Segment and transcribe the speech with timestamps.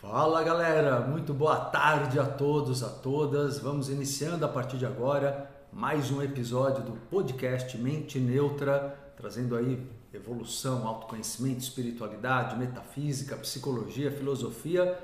[0.00, 3.58] Fala galera, muito boa tarde a todos, a todas.
[3.58, 9.84] Vamos iniciando a partir de agora mais um episódio do podcast Mente Neutra, trazendo aí
[10.14, 14.96] evolução, autoconhecimento, espiritualidade, metafísica, psicologia, filosofia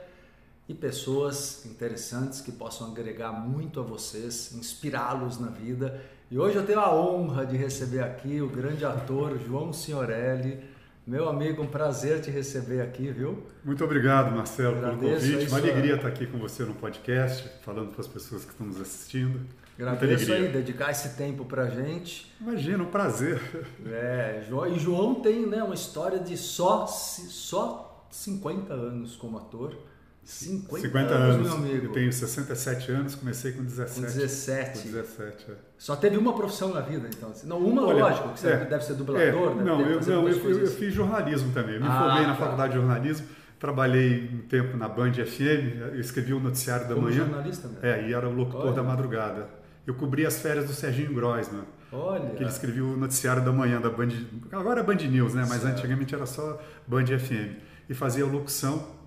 [0.69, 6.01] e pessoas interessantes que possam agregar muito a vocês, inspirá-los na vida.
[6.31, 10.73] E hoje eu tenho a honra de receber aqui o grande ator João Signorelli
[11.07, 13.43] meu amigo, um prazer te receber aqui, viu?
[13.63, 15.49] Muito obrigado, Marcelo, Agradeço pelo convite.
[15.51, 18.81] Uma alegria estar aqui com você no podcast, falando para as pessoas que estão nos
[18.81, 19.41] assistindo.
[19.79, 22.33] Agradeço aí, dedicar esse tempo para gente.
[22.41, 23.41] Imagina, um prazer.
[23.87, 29.77] É, e João tem né, uma história de só, só 50 anos como ator.
[30.25, 31.87] 50, 50 anos, anos, meu amigo.
[31.87, 33.95] Eu tenho 67 anos, comecei com 17.
[33.95, 34.79] Com 17.
[34.79, 35.55] Com 17, é.
[35.77, 37.31] Só teve uma profissão na vida, então?
[37.31, 37.47] Assim.
[37.47, 40.61] Não, uma, Olha, lógico, que você é, deve ser dublador, é, Não, eu, não eu,
[40.61, 41.75] eu, fiz jornalismo também.
[41.75, 42.37] Eu me ah, formei na tá.
[42.37, 43.27] faculdade de jornalismo,
[43.61, 47.19] trabalhei um tempo na Band FM, eu escrevi o noticiário da Como manhã.
[47.19, 47.85] jornalista mesmo?
[47.85, 48.73] É, e era o locutor Olha.
[48.73, 49.49] da madrugada.
[49.87, 51.65] Eu cobri as férias do Serginho Groisman.
[51.93, 52.31] Olha.
[52.31, 54.09] Que ele escrevia o noticiário da manhã da Band.
[54.53, 55.45] Agora é Band News, né?
[55.47, 55.77] Mas certo.
[55.77, 57.59] antigamente era só Band FM.
[57.91, 59.04] E fazia locução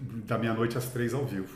[0.00, 1.54] da meia-noite às três ao vivo.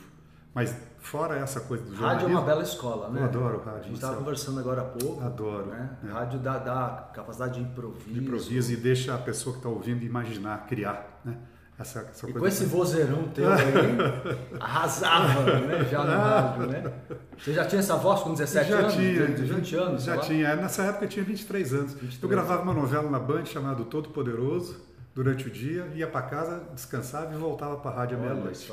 [0.54, 2.22] Mas fora essa coisa do jornalismo...
[2.22, 3.20] Rádio é uma bela escola, né?
[3.20, 3.80] Eu adoro rádio.
[3.80, 5.24] A gente estava conversando agora há pouco.
[5.24, 5.66] Adoro.
[5.66, 5.90] Né?
[6.04, 6.12] É.
[6.12, 8.10] Rádio dá, dá, capacidade de improviso.
[8.10, 11.36] De improviso e deixa a pessoa que está ouvindo imaginar, criar, né?
[11.76, 13.58] Essa, essa e com esse vozeirão teu aí,
[14.60, 15.84] arrasava né?
[15.90, 16.92] já no rádio, né?
[17.36, 18.94] Você já tinha essa voz com 17 já anos?
[18.94, 20.04] Tinha, 20 anos?
[20.04, 20.54] Já tinha.
[20.54, 21.92] Nessa época eu tinha 23 anos.
[21.94, 22.22] 23.
[22.22, 26.68] Eu gravava uma novela na Band chamada Todo Poderoso durante o dia, ia para casa,
[26.74, 28.72] descansava e voltava para a rádio à meia-noite.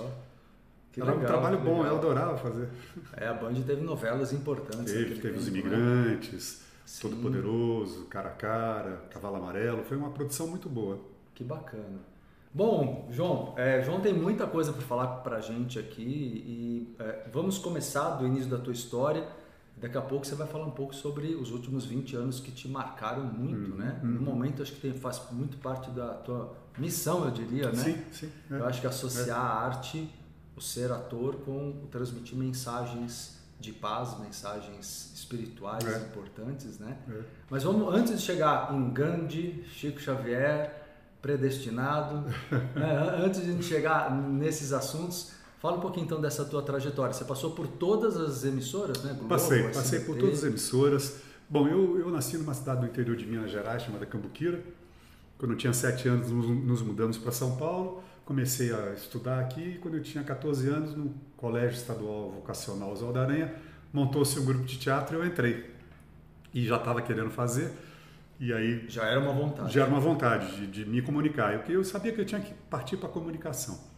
[0.98, 1.94] Era legal, um trabalho bom, legal.
[1.94, 2.68] eu adorava fazer.
[3.16, 4.92] É, a Band teve novelas importantes.
[4.92, 5.60] Teve, teve Os né?
[5.60, 6.72] Imigrantes, né?
[7.02, 11.00] Todo Poderoso, Cara a Cara, Cavalo Amarelo, foi uma produção muito boa.
[11.34, 12.00] Que bacana.
[12.54, 17.28] Bom, João, é, João tem muita coisa para falar para a gente aqui e é,
[17.32, 19.26] vamos começar do início da tua história
[19.82, 22.68] Daqui a pouco você vai falar um pouco sobre os últimos 20 anos que te
[22.68, 24.00] marcaram muito, uhum, né?
[24.04, 24.12] Uhum.
[24.12, 27.84] No momento acho que tem, faz muito parte da tua missão, eu diria, né?
[27.84, 28.32] Sim, sim.
[28.52, 28.60] É.
[28.60, 29.42] Eu acho que associar é.
[29.42, 30.08] a arte,
[30.56, 35.98] o ser ator, com o transmitir mensagens de paz, mensagens espirituais é.
[35.98, 36.98] importantes, né?
[37.10, 37.22] É.
[37.50, 40.80] Mas vamos, antes de chegar em Gandhi, Chico Xavier,
[41.22, 42.28] predestinado,
[42.76, 43.16] né?
[43.24, 45.32] antes de chegar nesses assuntos,
[45.62, 47.14] Fala um pouquinho então dessa tua trajetória.
[47.14, 49.14] Você passou por todas as emissoras, né?
[49.14, 51.22] Globo, passei, passei por todas as emissoras.
[51.48, 54.60] Bom, eu, eu nasci numa cidade do interior de Minas Gerais chamada Cambuquira.
[55.38, 58.04] Quando eu tinha sete anos, nos mudamos para São Paulo.
[58.26, 59.78] Comecei a estudar aqui.
[59.84, 63.54] Quando eu tinha 14 anos, no Colégio Estadual Vocacional Oswaldo Aranha,
[63.94, 65.70] montou-se um grupo de teatro e eu entrei.
[66.56, 67.72] E já estava querendo fazer.
[68.40, 69.72] E aí já era uma vontade.
[69.72, 71.54] Já era uma vontade de, de me comunicar.
[71.54, 73.91] Eu, eu sabia que eu tinha que partir para a comunicação.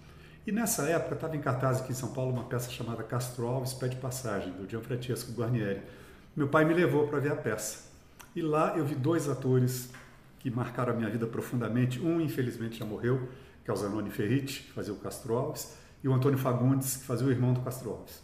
[0.45, 3.73] E nessa época estava em cartaz aqui em São Paulo uma peça chamada Castro Alves
[3.73, 5.81] Pé de Passagem, do Gianfrancesco Guarnieri.
[6.35, 7.85] Meu pai me levou para ver a peça.
[8.35, 9.89] E lá eu vi dois atores
[10.39, 12.01] que marcaram a minha vida profundamente.
[12.01, 13.29] Um, infelizmente, já morreu,
[13.63, 17.05] que é o Zanoni Ferriti, que fazia o Castro Alves, e o Antônio Fagundes, que
[17.05, 18.21] fazia o irmão do Castro Alves.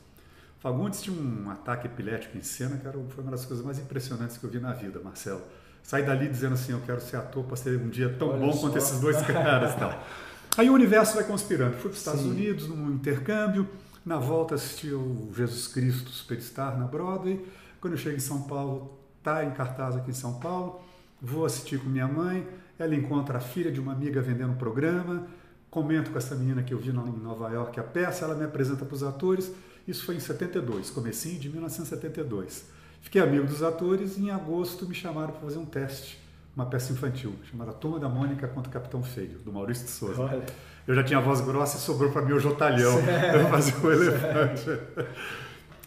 [0.60, 4.38] Fagundes tinha um ataque epilético em cena, que era, foi uma das coisas mais impressionantes
[4.38, 5.42] que eu vi na vida, Marcelo.
[5.82, 8.52] Saí dali dizendo assim, eu quero ser ator para ser um dia tão Olha bom
[8.52, 8.62] só.
[8.62, 9.74] quanto esses dois caras.
[9.76, 10.04] Tal.
[10.58, 11.74] Aí o universo vai conspirando.
[11.74, 12.32] Fui para os Estados Sim.
[12.32, 13.68] Unidos num intercâmbio,
[14.06, 17.46] na volta assisti o Jesus Cristo Superstar na Broadway.
[17.80, 20.82] Quando eu chego em São Paulo, tá em cartaz aqui em São Paulo,
[21.22, 25.28] vou assistir com minha mãe, ela encontra a filha de uma amiga vendendo um programa,
[25.70, 28.86] comento com essa menina que eu vi em Nova York a peça, ela me apresenta
[28.86, 29.52] para os atores.
[29.88, 32.66] Isso foi em 72, comecinho de 1972.
[33.02, 36.20] Fiquei amigo dos atores e em agosto me chamaram para fazer um teste
[36.60, 40.22] uma peça infantil chamada Turma da Mônica contra o Capitão Feio, do Maurício de Souza.
[40.22, 40.46] Olha.
[40.86, 43.00] Eu já tinha voz grossa e sobrou para mim o Jotalhão,
[43.34, 44.66] eu fazia o elefante.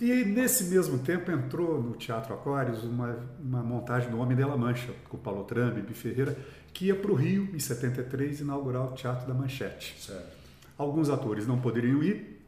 [0.00, 4.56] E nesse mesmo tempo entrou no Teatro Aquários uma, uma montagem do Homem de la
[4.56, 6.36] Mancha, com Paulo Trambi, Bi Ferreira,
[6.72, 10.00] que ia para o Rio, em 73, inaugurar o Teatro da Manchete.
[10.00, 10.36] Certo.
[10.78, 12.42] Alguns atores não poderiam ir,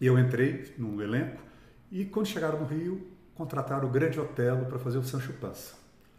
[0.00, 1.42] e eu entrei no elenco,
[1.90, 5.72] e quando chegaram no Rio, contrataram o Grande Otelo para fazer o Sancho Panza.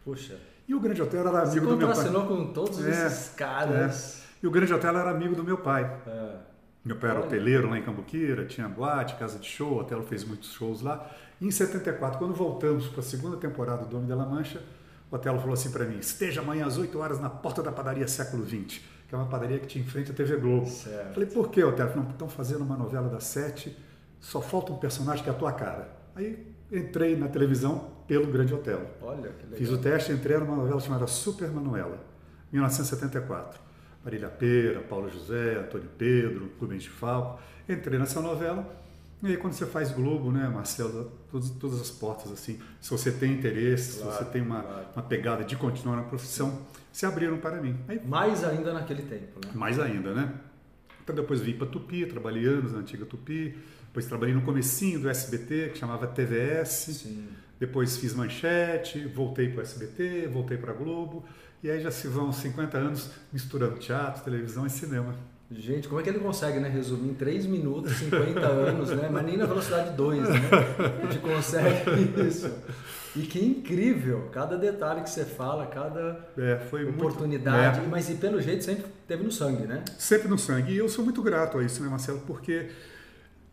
[0.04, 0.36] Puxa.
[0.68, 1.96] E o Grande Hotel era amigo do meu pai.
[1.96, 4.22] Você com todos é, esses caras.
[4.22, 4.26] É.
[4.42, 5.84] E o Grande Hotel era amigo do meu pai.
[6.06, 6.36] É.
[6.84, 10.22] Meu pai era hoteleiro lá em Cambuquira, tinha boate, casa de show, o Otelo fez
[10.22, 11.10] muitos shows lá.
[11.40, 14.62] E em 74, quando voltamos para a segunda temporada do Homem da La Mancha,
[15.10, 18.06] o Otelo falou assim para mim: esteja amanhã às 8 horas na porta da padaria
[18.06, 20.66] Século XX, que é uma padaria que tinha em frente à TV Globo.
[20.66, 21.14] Certo.
[21.14, 21.90] Falei: por quê, Otelo?
[21.96, 23.76] Não, estão fazendo uma novela das sete,
[24.20, 25.90] só falta um personagem que é a tua cara.
[26.14, 28.80] Aí entrei na televisão pelo Grande Hotel.
[29.02, 29.58] Olha, que legal.
[29.58, 31.98] Fiz o teste, entrei numa novela chamada Super Manuela,
[32.52, 33.60] 1974.
[34.04, 37.40] Marília Pera, Paulo José, Antônio Pedro, Rubens de Falco.
[37.68, 38.64] Entrei nessa novela
[39.22, 43.10] e aí quando você faz Globo, né, Marcelo, todas, todas as portas assim, se você
[43.10, 44.86] tem interesse, claro, se você tem uma, claro.
[44.94, 47.76] uma pegada de continuar na profissão, se abriram para mim.
[47.88, 49.52] Aí, mais ainda naquele tempo, né?
[49.54, 50.34] Mais ainda, né?
[51.02, 53.56] Então depois vim para Tupi, trabalhei anos na antiga Tupi,
[53.86, 56.68] depois trabalhei no comecinho do SBT, que chamava TVS.
[56.68, 57.28] Sim.
[57.58, 61.24] Depois fiz manchete, voltei para o SBT, voltei para a Globo.
[61.62, 65.14] E aí já se vão 50 anos misturando teatro, televisão e cinema.
[65.50, 66.68] Gente, como é que ele consegue, né?
[66.68, 69.08] Resumir em 3 minutos, 50 anos, né?
[69.10, 70.40] Mas nem na velocidade 2, né?
[70.78, 72.50] A gente consegue isso.
[73.14, 74.28] E que incrível!
[74.32, 76.60] Cada detalhe que você fala, cada é,
[76.90, 77.78] oportunidade.
[77.78, 77.90] Muito, é.
[77.90, 79.84] Mas e pelo jeito sempre teve no sangue, né?
[79.96, 80.72] Sempre no sangue.
[80.72, 82.20] E eu sou muito grato a isso, né, Marcelo?
[82.26, 82.68] Porque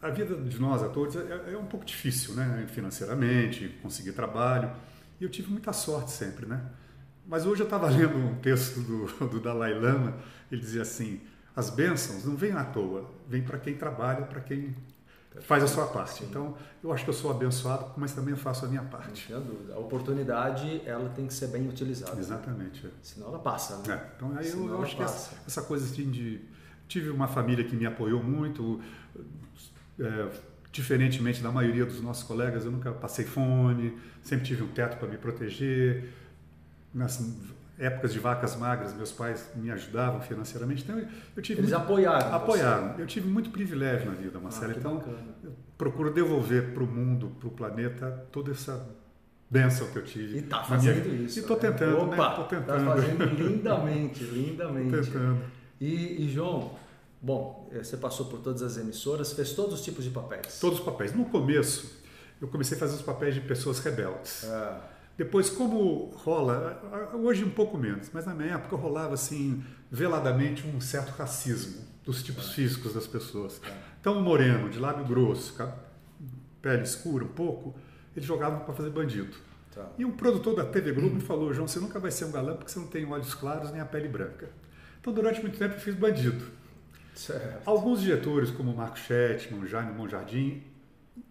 [0.04, 2.68] a vida de nós atores é, é um pouco difícil, né?
[2.68, 4.70] Financeiramente, conseguir trabalho.
[5.20, 6.62] E eu tive muita sorte sempre, né?
[7.26, 10.16] Mas hoje eu estava lendo um texto do, do Dalai Lama,
[10.52, 11.22] ele dizia assim
[11.56, 14.76] as bênçãos não vêm à toa, vêm para quem trabalha, para quem
[15.42, 16.20] faz a sua parte.
[16.20, 16.26] Sim.
[16.30, 19.32] Então, eu acho que eu sou abençoado, mas também faço a minha parte.
[19.32, 19.76] Não tenho dúvida.
[19.76, 22.20] A oportunidade, ela tem que ser bem utilizada.
[22.20, 22.86] Exatamente.
[22.86, 22.92] Né?
[23.02, 23.94] Senão ela passa, né?
[23.94, 24.16] É.
[24.16, 26.42] Então, aí eu, eu acho que essa, essa, coisa assim de...
[26.88, 28.82] Tive uma família que me apoiou muito,
[30.00, 30.30] é,
[30.72, 35.08] diferentemente da maioria dos nossos colegas, eu nunca passei fome, sempre tive um teto para
[35.08, 36.10] me proteger.
[36.94, 37.20] Nas,
[37.78, 40.84] épocas de vacas magras, meus pais me ajudavam financeiramente.
[40.84, 41.02] Então,
[41.36, 42.34] eu tive Eles muito, apoiaram.
[42.34, 42.94] Apoiaram.
[42.94, 43.02] Você.
[43.02, 44.74] Eu tive muito privilégio na vida, Marcelo.
[44.74, 45.18] Ah, então, bacana.
[45.44, 48.88] eu procuro devolver para o mundo, para o planeta, toda essa
[49.50, 50.36] bênção que eu tive.
[50.36, 51.26] E está fazendo minha...
[51.26, 51.40] isso.
[51.40, 51.62] E estou né?
[51.70, 52.14] tentando, né?
[52.14, 52.80] Opa, Estou tentando.
[52.80, 54.92] Está fazendo lindamente, lindamente.
[54.92, 55.42] Tentando.
[55.82, 56.76] E, e, João,
[57.24, 60.60] bom, eh, você passou por todas as emissoras, fez todos os tipos de papéis?
[60.60, 61.12] Todos os papéis.
[61.14, 62.04] No começo,
[62.40, 64.44] eu comecei a fazer os papéis de pessoas rebeldes.
[64.46, 70.66] Ah depois, como rola, hoje um pouco menos, mas na minha época rolava assim, veladamente,
[70.66, 72.54] um certo racismo dos tipos é.
[72.54, 73.62] físicos das pessoas.
[73.64, 73.72] É.
[74.02, 75.56] Então, o moreno, de lábio grosso,
[76.62, 77.76] pele escura um pouco,
[78.16, 79.36] ele jogava para fazer bandido.
[79.72, 79.88] Tá.
[80.00, 82.56] E um produtor da TV Globo me falou: João, você nunca vai ser um galã
[82.56, 84.50] porque você não tem olhos claros nem a pele branca.
[85.00, 86.44] Então, durante muito tempo, eu fiz bandido.
[87.14, 87.68] Certo.
[87.68, 90.64] Alguns diretores, como Marco Chetman, Jaime Monjardim,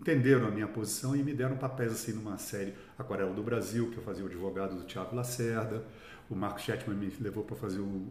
[0.00, 3.98] entenderam a minha posição e me deram papéis assim numa série Aquarela do Brasil, que
[3.98, 5.84] eu fazia o advogado do Tiago Lacerda,
[6.30, 8.06] o Marco Chetman me levou para fazer o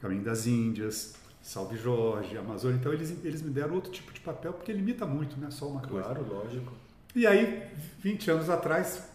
[0.00, 4.52] Caminho das Índias, Salve Jorge, Amazônia, então eles, eles me deram outro tipo de papel,
[4.52, 6.04] porque limita muito, não é só uma coisa.
[6.04, 6.72] Claro, lógico.
[7.14, 7.68] E aí,
[8.00, 9.11] 20 anos atrás,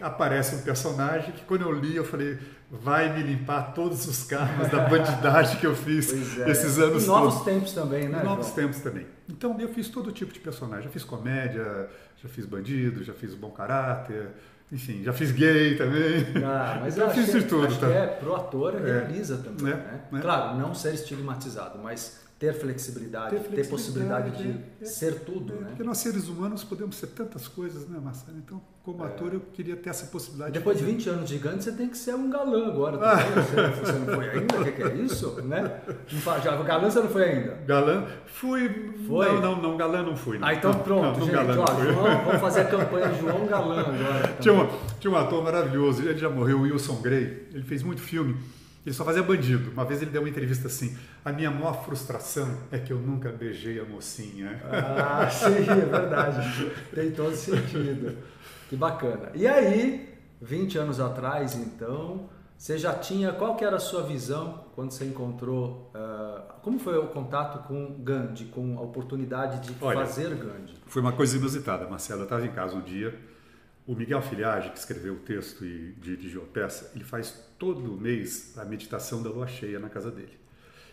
[0.00, 2.38] aparece um personagem que quando eu li eu falei
[2.70, 6.50] vai me limpar todos os karmas da bandidagem que eu fiz é.
[6.50, 7.46] esses anos e novos todos.
[7.46, 8.56] tempos também né novos João?
[8.56, 11.88] tempos também então eu fiz todo tipo de personagem já fiz comédia
[12.22, 14.28] já fiz bandido já fiz bom caráter
[14.70, 16.26] enfim, já fiz gay também.
[16.44, 17.68] Ah, mas eu fiz de tudo.
[17.68, 17.86] Acho tá?
[17.86, 18.80] que é, pro ator é.
[18.80, 20.00] realiza também, é, né?
[20.12, 20.18] É.
[20.18, 25.54] Claro, não ser estigmatizado, mas ter flexibilidade, ter, flexibilidade, ter possibilidade de é, ser tudo,
[25.54, 25.66] é, né?
[25.68, 28.36] Porque nós seres humanos podemos ser tantas coisas, né, Marcelo?
[28.36, 29.06] Então, como é.
[29.06, 30.52] ator, eu queria ter essa possibilidade.
[30.52, 32.98] Depois de, de 20 anos de gigante, você tem que ser um galã agora.
[33.02, 33.16] Ah.
[33.16, 34.60] Você, você, não foi ainda?
[34.60, 35.42] O que, que, é isso?
[35.42, 35.80] Né?
[36.44, 37.54] Já, galã você não foi ainda?
[37.66, 38.06] Galã?
[38.26, 38.92] Fui.
[39.06, 39.26] Foi?
[39.26, 40.38] Não, não, não galã não fui.
[40.38, 40.46] Não.
[40.46, 41.34] Ah, então pronto, não, gente.
[41.34, 44.36] Galã ó, João, vamos fazer a campanha João Galã agora.
[44.40, 44.68] Tinha, uma,
[45.00, 47.48] tinha um ator maravilhoso, ele já morreu, o Wilson Grey.
[47.52, 48.36] Ele fez muito filme.
[48.86, 49.72] Ele só fazia bandido.
[49.72, 53.32] Uma vez ele deu uma entrevista assim: a minha maior frustração é que eu nunca
[53.32, 54.62] beijei a mocinha.
[54.70, 56.70] Ah, sim, é verdade.
[56.94, 58.16] Tem todo sentido.
[58.68, 59.30] Que bacana.
[59.34, 63.32] E aí, 20 anos atrás, então, você já tinha.
[63.32, 65.90] Qual que era a sua visão quando você encontrou.
[65.92, 70.74] Uh, como foi o contato com Gandhi, com a oportunidade de Olha, fazer Gandhi?
[70.86, 72.20] Foi uma coisa inusitada, Marcelo.
[72.20, 73.18] Eu estava em casa um dia
[73.86, 78.56] o Miguel Filhage, que escreveu o texto e dirigiu a peça, ele faz todo mês
[78.58, 80.38] a meditação da lua cheia na casa dele.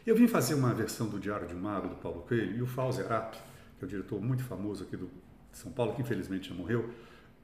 [0.06, 2.68] Eu vim fazer uma versão do Diário de um Mago, do Paulo Coelho, e o
[2.68, 3.36] Fausto Arap,
[3.78, 5.10] que é um diretor muito famoso aqui do
[5.54, 6.90] de São Paulo, que infelizmente já morreu,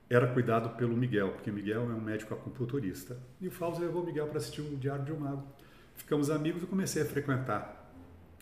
[0.10, 3.18] era cuidado pelo Miguel, porque Miguel é um médico acupunturista.
[3.40, 5.48] E o Fausto levou o Miguel para assistir o Diário de um Mago.
[5.96, 7.94] Ficamos amigos e comecei a frequentar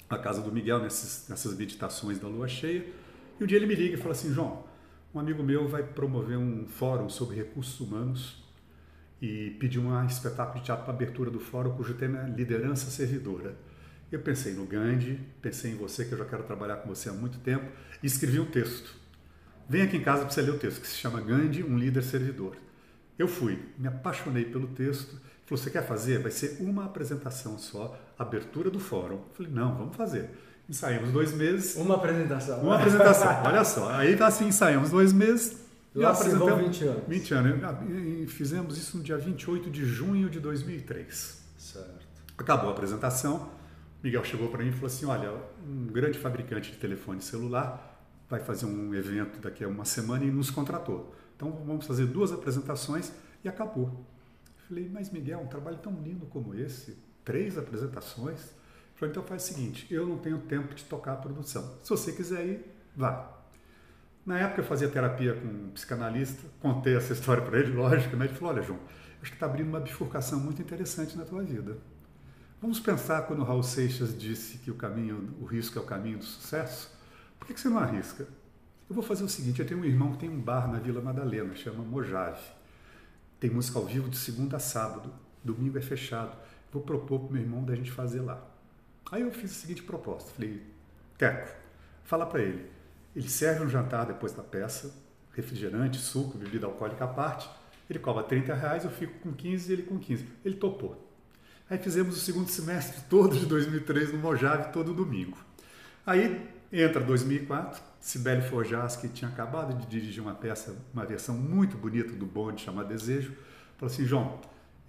[0.09, 2.85] a casa do Miguel nessas meditações da lua cheia.
[3.37, 4.63] E um dia ele me liga e fala assim, João,
[5.13, 8.43] um amigo meu vai promover um fórum sobre recursos humanos
[9.21, 13.55] e pediu um espetáculo de teatro para abertura do fórum cujo tema é liderança servidora.
[14.11, 17.13] Eu pensei no Gandhi, pensei em você, que eu já quero trabalhar com você há
[17.13, 17.65] muito tempo,
[18.01, 18.95] e escrevi um texto.
[19.67, 22.03] Vem aqui em casa para você ler o texto, que se chama Gandhi, um líder
[22.03, 22.55] servidor.
[23.19, 26.19] Eu fui, me apaixonei pelo texto, falou, você quer fazer?
[26.19, 29.15] Vai ser uma apresentação só, abertura do fórum.
[29.15, 30.29] Eu falei, não, vamos fazer.
[30.69, 31.75] Ensaiamos dois meses.
[31.75, 32.61] Uma apresentação.
[32.61, 33.89] Uma apresentação, olha só.
[33.91, 35.65] Aí tá assim, ensaiamos dois meses.
[35.95, 37.03] Lá se vão 20 anos.
[37.07, 37.89] 20 anos.
[37.89, 41.41] E fizemos isso no dia 28 de junho de 2003.
[41.57, 42.07] Certo.
[42.37, 43.49] Acabou a apresentação.
[44.03, 45.33] Miguel chegou para mim e falou assim: Olha,
[45.67, 47.97] um grande fabricante de telefone celular
[48.29, 51.15] vai fazer um evento daqui a uma semana e nos contratou.
[51.35, 53.11] Então vamos fazer duas apresentações
[53.43, 54.05] e acabou.
[54.67, 58.51] Falei, mas Miguel, um trabalho tão lindo como esse, três apresentações.
[58.97, 61.77] Falei, então faz o seguinte: eu não tenho tempo de tocar a produção.
[61.83, 63.33] Se você quiser ir, vá.
[64.25, 68.25] Na época eu fazia terapia com um psicanalista, contei essa história para ele, lógico, né?
[68.25, 68.79] Ele falou: Olha, João,
[69.21, 71.77] acho que está abrindo uma bifurcação muito interessante na tua vida.
[72.59, 76.17] Vamos pensar quando o Raul Seixas disse que o caminho, o risco é o caminho
[76.17, 76.91] do sucesso?
[77.37, 78.27] Por que, que você não arrisca?
[78.89, 81.01] Eu vou fazer o seguinte: eu tenho um irmão que tem um bar na Vila
[81.01, 82.41] Madalena, chama Mojave.
[83.39, 85.13] Tem música ao vivo de segunda a sábado,
[85.43, 86.35] domingo é fechado.
[86.73, 88.56] Vou propor para o meu irmão da gente fazer lá.
[89.11, 90.61] Aí eu fiz a seguinte proposta: falei,
[91.17, 91.49] Teco,
[92.03, 92.69] fala para ele.
[93.15, 94.93] Ele serve um jantar depois da peça,
[95.33, 97.49] refrigerante, suco, bebida alcoólica à parte.
[97.89, 100.25] Ele cobra 30 reais, eu fico com 15 e ele com 15.
[100.43, 101.07] Ele topou.
[101.69, 105.37] Aí fizemos o segundo semestre todo de 2003 no Mojave, todo domingo.
[106.05, 111.77] Aí entra 2004, Sibeli Forjas, que tinha acabado de dirigir uma peça, uma versão muito
[111.77, 113.33] bonita do bonde chamada Desejo,
[113.77, 114.39] falou assim, João,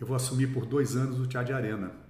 [0.01, 2.08] eu vou assumir por dois anos o Teatro de Arena.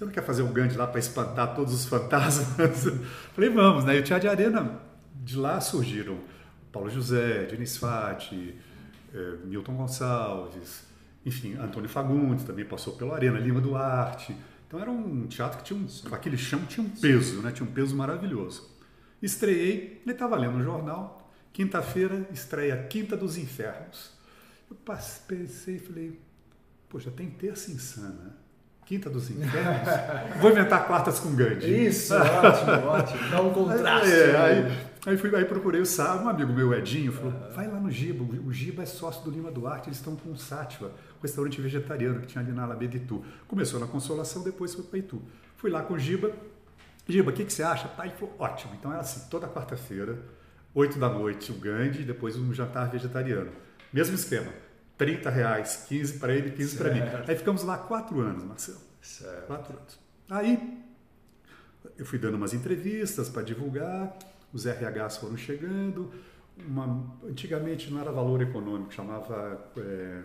[0.00, 2.84] Você não quer fazer um Gandhi lá para espantar todos os fantasmas?
[3.36, 3.98] Falei, vamos, né?
[3.98, 4.80] E o Teatro de Arena,
[5.14, 6.18] de lá surgiram
[6.72, 8.56] Paulo José, Diniz Fati,
[9.12, 10.84] eh, Milton Gonçalves,
[11.22, 14.34] enfim, Antônio Fagundes também passou pela Arena, Lima Duarte.
[14.66, 17.52] Então era um teatro que tinha um, aquele chão tinha um peso, né?
[17.52, 18.74] Tinha um peso maravilhoso.
[19.20, 24.12] Estreiei, ele estava lendo o jornal, quinta-feira estreia Quinta dos Infernos.
[24.70, 24.78] Eu
[25.28, 26.18] pensei e falei,
[26.88, 28.39] poxa, tem terça insana.
[28.90, 29.88] Quinta dos Infernos?
[30.40, 31.86] Vou inventar quartas com Gandhi.
[31.86, 33.30] Isso, ótimo, ótimo.
[33.30, 34.10] Dá um contraste.
[34.10, 37.78] É, aí, aí, fui, aí procurei o sábado, um amigo meu, Edinho, falou, vai lá
[37.78, 41.22] no Giba, o Giba é sócio do Lima Duarte, eles estão com o Sátiva, um
[41.22, 43.24] restaurante vegetariano que tinha ali na Alameda Itu.
[43.46, 45.22] Começou na Consolação, depois foi para Itu.
[45.56, 46.32] Fui lá com o Giba,
[47.08, 47.86] Giba, o que, que você acha?
[47.86, 48.72] Pai, foi ótimo.
[48.74, 50.18] Então era assim, toda quarta-feira,
[50.74, 53.52] 8 da noite, o Gandhi, depois um jantar vegetariano.
[53.92, 54.50] Mesmo esquema.
[55.00, 57.00] 30 reais, 15 para ele, 15 para mim.
[57.26, 58.80] Aí ficamos lá quatro anos, Marcelo.
[59.00, 59.46] Certo.
[59.46, 59.98] Quatro anos.
[60.28, 60.78] Aí
[61.96, 64.14] eu fui dando umas entrevistas para divulgar,
[64.52, 66.12] os RHs foram chegando.
[66.68, 69.72] Uma, antigamente não era valor econômico, chamava.
[69.78, 70.20] É,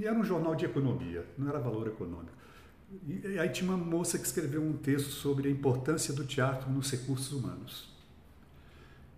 [0.00, 2.38] era um jornal de economia, não era valor econômico.
[3.04, 6.88] E aí tinha uma moça que escreveu um texto sobre a importância do teatro nos
[6.88, 7.97] recursos humanos.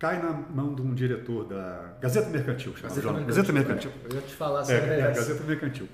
[0.01, 3.01] Cai na mão de um diretor da Gazeta Mercantil, Gazeta.
[3.13, 3.27] Mercantil.
[3.27, 3.91] Gazeta Mercantil.
[4.09, 5.19] Eu ia te falar É, sobre é, essa.
[5.21, 5.87] Gazeta Mercantil.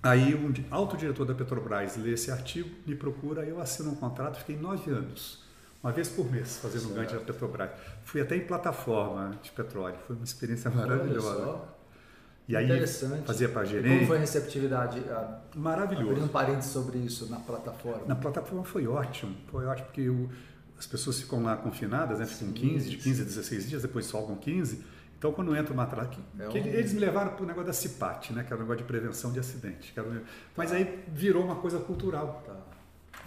[0.00, 4.38] Aí um alto diretor da Petrobras lê esse artigo, me procura, eu assino um contrato,
[4.38, 5.42] fiquei nove anos,
[5.82, 7.70] uma vez por mês, fazendo um ganho da Petrobras.
[8.04, 11.62] Fui até em plataforma de petróleo, foi uma experiência maravilhosa.
[12.46, 13.24] E aí Interessante.
[13.26, 15.02] fazia para E como gerente, foi a receptividade?
[15.10, 16.10] Ah, maravilhoso.
[16.10, 18.02] Abrindo um parênteses sobre isso na plataforma.
[18.06, 20.28] Na plataforma foi ótimo, foi ótimo porque o-
[20.82, 22.26] as pessoas ficam lá confinadas, né?
[22.26, 23.02] ficam Sim, 15, de sim.
[23.10, 24.84] 15 a 16 dias, depois soltam 15.
[25.16, 27.72] Então, quando entra uma atrás, que, É um- eles me levaram para o negócio da
[27.72, 28.42] CIPAT, né?
[28.42, 29.92] que era o negócio de prevenção de acidente.
[29.96, 30.20] era o-
[30.56, 32.42] Mas aí virou uma coisa cultural.
[32.44, 32.56] Tá.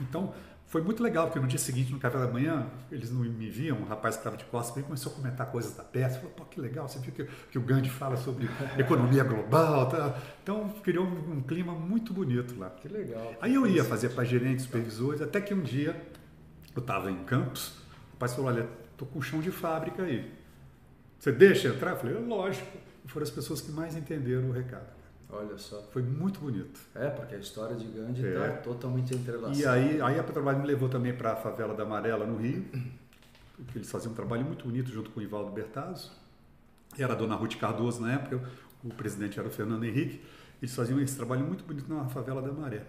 [0.01, 0.33] Então,
[0.67, 3.77] foi muito legal, porque no dia seguinte, no café da manhã, eles não me viam,
[3.77, 6.17] um rapaz que estava de costas mim começou a comentar coisas da peça.
[6.17, 9.87] Falou, pô, que legal, você viu que, que o Gandhi fala sobre economia global.
[9.87, 10.19] Tá?
[10.43, 12.71] Então, criou um, um clima muito bonito lá.
[12.71, 13.33] Que legal.
[13.39, 15.95] Aí eu ia fazer para gerentes, supervisores, até que um dia
[16.75, 17.69] eu estava em Campos,
[18.09, 18.67] o rapaz falou, olha,
[18.97, 20.31] tô com chão de fábrica aí.
[21.19, 21.91] Você deixa entrar?
[21.91, 22.77] Eu falei, lógico.
[23.03, 24.93] E foram as pessoas que mais entenderam o recado.
[25.29, 25.81] Olha só.
[25.91, 26.79] Foi muito bonito.
[26.93, 28.49] É, porque a história de Gandhi está É.
[28.57, 29.57] totalmente entrelaçada.
[29.57, 32.63] E aí, aí a Petrobras me levou também para a favela da Amarela, no Rio,
[33.57, 36.11] porque eles faziam um trabalho muito bonito junto com o Ivaldo Bertazzo.
[36.97, 38.41] Era a dona Ruth Cardoso na época,
[38.83, 40.21] o presidente era o Fernando Henrique.
[40.61, 42.83] Eles faziam esse trabalho muito bonito na favela da Maré.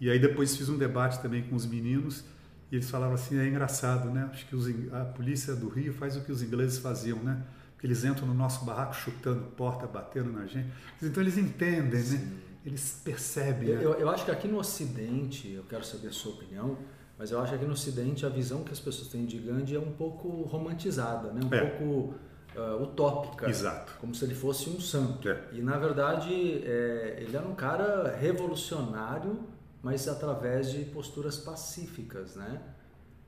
[0.00, 2.24] E aí depois fiz um debate também com os meninos
[2.70, 4.28] e eles falavam assim, é engraçado, né?
[4.30, 7.42] Acho que os a polícia do Rio faz o que os ingleses faziam, né?
[7.72, 10.68] Porque eles entram no nosso barraco chutando porta, batendo na gente.
[11.02, 12.30] Então eles entendem, né?
[12.64, 13.70] Eles percebem.
[13.70, 13.84] Eu, né?
[13.84, 16.76] eu, eu acho que aqui no Ocidente, eu quero saber a sua opinião,
[17.18, 19.76] mas eu acho que aqui no Ocidente a visão que as pessoas têm de Gandhi
[19.76, 21.40] é um pouco romantizada, né?
[21.42, 21.66] um É.
[21.66, 22.14] pouco
[22.56, 23.48] ah, utópica.
[23.48, 23.94] Exato.
[24.00, 25.28] Como se ele fosse um santo.
[25.28, 25.40] É.
[25.52, 29.40] E na verdade é, ele era um cara revolucionário,
[29.82, 32.60] mas através de posturas pacíficas, né?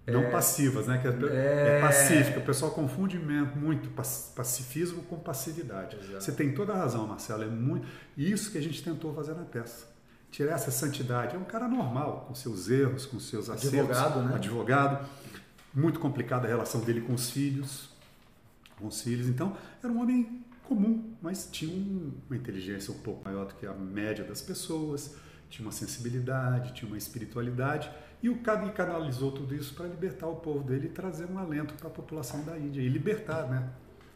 [0.07, 0.99] Não passivas, né?
[0.99, 1.79] Que é, É.
[1.79, 2.41] é pacífica.
[2.41, 5.97] O pessoal confunde muito pac- pacifismo com passividade.
[5.97, 6.21] Exato.
[6.25, 7.45] Você tem toda a razão, Marcelo.
[7.45, 9.87] É muito isso que a gente tentou fazer na peça.
[10.31, 11.37] Tirar essa santidade.
[11.37, 13.79] É um cara normal, com seus erros, com seus acertos.
[13.79, 14.35] Advogado, né?
[14.35, 15.09] Advogado.
[15.73, 17.89] Muito complicada a relação dele com os filhos.
[18.79, 19.29] Com os filhos.
[19.29, 23.67] Então, era um homem comum, mas tinha um- uma inteligência um pouco maior do que
[23.67, 25.15] a média das pessoas.
[25.53, 27.91] Tinha uma sensibilidade, tinha uma espiritualidade.
[28.23, 31.75] E o Gandhi canalizou tudo isso para libertar o povo dele e trazer um alento
[31.75, 33.69] para a população da Índia e libertar, né?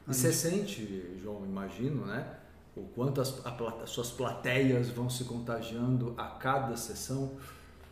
[0.09, 2.26] E você sente, João, imagino, né?
[2.75, 3.50] O quanto as, a,
[3.83, 7.33] as suas plateias vão se contagiando a cada sessão.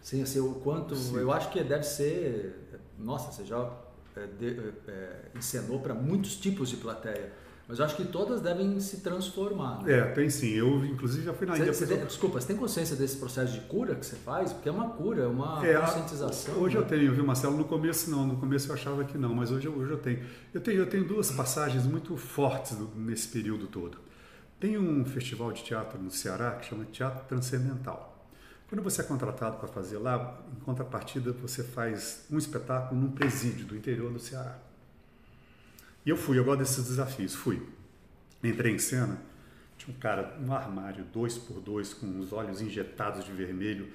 [0.00, 0.96] Sim, assim, o quanto.
[0.96, 1.18] Sim.
[1.18, 2.80] Eu acho que deve ser.
[2.98, 3.70] Nossa, você já
[4.16, 7.30] é, de, é, encenou para muitos tipos de plateia.
[7.66, 9.82] Mas eu acho que todas devem se transformar.
[9.82, 9.98] Né?
[9.98, 10.50] É, tem sim.
[10.50, 11.72] Eu, inclusive, já fui na Índia.
[11.72, 14.52] Você tem, desculpa, você tem consciência desse processo de cura que você faz?
[14.52, 16.56] Porque é uma cura, é uma é, conscientização.
[16.56, 16.82] Hoje né?
[16.82, 17.56] eu tenho, viu, Marcelo?
[17.56, 20.22] No começo não, no começo eu achava que não, mas hoje, hoje eu tenho.
[20.52, 23.98] Eu tenho, eu tenho duas passagens muito fortes nesse período todo.
[24.60, 28.14] Tem um festival de teatro no Ceará que chama Teatro Transcendental.
[28.68, 33.66] Quando você é contratado para fazer lá, em contrapartida você faz um espetáculo num presídio
[33.66, 34.58] do interior do Ceará.
[36.04, 37.62] E eu fui, eu gosto desses desafios, fui.
[38.42, 39.18] Entrei em cena,
[39.78, 43.90] tinha um cara, um armário, dois por dois, com os olhos injetados de vermelho,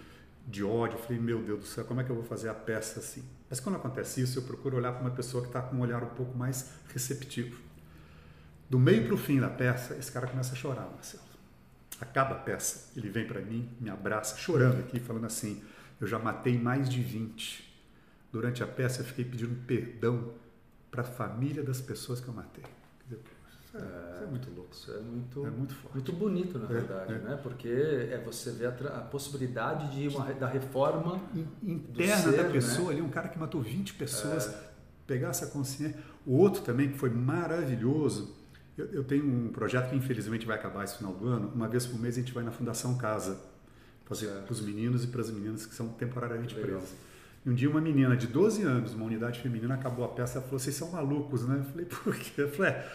[0.48, 0.98] de ódio.
[0.98, 3.24] Eu falei, meu Deus do céu, como é que eu vou fazer a peça assim?
[3.48, 6.04] Mas quando acontece isso, eu procuro olhar para uma pessoa que está com um olhar
[6.04, 7.60] um pouco mais receptivo.
[8.70, 11.24] Do meio para o fim da peça, esse cara começa a chorar, Marcelo.
[12.01, 15.62] Acaba a peça, ele vem para mim, me abraça, chorando aqui, falando assim:
[16.00, 17.68] Eu já matei mais de 20.
[18.32, 20.34] Durante a peça, eu fiquei pedindo perdão
[20.89, 22.63] para a família das pessoas que eu matei.
[23.05, 23.22] Dizer,
[23.69, 24.74] isso, é, é, isso, é, muito louco.
[24.74, 25.93] Isso é muito, é muito, forte.
[25.93, 27.17] muito bonito, na é, verdade, é.
[27.19, 27.39] né?
[27.41, 31.22] Porque é você ver a, a possibilidade de uma, da reforma
[31.62, 32.50] interna ser, da né?
[32.50, 32.93] pessoa né?
[32.93, 34.53] ali, um cara que matou 20 pessoas,
[35.05, 35.98] pegar essa consciência.
[36.25, 38.36] O outro também, que foi maravilhoso,
[38.77, 41.51] eu, eu, tenho um projeto que infelizmente vai acabar esse final do ano.
[41.53, 43.39] Uma vez por mês a gente vai na Fundação Casa
[44.05, 46.89] fazer para os meninos e para as meninas que são temporariamente presos.
[47.50, 50.60] Um dia uma menina de 12 anos, uma unidade feminina, acabou a peça e falou:
[50.60, 51.58] Vocês são malucos, né?
[51.58, 52.41] Eu falei: Por quê?
[52.41, 52.91] Eu falei: é,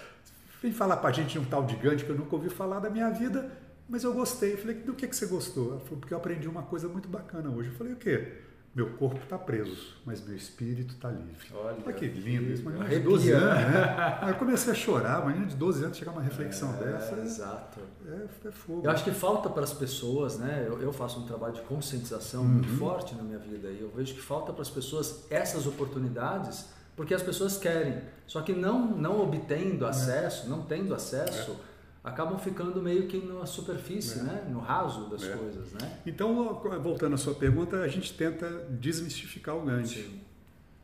[0.62, 2.78] Vem falar para a gente de um tal de Gandhi que eu nunca ouvi falar
[2.78, 3.50] da minha vida,
[3.88, 4.52] mas eu gostei.
[4.52, 5.73] Eu falei: Do que, que você gostou?
[5.73, 7.70] Ela falou: Porque eu aprendi uma coisa muito bacana hoje.
[7.70, 8.43] Eu falei: O quê?
[8.75, 11.47] Meu corpo está preso, mas meu espírito está livre.
[11.54, 12.69] Olha, Olha que lindo isso.
[12.69, 14.20] Uma de 12 anos, né?
[14.29, 17.14] eu comecei a chorar, uma menina de 12 anos chegar uma reflexão é, dessa.
[17.20, 17.81] Exato.
[18.05, 18.83] É, é, fogo.
[18.85, 20.64] Eu acho que falta para as pessoas, né?
[20.66, 22.48] Eu, eu, faço um trabalho de conscientização uhum.
[22.48, 26.66] muito forte na minha vida e eu vejo que falta para as pessoas essas oportunidades
[26.96, 29.88] porque as pessoas querem, só que não, não obtendo é.
[29.88, 31.73] acesso, não tendo acesso é
[32.05, 34.23] acabam ficando meio que na superfície, é.
[34.23, 34.47] né?
[34.51, 35.35] no raso das é.
[35.35, 35.73] coisas.
[35.73, 35.99] Né?
[36.07, 40.03] Então, voltando à sua pergunta, a gente tenta desmistificar o Gandhi.
[40.03, 40.21] Sim.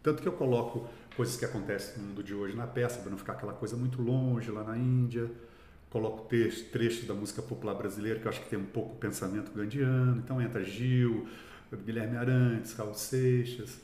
[0.03, 3.19] Tanto que eu coloco coisas que acontecem no mundo de hoje na peça, para não
[3.19, 5.31] ficar aquela coisa muito longe lá na Índia.
[5.91, 9.53] Coloco trechos, trechos da música popular brasileira, que eu acho que tem um pouco pensamento
[9.53, 10.23] gandiano.
[10.25, 11.29] Então entra Gil,
[11.85, 13.79] Guilherme Arantes, Raul Seixas,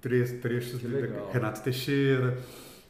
[0.00, 0.88] trechos de
[1.30, 2.36] Renato Teixeira.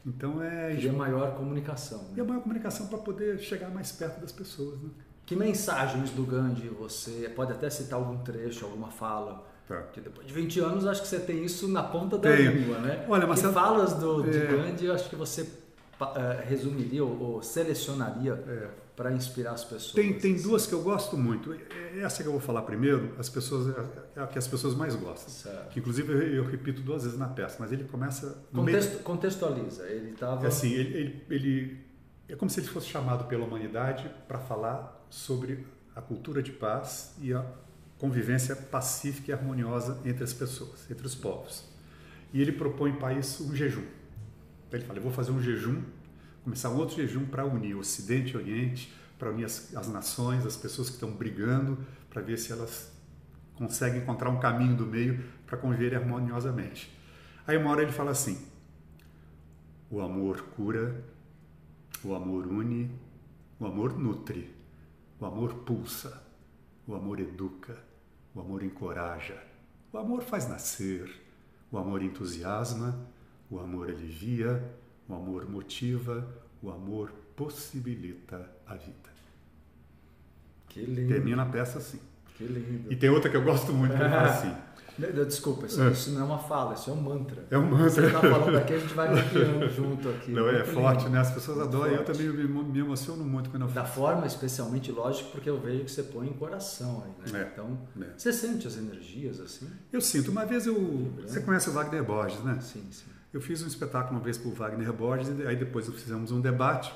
[0.08, 0.74] Então é.
[0.74, 1.98] E a maior comunicação.
[1.98, 2.14] Né?
[2.16, 4.80] E a maior comunicação para poder chegar mais perto das pessoas.
[4.80, 4.90] Né?
[5.26, 9.46] Que mensagens do Gandhi você pode até citar algum trecho, alguma fala?
[9.66, 9.82] Tá.
[9.92, 12.52] Que depois de 20 anos acho que você tem isso na ponta da Tenho.
[12.52, 13.04] língua, né?
[13.06, 14.30] Olha, mas falas do, é...
[14.30, 15.42] de Gandhi, eu acho que você
[16.00, 19.92] uh, resumiria ou, ou selecionaria é para inspirar as pessoas?
[19.92, 21.56] Tem, tem duas que eu gosto muito.
[22.02, 23.72] Essa que eu vou falar primeiro, as pessoas,
[24.16, 25.32] é a que as pessoas mais gostam.
[25.32, 25.68] Certo.
[25.70, 28.44] Que inclusive eu, eu, repito duas vezes na peça, mas ele começa.
[28.52, 29.02] Contexto, meio...
[29.04, 29.86] Contextualiza.
[29.86, 30.44] Ele estava.
[30.44, 31.80] É assim, ele, ele, ele,
[32.28, 37.14] é como se ele fosse chamado pela humanidade para falar sobre a cultura de paz
[37.22, 37.46] e a
[37.98, 41.64] convivência pacífica e harmoniosa entre as pessoas, entre os povos.
[42.32, 43.84] E ele propõe para isso um jejum.
[44.72, 45.84] Ele fala: eu vou fazer um jejum
[46.48, 50.56] começar um outro jejum para unir Ocidente e Oriente, para unir as, as nações, as
[50.56, 52.90] pessoas que estão brigando, para ver se elas
[53.54, 56.90] conseguem encontrar um caminho do meio para conviver harmoniosamente.
[57.46, 58.48] Aí uma hora ele fala assim:
[59.90, 61.04] o amor cura,
[62.02, 62.90] o amor une,
[63.60, 64.50] o amor nutre,
[65.20, 66.22] o amor pulsa,
[66.86, 67.76] o amor educa,
[68.34, 69.36] o amor encoraja,
[69.92, 71.10] o amor faz nascer,
[71.70, 73.06] o amor entusiasma,
[73.50, 74.77] o amor alivia,
[75.08, 76.26] o amor motiva,
[76.62, 79.08] o amor possibilita a vida.
[80.68, 81.08] Que lindo.
[81.08, 82.00] Termina a peça assim.
[82.36, 82.92] Que lindo.
[82.92, 84.54] E tem outra que eu gosto muito, que fala assim.
[84.98, 85.92] Desculpa, isso, é.
[85.92, 87.44] isso, não é uma fala, isso é um mantra.
[87.52, 87.88] É um mantra.
[87.88, 90.32] Você está falando aqui, a gente vai maquiando junto aqui.
[90.32, 91.10] Não, é forte, lindo.
[91.10, 91.20] né?
[91.20, 91.92] As pessoas adoram.
[91.94, 95.84] Eu também me, me, emociono muito quando eu Da forma, especialmente, lógico, porque eu vejo
[95.84, 97.42] que você põe em coração aí, né?
[97.42, 97.50] É.
[97.52, 98.06] Então, é.
[98.16, 99.70] você sente as energias assim?
[99.92, 100.32] Eu sinto.
[100.32, 101.12] Uma vez eu.
[101.22, 102.58] Você conhece o Wagner Borges, né?
[102.60, 103.17] Sim, sim.
[103.32, 106.40] Eu fiz um espetáculo uma vez para o Wagner Borges, e aí depois fizemos um
[106.40, 106.92] debate.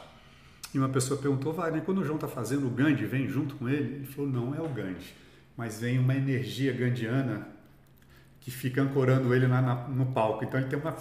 [0.75, 3.69] E uma pessoa perguntou, Wagner, quando o João está fazendo o Gandhi, vem junto com
[3.69, 3.97] ele?
[3.97, 5.15] Ele falou, não é o Gandhi,
[5.57, 7.47] mas vem uma energia gandiana
[8.41, 10.45] que fica ancorando ele na, na, no palco.
[10.45, 10.97] Então ele tem uma,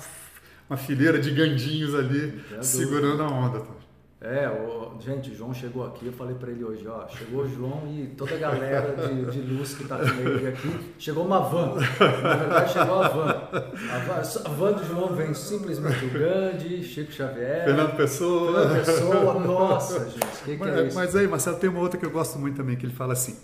[0.69, 3.80] uma fileira de gandinhos ali segurando a onda.
[4.23, 7.49] É, o, gente, o João chegou aqui, eu falei para ele hoje, ó, chegou o
[7.49, 11.39] João e toda a galera de, de luz que tá com ele aqui, chegou uma
[11.39, 11.73] van,
[12.21, 13.49] na verdade chegou a van.
[13.91, 18.69] A van, a van do João vem simplesmente o Gandhi, Chico Xavier, Fernando Pessoa.
[18.69, 20.95] Fernando Pessoa, nossa gente, o que, que mas, é isso?
[20.95, 23.35] Mas aí, Marcelo, tem uma outra que eu gosto muito também, que ele fala assim,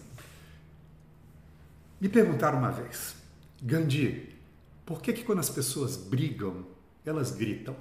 [1.99, 3.15] me perguntaram uma vez,
[3.63, 4.29] Gandhi,
[4.85, 6.67] por que que quando as pessoas brigam,
[7.03, 7.75] elas gritam?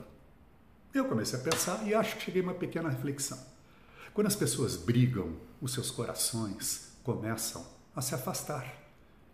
[0.97, 3.39] Eu comecei a pensar e acho que cheguei a uma pequena reflexão.
[4.15, 8.67] Quando as pessoas brigam, os seus corações começam a se afastar.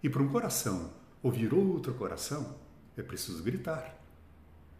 [0.03, 2.57] E para um coração ouvir outro coração,
[2.97, 3.97] é preciso gritar.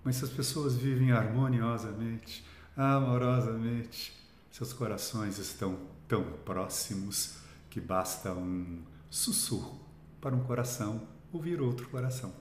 [0.03, 2.45] Mas se as pessoas vivem harmoniosamente,
[2.77, 4.13] amorosamente,
[4.51, 7.37] seus corações estão tão próximos
[7.71, 9.81] que basta um sussurro
[10.21, 12.35] para um coração ouvir outro coração.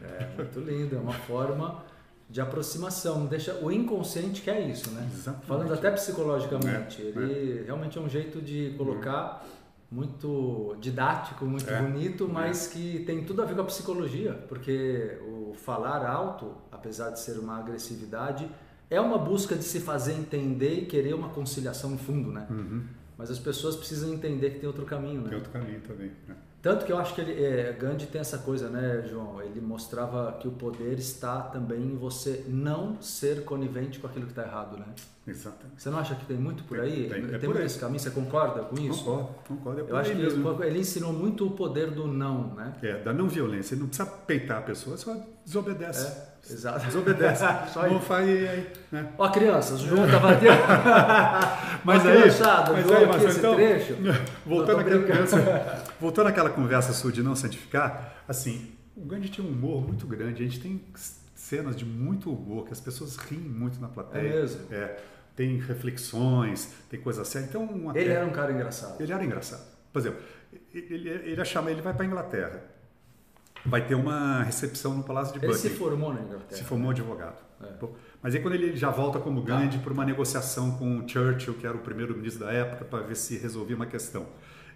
[0.00, 1.91] É muito lindo, é uma forma
[2.32, 3.26] de aproximação.
[3.26, 5.06] Deixa o inconsciente que é isso, né?
[5.12, 5.46] Exatamente.
[5.46, 9.44] Falando até psicologicamente, É, ele realmente é um jeito de colocar
[9.90, 15.18] muito didático, muito É, bonito, mas que tem tudo a ver com a psicologia, porque
[15.28, 18.48] o falar alto, apesar de ser uma agressividade,
[18.88, 22.46] é uma busca de se fazer entender e querer uma conciliação no fundo, né?
[22.50, 22.82] Uhum.
[23.18, 25.28] Mas as pessoas precisam entender que tem outro caminho, né?
[25.28, 26.10] Tem outro caminho também.
[26.26, 26.34] né?
[26.62, 29.42] Tanto que eu acho que ele, é, Gandhi tem essa coisa, né, João?
[29.42, 34.30] Ele mostrava que o poder está também em você não ser conivente com aquilo que
[34.32, 34.86] está errado, né?
[35.26, 35.82] Exatamente.
[35.82, 37.08] Você não acha que tem muito por Tem, aí?
[37.08, 37.66] tem, é tem por muito aí.
[37.66, 37.98] esse caminho?
[37.98, 39.04] Você concorda com isso?
[39.04, 39.80] Concordo, concordo.
[39.80, 40.62] É Eu acho que mesmo.
[40.64, 42.72] ele ensinou muito o poder do não, né?
[42.80, 43.74] É, da não violência.
[43.74, 46.06] Ele não precisa peitar a pessoa, só desobedece.
[46.06, 46.86] É, exato.
[46.86, 47.44] Desobedece.
[47.72, 49.12] Só não faz aí, né?
[49.18, 50.46] Ó, crianças, o João tava aqui.
[51.84, 53.96] Mas Ó, aí, criançada, mas João aí, Marcelo, esse então, trecho.
[54.46, 59.86] voltando, àquela voltando àquela conversa sua de não santificar, assim, o Gandhi tinha um humor
[59.86, 60.42] muito grande.
[60.42, 60.80] A gente tem
[61.34, 64.22] cenas de muito humor, que as pessoas riem muito na plateia.
[64.22, 64.60] É mesmo?
[64.70, 64.96] É,
[65.36, 67.46] tem reflexões, tem coisa séria.
[67.46, 69.00] Então, uma Ele era um cara engraçado.
[69.00, 69.62] Ele era engraçado.
[69.92, 70.20] Por exemplo,
[70.72, 72.62] ele, ele, ia chamar, ele vai para a Inglaterra.
[73.64, 75.78] Vai ter uma recepção no Palácio de Ele se Buckingham.
[75.78, 76.56] formou na Inglaterra.
[76.56, 77.36] Se formou advogado.
[77.62, 77.86] É.
[78.20, 79.48] Mas aí quando ele já volta como Tá.
[79.58, 83.16] Gandhi para uma negociação com o Churchill, que era o primeiro-ministro da época, para ver
[83.16, 84.26] se resolvia uma questão.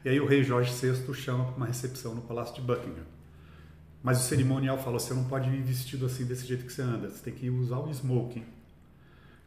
[0.05, 3.05] E aí o rei Jorge VI chama para uma recepção no Palácio de Buckingham.
[4.03, 7.11] Mas o cerimonial falou, você não pode ir vestido assim desse jeito que você anda,
[7.11, 8.45] você tem que usar o smoking.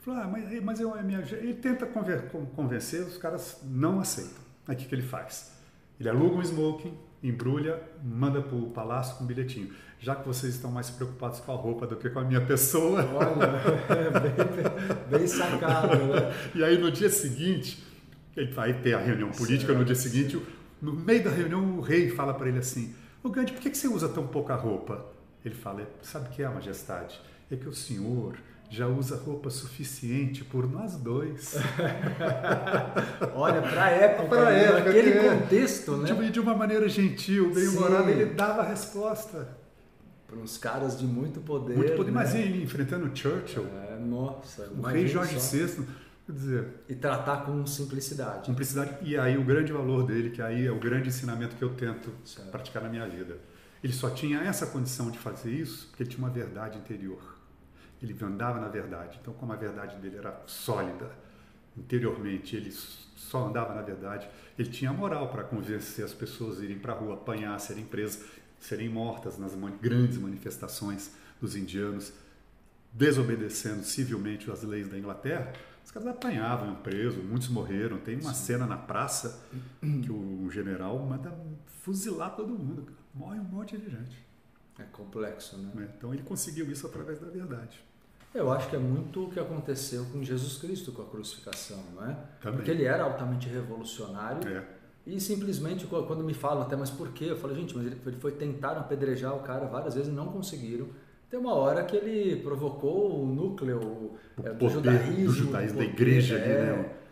[0.01, 1.19] Falou, ah, mas, mas eu, é minha...
[1.19, 4.41] Ele tenta convencer, os caras não aceitam.
[4.67, 5.53] Aí o que, que ele faz?
[5.97, 9.71] Ele aluga um smoking, embrulha, manda para o palácio com um bilhetinho.
[9.99, 13.01] Já que vocês estão mais preocupados com a roupa do que com a minha pessoa,
[13.13, 14.11] Olha,
[15.11, 16.33] bem, bem sacado, né?
[16.55, 17.83] E aí no dia seguinte,
[18.35, 20.45] ele vai ter a reunião política, no dia seguinte, o-
[20.81, 23.77] no meio da reunião, o rei fala para ele assim: Ô Gandhi, por que que
[23.77, 25.05] você usa tão pouca roupa?
[25.43, 27.19] Ele fala: Sabe o que é, majestade?
[27.51, 28.35] É que o senhor
[28.69, 31.55] já usa roupa suficiente por nós dois.
[33.35, 34.63] Olha, pra época, Pra né?
[34.65, 35.29] época, naquele é.
[35.39, 36.07] contexto, né?
[36.07, 39.57] Tipo, e de uma maneira gentil, bem humorada, ele dava a resposta.
[40.27, 41.75] Para uns caras de muito poder.
[41.75, 42.11] Muito poder.
[42.11, 42.41] Mas né?
[42.41, 45.57] ele enfrentando o Churchill, É, nossa, o rei Jorge só.
[45.57, 45.83] VI,
[46.27, 48.45] quer dizer, E tratar com simplicidade.
[48.45, 48.91] Cumplicidade.
[49.01, 52.11] E aí o grande valor dele, que aí é o grande ensinamento que eu tento
[52.23, 52.51] Certo.
[52.51, 53.37] praticar na minha vida.
[53.83, 57.38] Ele só tinha essa condição de fazer isso porque ele tinha uma verdade interior.
[58.01, 59.19] Ele andava na verdade.
[59.21, 61.11] Então, como a verdade dele era sólida
[61.77, 66.79] interiormente, ele só andava na verdade, ele tinha moral para convencer as pessoas a irem
[66.79, 68.25] para a rua, apanhar, serem presas,
[68.59, 72.11] serem mortas nas grandes manifestações dos indianos,
[72.91, 75.53] desobedecendo civilmente as leis da Inglaterra.
[75.85, 77.97] Os caras apanhavam, presos, muitos morreram.
[77.99, 79.41] Tem uma cena na praça
[79.81, 81.33] que o general manda
[81.81, 82.91] fuzilar todo mundo.
[83.13, 84.27] Morre um monte de gente.
[84.77, 85.71] É complexo, né?
[85.73, 85.89] né?
[85.97, 87.83] Então ele conseguiu isso através da verdade.
[88.33, 92.05] Eu acho que é muito o que aconteceu com Jesus Cristo com a crucificação, não
[92.09, 92.15] é?
[92.41, 92.57] Também.
[92.57, 94.63] Porque ele era altamente revolucionário É.
[95.05, 97.25] e simplesmente qu- quando me falam até, mas por quê?
[97.29, 100.27] Eu falo, gente, mas ele ele foi tentar apedrejar o cara várias vezes e não
[100.27, 100.87] conseguiram.
[101.29, 104.13] Tem uma hora que ele provocou o núcleo
[104.43, 106.55] é, do poder judaísmo, do judaísmo, da poder, igreja ali, é.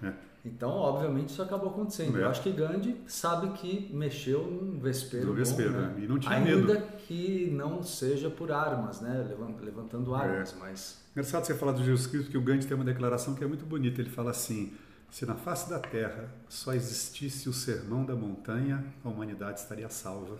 [0.02, 0.14] né?
[0.24, 0.27] É.
[0.48, 2.18] Então, obviamente, isso acabou acontecendo.
[2.18, 2.24] É.
[2.24, 5.94] Eu acho que Gandhi sabe que mexeu num vespeiro No vespeiro, né?
[5.96, 6.04] né?
[6.04, 6.88] E não tinha Ainda medo.
[7.06, 9.26] que não seja por armas, né?
[9.28, 10.20] Levan- Levantando É.
[10.20, 11.02] armas, mas...
[11.12, 13.66] Engraçado você falar do Jesus Cristo, porque o Gandhi tem uma declaração que é muito
[13.66, 14.00] bonita.
[14.02, 14.74] Ele fala assim:
[15.10, 20.38] se na face da terra só existisse o sermão da montanha, a humanidade estaria salva.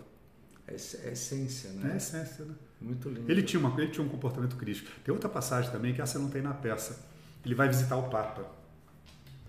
[0.66, 1.96] É é essência, É né?
[1.96, 2.54] essência, né?
[2.80, 3.28] Muito lindo.
[3.30, 4.88] Ele tinha, uma, ele tinha um comportamento crítico.
[5.04, 7.04] Tem outra passagem também que essa não tem na peça.
[7.44, 8.44] Ele vai visitar o Papa.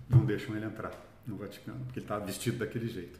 [0.09, 0.91] Não deixam ele entrar
[1.25, 3.19] no Vaticano, porque ele estava vestido daquele jeito.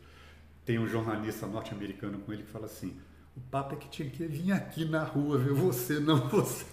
[0.66, 2.98] Tem um jornalista norte-americano com ele que fala assim:
[3.38, 6.66] o Papa é que tinha que vir aqui na rua ver você, não você.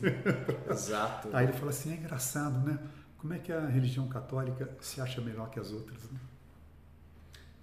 [0.71, 1.29] Exato.
[1.33, 2.79] Aí ele fala assim: é engraçado, né?
[3.27, 6.05] como é que a religião católica se acha melhor que as outras?
[6.05, 6.21] Né?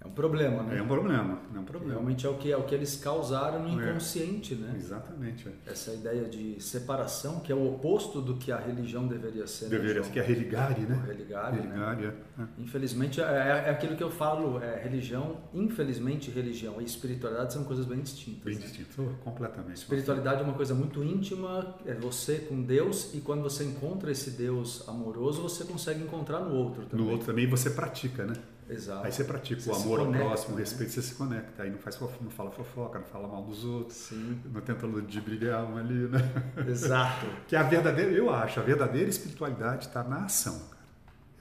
[0.03, 0.77] É um problema, né?
[0.77, 1.93] É um problema, é um problema.
[1.93, 3.89] Realmente é o que, é o que eles causaram no É.
[3.89, 4.73] inconsciente, né?
[4.75, 5.47] Exatamente.
[5.47, 5.71] é.
[5.71, 9.65] Essa ideia de separação, que é o oposto do que a religião deveria ser.
[9.65, 10.05] né, Deveria João?
[10.05, 11.01] ser que é religare, né?
[11.01, 11.61] O religare, né?
[11.61, 12.41] Religare, é.
[12.41, 12.45] é.
[12.57, 17.85] Infelizmente, é, é aquilo que eu falo, é, religião, infelizmente, religião e espiritualidade são coisas
[17.85, 18.43] bem distintas.
[18.43, 18.61] Bem né?
[18.61, 19.77] distinto, oh, completamente.
[19.77, 24.31] Espiritualidade é uma coisa muito íntima, é você com Deus, e quando você encontra esse
[24.31, 27.05] Deus amoroso, você consegue encontrar no outro também.
[27.05, 28.33] No outro também você pratica, né?
[28.73, 29.05] Exato.
[29.05, 30.63] Aí você pratica Você o amor ao conecta, próximo, o né?
[30.63, 31.63] respeito, você se conecta.
[31.63, 35.63] Aí não faz não fala fofoca, não fala mal dos outros, Sim, não tenta ludibriar
[35.63, 36.19] um ali, né?
[36.67, 37.25] exato.
[37.47, 40.83] Que a verdadeira, eu acho, a verdadeira espiritualidade está na ação, cara.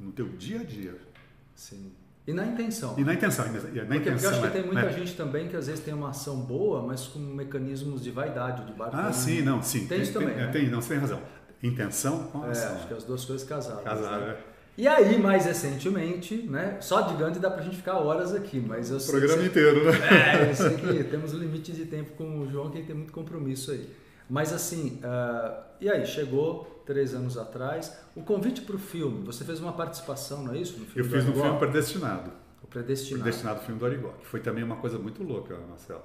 [0.00, 0.96] É no teu dia a dia.
[1.54, 1.92] Sim.
[2.26, 2.94] E na intenção.
[2.96, 3.46] E na intenção.
[3.46, 4.92] e na- na Porque, eu intenção acho que é- tem muita né?
[4.92, 8.72] gente também que às vezes tem uma ação boa, mas com mecanismos de vaidade, de
[8.74, 8.96] barco.
[8.96, 9.86] Ah, sim, não, sim.
[9.88, 10.52] Tem isso também, é, né?
[10.52, 11.20] tem, não, você tem razão.
[11.60, 12.74] Intenção com É, ação.
[12.76, 13.82] acho que as duas coisas casadas.
[13.82, 14.28] Casar, né?
[14.30, 14.51] é.
[14.76, 16.78] E aí, mais recentemente, né?
[16.80, 19.84] Só de Gandhi dá pra gente ficar horas aqui, mas eu sei Programa que inteiro,
[19.84, 19.90] né?
[20.40, 22.96] É, eu sei que temos um limite de tempo com o João, que ele tem
[22.96, 23.88] muito compromisso aí.
[24.30, 29.44] Mas assim, ah, e aí, chegou três anos atrás, o convite para o filme, você
[29.44, 30.78] fez uma participação, não é isso?
[30.78, 32.30] No Eu fiz um filme predestinado.
[32.62, 33.22] O Predestinado.
[33.22, 36.02] Predestinado filme do Arigó, que foi também uma coisa muito louca, Marcelo.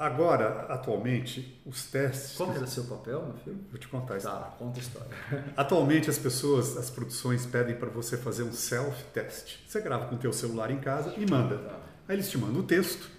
[0.00, 2.34] Agora, atualmente, os testes.
[2.34, 3.60] Qual era seu papel no filme?
[3.70, 4.26] Vou te contar isso.
[4.26, 5.10] Tá, conta a história.
[5.54, 9.58] Atualmente as pessoas, as produções pedem para você fazer um self-test.
[9.68, 11.58] Você grava com o teu celular em casa e manda.
[11.58, 11.78] Tá.
[12.08, 13.10] Aí eles te mandam o texto.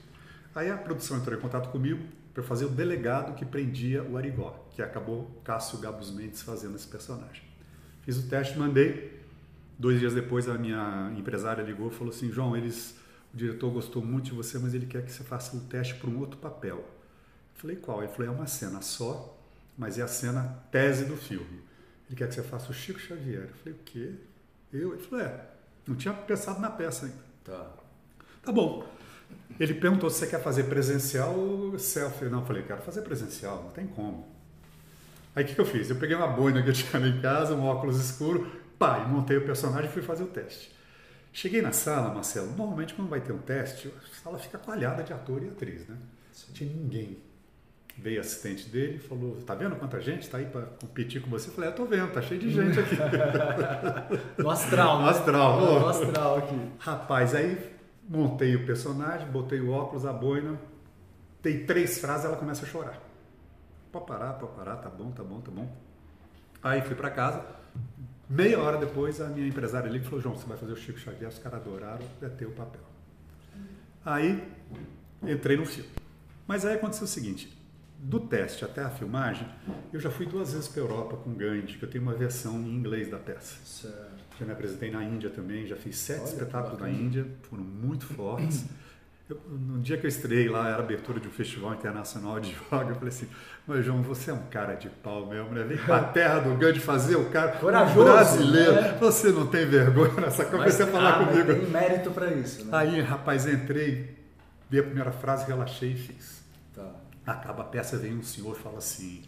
[0.55, 4.67] Aí a produção entrou em contato comigo para fazer o delegado que prendia o Arigó,
[4.71, 7.43] que acabou Cássio Gabus Mendes fazendo esse personagem.
[8.01, 9.21] Fiz o teste, mandei.
[9.77, 12.95] Dois dias depois a minha empresária ligou e falou assim, João, eles,
[13.33, 16.09] o diretor gostou muito de você, mas ele quer que você faça o teste para
[16.09, 16.77] um outro papel.
[16.77, 16.85] Eu
[17.55, 18.03] falei, qual?
[18.03, 19.37] Ele falou, é uma cena só,
[19.77, 21.61] mas é a cena tese do filme.
[22.07, 23.43] Ele quer que você faça o Chico Xavier.
[23.49, 24.13] Eu falei, o quê?
[24.73, 24.93] Eu?
[24.93, 25.45] Ele falou, é,
[25.87, 27.17] não tinha pensado na peça ainda.
[27.43, 27.71] Tá.
[28.43, 28.85] Tá bom.
[29.59, 32.25] Ele perguntou se você quer fazer presencial ou selfie.
[32.25, 34.27] Não, eu falei, quero fazer presencial, não tem como.
[35.35, 35.89] Aí o que, que eu fiz?
[35.89, 39.37] Eu peguei uma boina que eu tinha em casa, um óculos escuro, pá, e montei
[39.37, 40.71] o personagem e fui fazer o teste.
[41.33, 45.13] Cheguei na sala, Marcelo, normalmente quando vai ter um teste, a sala fica coalhada de
[45.13, 45.97] ator e atriz, né?
[46.47, 47.17] Não tinha ninguém.
[47.97, 51.49] Veio assistente dele e falou, tá vendo quanta gente tá aí para competir com você?
[51.49, 52.95] Eu falei, é, tô vendo, tá cheio de gente aqui.
[54.41, 55.03] No astral, né?
[55.03, 56.71] No astral, No astral aqui.
[56.79, 57.71] Rapaz, aí
[58.07, 60.59] montei o personagem, botei o óculos, a boina,
[61.41, 62.99] dei três frases ela começa a chorar.
[63.91, 65.71] Pode parar, pode parar, tá bom, tá bom, tá bom.
[66.63, 67.45] Aí fui para casa,
[68.31, 71.29] meia hora depois a minha empresária ali falou, João, você vai fazer o Chico Xavier,
[71.29, 72.81] os caras adoraram, é teu o papel.
[74.05, 74.41] Aí
[75.21, 75.89] entrei no filme.
[76.47, 77.55] Mas aí aconteceu o seguinte,
[77.99, 79.47] do teste até a filmagem,
[79.93, 82.73] eu já fui duas vezes para Europa com Gandhi, que eu tenho uma versão em
[82.73, 83.55] inglês da peça.
[83.63, 84.21] Certo.
[84.39, 86.89] Já me apresentei na Índia também, já fiz sete Olha, espetáculos na.
[86.89, 88.65] Índia, foram muito fortes.
[89.31, 92.51] Eu, no dia que eu estreiei lá, era a abertura de um festival internacional de
[92.67, 93.29] yoga, eu falei assim,
[93.65, 95.63] mas João, você é um cara de pau mesmo, né?
[95.63, 98.73] Vem pra terra do Gandhi fazer o cara Corajoso, um brasileiro.
[98.73, 98.97] né?
[98.99, 101.53] Você não tem vergonha nessa coisa, comecei a falar ah, comigo.
[101.53, 102.77] tem mérito para isso, né?
[102.77, 104.17] Aí, rapaz, entrei,
[104.69, 106.43] vi a primeira frase, relaxei e fiz.
[106.75, 106.91] Tá.
[107.25, 109.21] Acaba a peça, vem um senhor e fala assim: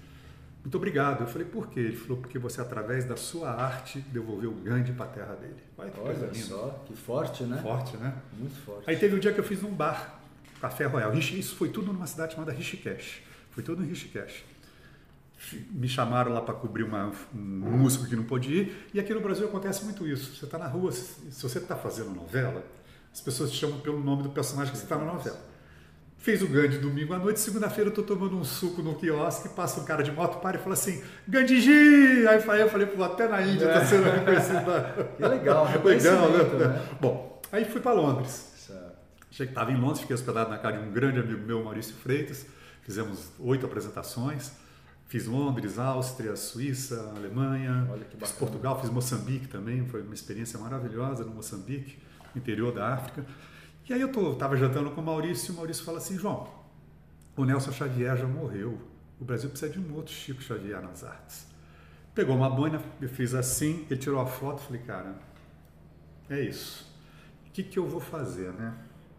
[0.64, 1.22] Muito obrigado.
[1.22, 1.80] Eu falei: Por quê?
[1.82, 5.62] Ele falou: Porque você, através da sua arte, devolveu o Gandhi para a terra dele.
[5.78, 6.34] Olha que Olha linda.
[6.46, 7.60] só, que forte, né?
[7.62, 8.14] Forte, né?
[8.38, 8.90] Muito forte.
[8.90, 10.20] Aí teve um dia que eu fiz num bar,
[10.62, 11.14] Café Royal.
[11.16, 13.22] Isso foi tudo numa cidade chamada Rishikesh.
[13.52, 14.46] Foi tudo em Rishikesh.
[15.72, 17.38] Me chamaram lá para cobrir uma- um
[17.78, 18.88] músico que não pôde ir.
[18.94, 20.34] E aqui no Brasil acontece muito isso.
[20.36, 22.64] Você está na rua, se se você está fazendo novela,
[23.12, 25.38] as pessoas te chamam pelo nome do personagem que você está na novela.
[26.24, 29.82] Fiz o Gandhi domingo à noite, segunda-feira eu tô tomando um suco no quiosque, passa
[29.82, 32.26] um cara de moto, para e fala assim, Gandhiji!
[32.26, 34.64] Aí eu falei, eu falei, pô, até na Índia está sendo reconhecido.
[35.18, 36.66] Que legal, Legal, né?
[36.66, 36.88] né?
[37.02, 38.54] Bom, aí fui para Londres.
[38.56, 38.94] Certo.
[39.30, 42.46] Cheguei, estava em Londres, fiquei hospedado na casa de um grande amigo meu, Maurício Freitas.
[42.84, 44.54] Fizemos oito apresentações.
[45.10, 48.32] Fiz Londres, Áustria, Suíça, Alemanha, Olha que fiz.
[48.32, 49.86] Portugal, fiz Moçambique também.
[49.88, 51.98] Foi uma experiência maravilhosa no Moçambique,
[52.34, 53.26] interior da África.
[53.88, 56.48] E aí eu estava jantando com o Maurício e o Maurício fala assim, João,
[57.36, 58.80] o Nelson Xavier já morreu.
[59.20, 61.48] O Brasil precisa de um outro Chico Xavier nas artes.
[62.16, 65.16] Pegou uma boina, eu fiz assim, ele tirou a foto, falei, cara,
[66.30, 66.90] é isso.
[67.48, 68.74] O que, que eu vou fazer, né?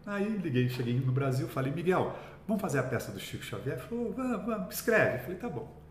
[0.05, 3.77] Aí liguei, cheguei no Brasil, falei, Miguel, vamos fazer a peça do Chico Xavier?
[3.77, 5.17] Ele falou, vamos, vamos, escreve.
[5.17, 5.81] Eu falei, tá bom.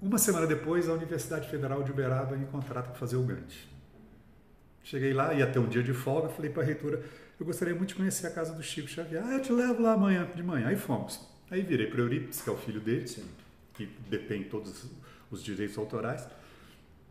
[0.00, 3.68] Uma semana depois, a Universidade Federal de Uberaba me contrata para fazer o Gandhi.
[4.82, 7.02] Cheguei lá, ia ter um dia de folga, falei para a reitora,
[7.38, 9.22] eu gostaria muito de conhecer a casa do Chico Xavier.
[9.24, 10.68] Ah, eu te levo lá amanhã, de manhã.
[10.68, 11.20] Aí fomos.
[11.50, 13.24] Aí virei para Eurípides, que é o filho dele, Sim.
[13.74, 14.86] que detém todos
[15.30, 16.26] os direitos autorais.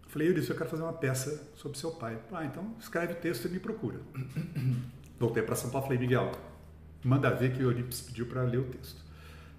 [0.08, 2.18] Falei, Eurípides, eu quero fazer uma peça sobre seu pai.
[2.32, 4.00] Ah, então escreve o texto e me procura.
[5.20, 6.32] Voltei para São Paulo e falei, Miguel,
[7.04, 9.04] manda ver que Eurípides pediu para ler o texto.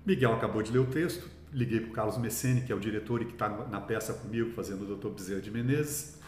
[0.04, 3.22] Miguel acabou de ler o texto, liguei para o Carlos Messene, que é o diretor
[3.22, 5.08] e que está na peça comigo, fazendo o Dr.
[5.08, 6.18] Bezerra de Menezes.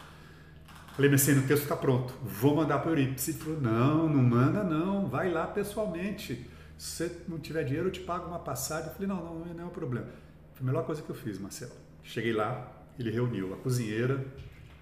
[0.98, 3.28] Falei, Messene, o texto está pronto, vou mandar para o Eurípides.
[3.28, 6.44] Ele falou, não, não manda não, vai lá pessoalmente.
[6.76, 8.88] Se você não tiver dinheiro, eu te pago uma passagem.
[8.88, 10.08] Eu falei, não, não, não é um problema.
[10.54, 11.70] Foi a melhor coisa que eu fiz, Marcelo.
[12.02, 14.26] Cheguei lá, ele reuniu a cozinheira,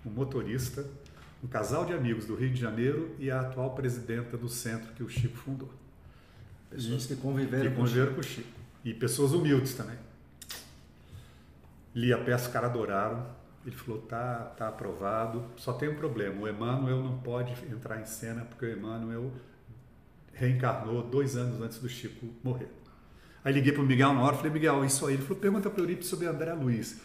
[0.06, 0.86] o motorista,
[1.44, 5.02] um casal de amigos do Rio de Janeiro e a atual presidenta do centro que
[5.02, 5.70] o Chico fundou.
[6.70, 8.48] Pessoas e, que conviveram, que conviveram com o Chico.
[8.82, 9.98] E pessoas humildes também.
[11.94, 13.36] Li a peça, os caras adoraram.
[13.66, 15.44] Ele falou, tá, tá aprovado.
[15.56, 19.32] Só tem um problema, o Emmanuel não pode entrar em cena porque o Emmanuel
[20.32, 22.68] reencarnou dois anos antes do Chico morrer.
[23.44, 25.14] Aí liguei para o Miguel na hora, falei, Miguel, isso aí.
[25.14, 27.00] Ele falou, pergunta para o Eurípides sobre André Luiz.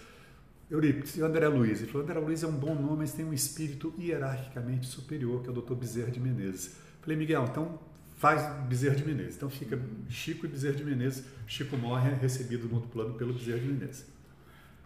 [0.70, 1.82] Eurípides, André Luiz?
[1.82, 5.50] Ele falou, André Luiz é um bom nome, mas tem um espírito hierarquicamente superior, que
[5.50, 5.74] é o Dr.
[5.74, 6.76] Bezerra de Menezes.
[7.02, 7.80] Falei, Miguel, então
[8.16, 9.36] faz Bezerra de Menezes.
[9.36, 11.26] Então fica Chico e Bezerra de Menezes.
[11.48, 14.06] Chico morre, é recebido no outro plano pelo Bezerra de Menezes.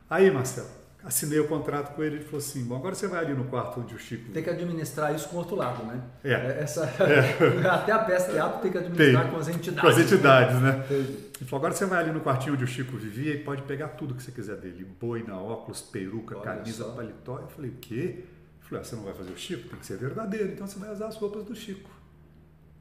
[0.10, 0.70] Aí, Marcelo,
[1.06, 3.80] assinei o contrato com ele, ele falou assim, bom, agora você vai ali no quarto
[3.80, 4.32] onde o Chico...
[4.32, 6.02] Tem que administrar isso com o outro lado, né?
[6.24, 6.34] É.
[6.34, 7.68] é essa, é.
[7.70, 9.32] Até a peça teatro tem que administrar tem.
[9.32, 9.82] com as entidades.
[9.82, 10.72] Com as entidades, né?
[10.72, 10.86] né?
[10.90, 13.90] Ele falou, agora você vai ali no quartinho onde o Chico vivia e pode pegar
[13.90, 14.84] tudo que você quiser dele.
[15.00, 16.92] Boina, óculos, peruca, Olha camisa, só.
[16.92, 17.40] paletó.
[17.40, 17.94] Eu falei, o quê?
[17.96, 18.26] Ele
[18.62, 19.70] falou, ah, você não vai fazer o Chico?
[19.70, 21.90] Tem que ser verdadeiro, então você vai usar as roupas do Chico.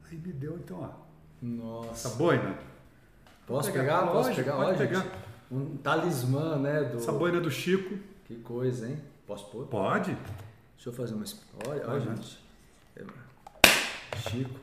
[0.09, 1.05] Aí me deu, então, ó.
[1.41, 2.07] Nossa.
[2.07, 2.57] Essa boina.
[3.45, 3.99] Posso pegar?
[3.99, 4.11] pegar?
[4.11, 4.53] Posso pegar?
[4.53, 5.01] Pode Olha, pegar.
[5.01, 5.15] Gente,
[5.51, 6.83] um talismã, né?
[6.85, 6.97] Do...
[6.97, 7.95] Essa boina do Chico.
[8.25, 8.97] Que coisa, hein?
[9.27, 9.67] Posso pôr?
[9.67, 10.17] Pode.
[10.75, 11.25] Deixa eu fazer uma.
[11.67, 12.39] Olha, olha gente.
[12.95, 13.03] É...
[14.29, 14.59] Chico.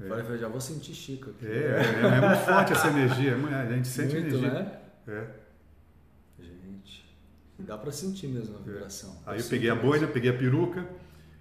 [0.00, 0.08] É.
[0.08, 1.46] Falei, já vou sentir Chico aqui.
[1.46, 3.32] É, é, é muito forte essa energia.
[3.32, 4.50] É a gente sente muito, energia.
[4.50, 4.80] Né?
[5.08, 5.26] É.
[6.38, 7.04] Gente.
[7.60, 8.62] Dá pra sentir mesmo a é.
[8.62, 9.16] vibração.
[9.24, 10.86] Aí eu peguei a boina, peguei a peruca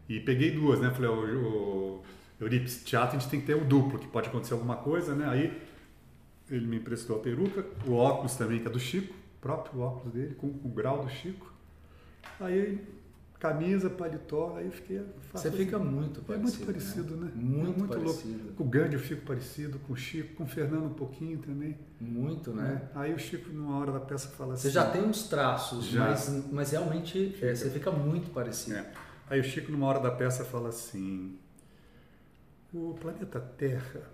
[0.08, 0.90] e peguei duas, né?
[0.92, 2.04] Falei, o, o
[2.40, 5.28] Eurípides, teatro a gente tem que ter um duplo, que pode acontecer alguma coisa, né?
[5.28, 5.62] Aí
[6.50, 10.36] ele me emprestou a peruca, o óculos também, que é do Chico próprio óculos dele,
[10.36, 11.52] com, com o grau do Chico.
[12.40, 12.82] Aí,
[13.38, 15.06] camisa, paletó, aí eu fiquei.
[15.34, 16.34] Você fica muito parecido.
[16.34, 17.26] É muito parecido, né?
[17.26, 17.32] né?
[17.36, 18.38] Muito, é muito parecido.
[18.38, 18.54] louco.
[18.54, 21.78] Com o Gandhi eu fico parecido, com o Chico, com o Fernando um pouquinho também.
[22.00, 22.90] Muito, né?
[22.96, 23.00] É.
[23.00, 24.64] Aí o Chico, numa hora da peça, fala assim.
[24.64, 26.08] Você já tem uns traços, já.
[26.08, 28.82] Mas, mas realmente é, você fica muito parecido.
[29.30, 31.38] Aí o Chico, numa hora da peça, fala assim:
[32.74, 34.10] o planeta Terra,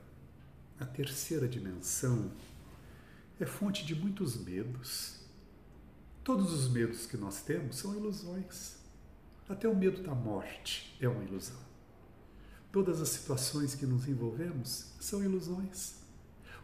[0.79, 2.31] a terceira dimensão,
[3.39, 5.18] é fonte de muitos medos
[6.29, 8.75] Todos os medos que nós temos são ilusões.
[9.49, 11.57] Até o medo da morte é uma ilusão.
[12.71, 15.95] Todas as situações que nos envolvemos são ilusões.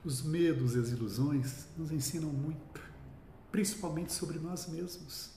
[0.03, 2.79] Os medos e as ilusões nos ensinam muito,
[3.51, 5.31] principalmente sobre nós mesmos.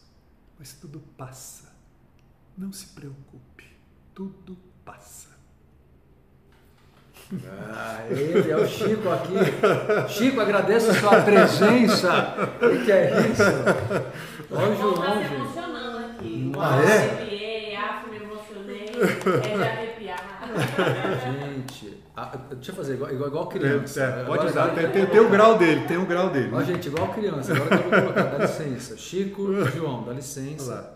[0.58, 1.74] Mas tudo passa.
[2.54, 3.64] Não se preocupe,
[4.14, 5.37] tudo passa.
[7.70, 9.34] Ah, ele é o Chico aqui.
[10.08, 12.34] Chico, agradeço a sua presença.
[12.62, 13.42] O que é isso?
[14.50, 14.94] Olha o João.
[14.94, 16.52] Tá se emocionando aqui.
[16.58, 16.96] Ah, é?
[16.96, 18.86] Arrepiei, afro, me emocionei.
[18.88, 20.18] É de arrepiar.
[21.22, 22.02] Gente,
[22.54, 24.02] deixa eu fazer igual, igual, igual criança.
[24.02, 26.50] É, é, pode usar, agora, tem, tem, tem, o grau dele, tem o grau dele.
[26.52, 27.52] Ó, gente, igual criança.
[27.52, 28.96] Agora eu vou colocar, dá licença.
[28.96, 30.72] Chico, João, dá licença.
[30.72, 30.94] Olha lá.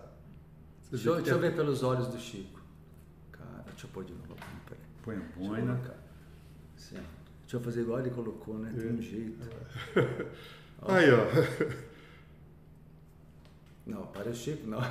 [0.91, 2.61] Deixa, eu, deixa eu ver pelos olhos do Chico.
[3.31, 4.23] Cara, deixa eu pôr de novo.
[5.03, 5.81] Põe a boina.
[6.91, 7.05] Cara.
[7.43, 8.73] Deixa eu fazer igual ele colocou, né?
[8.75, 9.03] Tem um é.
[9.03, 9.39] jeito.
[10.83, 11.92] Aí, ó.
[13.87, 14.81] Não, para o Chico, não.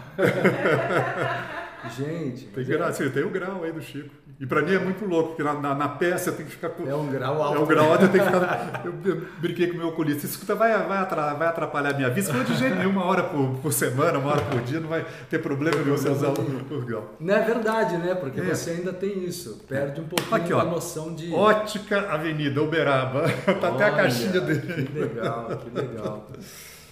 [1.97, 2.45] Gente.
[2.47, 2.89] Tem, gra...
[2.89, 3.09] é...
[3.09, 4.13] tem o grau aí do Chico.
[4.39, 6.69] E para mim é muito louco, porque na, na, na, peça eu tenho que ficar
[6.69, 6.87] com.
[6.89, 7.57] É um grau alto.
[7.57, 8.81] É um grau alto, eu tenho que ficar.
[8.83, 10.25] Eu, eu brinquei com o meu oculista.
[10.25, 12.27] Escuta, vai, vai, vai atrapalhar a minha vida.
[12.27, 15.05] Falou de jeito nenhum, uma hora por, por, semana, uma hora por dia, não vai
[15.29, 17.15] ter problema nenhum você usar o, o grau.
[17.19, 18.15] Não é verdade, né?
[18.15, 18.43] Porque é.
[18.45, 19.63] você ainda tem isso.
[19.69, 21.31] Perde um pouquinho Aqui, ó, noção de.
[21.31, 23.23] Ótica Avenida Uberaba.
[23.45, 24.85] tá Olha, até a caixinha dele.
[24.85, 26.27] Que legal, que legal.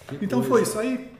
[0.09, 0.49] Que então coisa.
[0.49, 1.18] foi isso aí.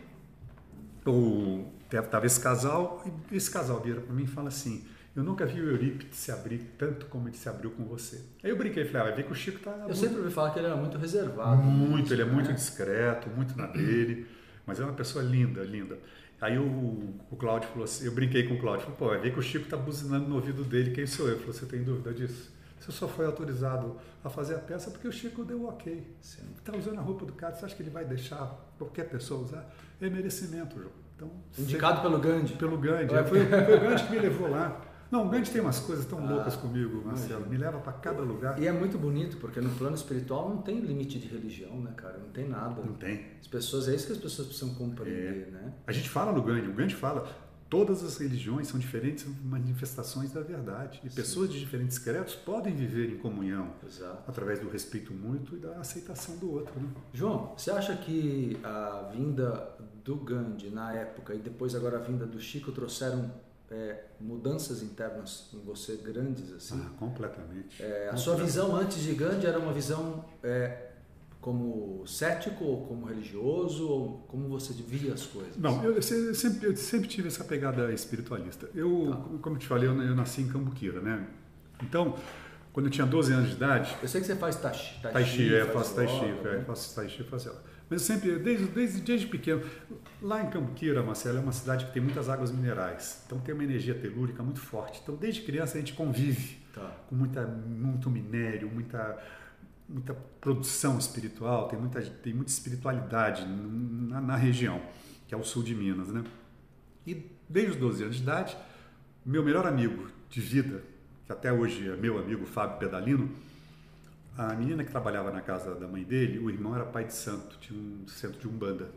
[1.10, 5.43] O Tava esse casal, e esse casal vira para mim e fala assim: Eu nunca
[5.43, 8.22] vi o Eurípides se abrir tanto como ele se abriu com você.
[8.43, 9.72] Aí eu brinquei, falei: Ah, vai ver que o Chico tá.
[9.72, 9.95] Eu muito...
[9.95, 11.64] sempre ouvi falar que ele era muito reservado.
[11.64, 12.32] Muito, ele é né?
[12.32, 14.28] muito discreto, muito na dele,
[14.68, 15.97] mas é uma pessoa linda, linda.
[16.39, 19.34] Aí o, o Cláudio falou assim: Eu brinquei com o Cláudio, falei, pô, vai ver
[19.34, 21.32] que o Chico tá buzinando no ouvido dele, quem sou eu?
[21.32, 22.51] Ele falou: Você tem dúvida disso?
[22.80, 26.15] Você só foi autorizado a fazer a peça porque o Chico deu ok.
[26.21, 29.69] Está usando a roupa do cara, você acha que ele vai deixar qualquer pessoa usar?
[29.99, 30.91] É merecimento, João.
[31.15, 32.53] Então, Indicado pelo Gandhi.
[32.53, 33.13] Pelo Gandhi.
[33.13, 34.82] É, foi, foi, o Gandhi que me levou lá.
[35.11, 37.45] Não, o Gandhi tem umas coisas tão Ah, loucas comigo, Marcelo.
[37.49, 38.61] Me leva para cada lugar.
[38.61, 42.19] E é muito bonito, porque no plano espiritual não tem limite de religião, né, cara?
[42.19, 42.82] Não tem nada.
[42.82, 43.25] Não tem.
[43.41, 45.73] As pessoas, é isso que as pessoas precisam compreender, né?
[45.88, 47.27] A gente fala no Gandhi, o Gandhi fala,
[47.70, 50.99] todas as religiões são diferentes manifestações da verdade.
[51.03, 54.24] E pessoas de diferentes credos podem viver em comunhão Exato.
[54.28, 56.80] através do respeito mútuo e da aceitação do outro.
[56.80, 56.89] Né?
[57.13, 62.26] João, você acha que a vinda do Gandhi na época e depois agora a vinda
[62.26, 63.32] do Chico trouxeram
[63.70, 66.84] é, mudanças internas em você grandes assim?
[66.84, 67.82] Ah, completamente.
[67.84, 70.89] É, a sua visão antes de Gandhi era uma visão é,
[71.42, 75.56] como cético ou como religioso ou como você via as coisas?
[75.58, 78.70] Não, eu se- sempre, eu sempre tive essa pegada espiritualista.
[78.76, 79.38] Eu, Tá.
[79.42, 81.26] como eu te falei, eu, eu nasci em Cambuquira, né?
[81.82, 82.16] Então,
[82.74, 85.24] quando eu tinha 12 anos de idade, Eu sei que você faz tai chi, Tai
[85.26, 86.64] Chi, é, faço Tai Chi, yoga, é, né?
[86.66, 87.60] faço Tai Chi, faço yoga.
[87.90, 89.64] Mas eu sempre, desde, desde, desde pequeno,
[90.22, 93.64] lá em Cambuquira, Marcelo, é uma cidade que tem muitas águas minerais, então tem uma
[93.64, 95.00] energia telúrica muito forte.
[95.02, 96.96] Então, desde criança, a gente convive Tá.
[97.10, 99.18] com muita, muito minério, muita,
[99.90, 104.82] muita produção espiritual, tem muita, tem muita espiritualidade na, na região,
[105.28, 106.24] que é o sul de Minas, né?
[107.06, 108.56] E desde os 12 anos de idade,
[109.26, 110.84] meu melhor amigo de vida,
[111.26, 113.30] que até hoje é meu amigo Fábio Pedalino,
[114.38, 117.58] a menina que trabalhava na casa da mãe dele, o irmão era pai de santo,
[117.60, 118.90] tinha um centro de umbanda.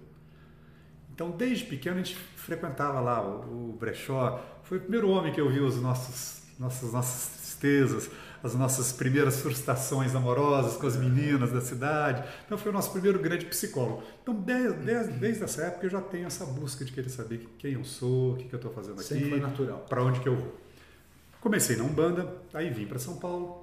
[1.12, 4.43] Então, desde pequeno, a gente frequentava lá o, o brechó.
[4.62, 8.11] Foi o primeiro homem que eu vi os nossas, nossas tristezas,
[8.43, 12.22] as nossas primeiras frustrações amorosas com as meninas da cidade.
[12.45, 14.03] Então, foi o nosso primeiro grande psicólogo.
[14.22, 17.74] Então, desde, desde, desde essa época, eu já tenho essa busca de querer saber quem
[17.74, 19.86] eu sou, o que, eu estou fazendo aqui, Sempre foi natural.
[19.88, 20.61] para onde que eu vou.
[21.40, 23.62] Comecei na Umbanda, aí vim para São Paulo.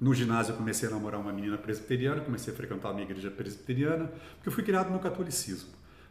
[0.00, 4.06] No ginásio eu comecei a namorar uma menina presbiteriana, comecei a frequentar uma igreja presbiteriana,
[4.34, 5.70] porque eu fui criado no catolicismo.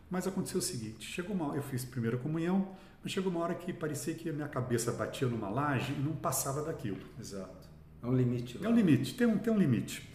[0.10, 3.74] Mas aconteceu o seguinte, chegou uma eu fiz primeira comunhão, mas chegou uma hora que
[3.74, 7.00] parecia que a minha cabeça batia numa laje e não passava daquilo.
[7.20, 7.61] Exato.
[8.04, 8.60] É um limite.
[8.64, 10.10] É um limite, tem um, tem um limite.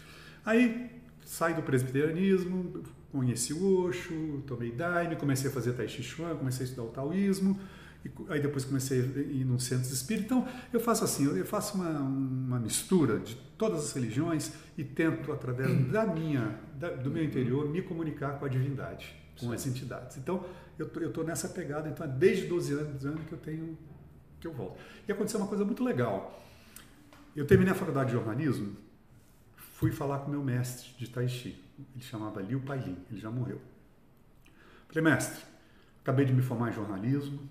[0.45, 0.91] Aí
[1.25, 2.83] saí do presbiterianismo,
[3.13, 6.91] conheci o Osho, tomei Daime, comecei a fazer Tai Chi Chuan, comecei a estudar o
[6.91, 7.59] taoísmo,
[8.05, 10.27] e aí depois comecei a ir num centro espírita.
[10.27, 15.33] Então eu faço assim, eu faço uma, uma mistura de todas as religiões e tento,
[15.33, 20.17] através da minha, da- do meu interior, me comunicar com a divindade, com as entidades.
[20.19, 20.45] Então
[20.79, 23.77] eu tô, eu tô nessa pegada, então é desde 12 anos, anos que eu tenho
[24.39, 24.79] que eu volto.
[25.09, 26.46] E aconteceu uma coisa muito legal.
[27.37, 28.75] Eu terminei a faculdade de jornalismo,
[29.57, 31.63] fui falar com meu mestre de Tai Chi.
[31.95, 33.61] Ele chamava Liu Pailin, ele já morreu.
[34.89, 35.45] Falei, mestre,
[36.01, 37.47] acabei de me formar em jornalismo,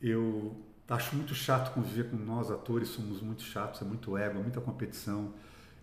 [0.00, 0.56] eu
[0.88, 4.60] acho muito chato conviver com nós atores, somos muito chatos, é muito ego, é muita
[4.60, 5.34] competição.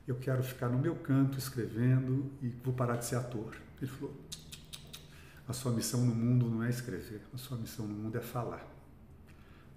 [0.08, 3.58] Eu quero ficar no meu canto escrevendo e vou parar de ser ator.
[3.82, 4.16] Ele falou,
[5.46, 8.66] a sua missão no mundo não é escrever, a sua missão no mundo é falar.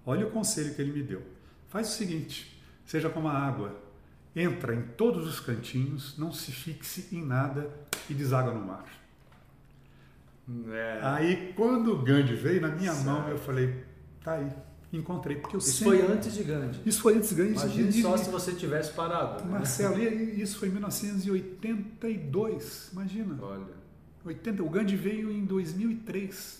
[0.05, 1.21] Olha o conselho que ele me deu.
[1.67, 2.60] Faz o seguinte,
[2.91, 3.73] seja como a água,
[4.35, 7.71] entra em todos os cantinhos, não se fixe em nada
[8.09, 8.83] e deságua no mar.
[10.69, 10.99] É.
[11.01, 13.05] Aí, quando o Gandhi veio na minha Certo.
[13.05, 13.85] mão, eu falei,
[14.21, 14.51] tá aí,
[14.91, 15.37] encontrei.
[15.37, 16.81] Porque eu Isso sempre- foi antes de Gandhi.
[16.85, 17.51] Isso foi antes de Gandhi.
[17.53, 19.45] Imagine isso- só se você tivesse parado.
[19.45, 19.51] né?
[19.51, 23.37] Marcelo, e isso foi em 1982, imagina.
[23.41, 23.79] Olha.
[24.25, 26.59] 80, o Gandhi veio em 2003.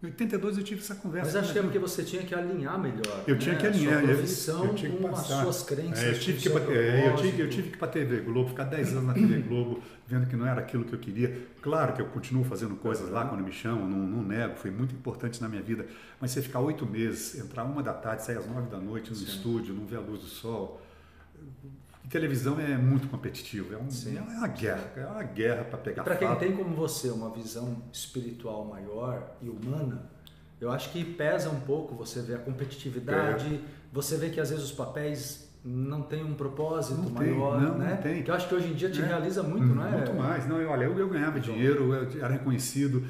[0.00, 1.26] Em 82 eu tive essa conversa.
[1.26, 3.24] Mas acho que é porque você tinha que alinhar melhor.
[3.26, 3.40] Eu né?
[3.40, 3.94] tinha que A alinhar.
[4.00, 5.34] Sua eu- profissão eu tinha que com passar.
[5.38, 6.04] as suas crenças.
[6.04, 8.48] É, eu tive que é, eu tive, eu tive que ir para a TV Globo,
[8.50, 11.48] ficar 10 anos na TV Globo, vendo que não era aquilo que eu queria.
[11.60, 14.94] Claro que eu continuo fazendo coisas lá quando me chamam, não, não nego, foi muito
[14.94, 15.84] importante na minha vida.
[16.20, 19.16] Mas você ficar oito meses, entrar uma da tarde, sair às nove da noite no
[19.16, 19.24] Sim.
[19.24, 20.80] estúdio, não ver a luz do sol.
[22.08, 26.04] E televisão é muito competitivo, é, um- é uma guerra, é uma guerra para pegar
[26.04, 30.10] Para quem tem como você uma visão espiritual maior e humana,
[30.58, 33.58] eu acho que pesa um pouco você ver a competitividade, É.
[33.92, 37.78] você vê que às vezes os papéis não têm um propósito Não maior, não, não
[37.78, 38.00] né?
[38.02, 38.22] tem.
[38.22, 39.04] Que eu acho que hoje em dia te É.
[39.04, 39.90] realiza muito, não é?
[39.90, 40.48] Muito mais.
[40.48, 43.04] Não, eu, olha, eu, eu ganhava dinheiro, eu era reconhecido,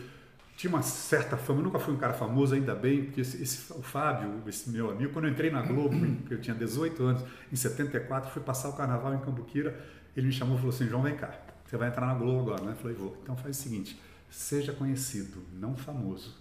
[0.58, 1.60] tinha uma certa fama.
[1.60, 4.90] Eu nunca fui um cara famoso, ainda bem, porque esse, esse- o Fábio, esse meu
[4.90, 5.94] amigo, quando eu entrei na Globo,
[6.28, 9.78] eu tinha 18 anos, em 74, fui passar o carnaval em Cambuquira,
[10.16, 11.32] ele me chamou e falou assim: João, vem cá,
[11.64, 12.72] você vai entrar na Globo agora, né?
[12.72, 13.16] Eu falei: vou.
[13.22, 13.98] Então faz o seguinte:
[14.28, 16.34] seja conhecido, não famoso.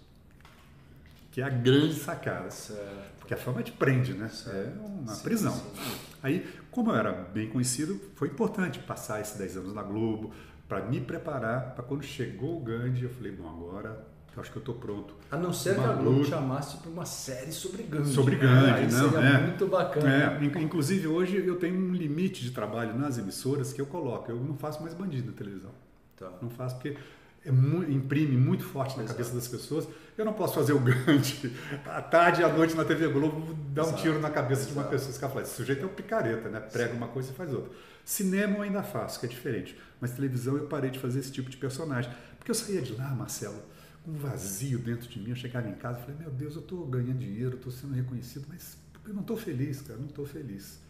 [1.30, 2.50] Que é a grande sacada.
[2.50, 3.18] Certo.
[3.20, 4.28] Porque a fama te prende, né?
[4.28, 4.78] Certo.
[4.78, 5.52] É uma Sim, prisão.
[5.52, 5.98] sim.
[6.22, 10.32] Aí, como eu era bem conhecido, foi importante passar esses 10 anos na Globo
[10.68, 14.04] para me preparar para quando chegou o Gandhi, eu falei, bom, agora
[14.36, 15.14] eu acho que eu estou pronto.
[15.30, 15.92] A não ser que a.
[15.94, 18.12] Globo chamasse para uma série sobre Gandhi.
[18.12, 18.42] Sobre né?
[18.42, 19.40] Gandhi, Aí não, seria é.
[19.46, 20.38] muito bacana.
[20.40, 24.30] É, in- inclusive hoje eu tenho um limite de trabalho nas emissoras que eu coloco.
[24.30, 25.70] Eu não faço mais bandido na televisão.
[26.16, 26.30] Tá.
[26.42, 26.96] Não faço porque
[27.44, 29.16] é mu- imprime muito forte na Exato.
[29.18, 29.88] cabeça das pessoas.
[30.16, 31.52] Eu não posso fazer o Gandhi
[31.86, 34.02] à tarde e à noite na TV Globo dar um Exato.
[34.02, 34.90] tiro na cabeça de uma Exato.
[34.90, 35.10] pessoa.
[35.10, 36.60] Esse cara fala, esse sujeito é um picareta, né?
[36.60, 37.70] Prega uma coisa e faz outra.
[38.08, 39.78] Cinema eu ainda faço, que é diferente.
[40.00, 42.10] Mas televisão eu parei de fazer esse tipo de personagem.
[42.38, 43.62] Porque eu saía de lá, Marcelo,
[44.02, 45.28] com um vazio dentro de mim.
[45.28, 48.46] Eu chegava em casa e falei, meu Deus, eu estou ganhando dinheiro, estou sendo reconhecido,
[48.48, 50.80] mas eu não estou feliz, cara, não estou feliz.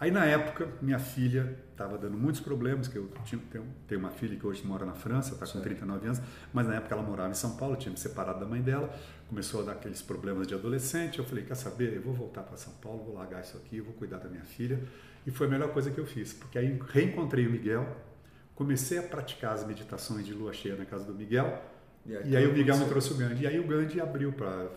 [0.00, 3.40] Aí na época, minha filha estava dando muitos problemas, que eu tinha,
[3.86, 5.64] tenho, uma filha que hoje mora na França, está com Certo.
[5.64, 6.22] 39 anos,
[6.54, 8.90] mas na época ela morava em São Paulo, tinha me separado da mãe dela,
[9.28, 12.56] começou a dar aqueles problemas de adolescente, eu falei, quer saber, eu vou voltar para
[12.56, 14.82] São Paulo, vou largar isso aqui, vou cuidar da minha filha,
[15.26, 17.86] e foi a melhor coisa que eu fiz, porque aí reencontrei o Miguel,
[18.54, 21.62] comecei a praticar as meditações de lua cheia na casa do Miguel,
[22.04, 24.32] E aí, e aí o Miguel me trouxe o Gandhi, e aí o Gandhi abriu
[24.32, 24.70] para,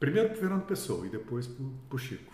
[0.00, 2.32] primeiro para o Fernando Pessoa, e depois para o Chico.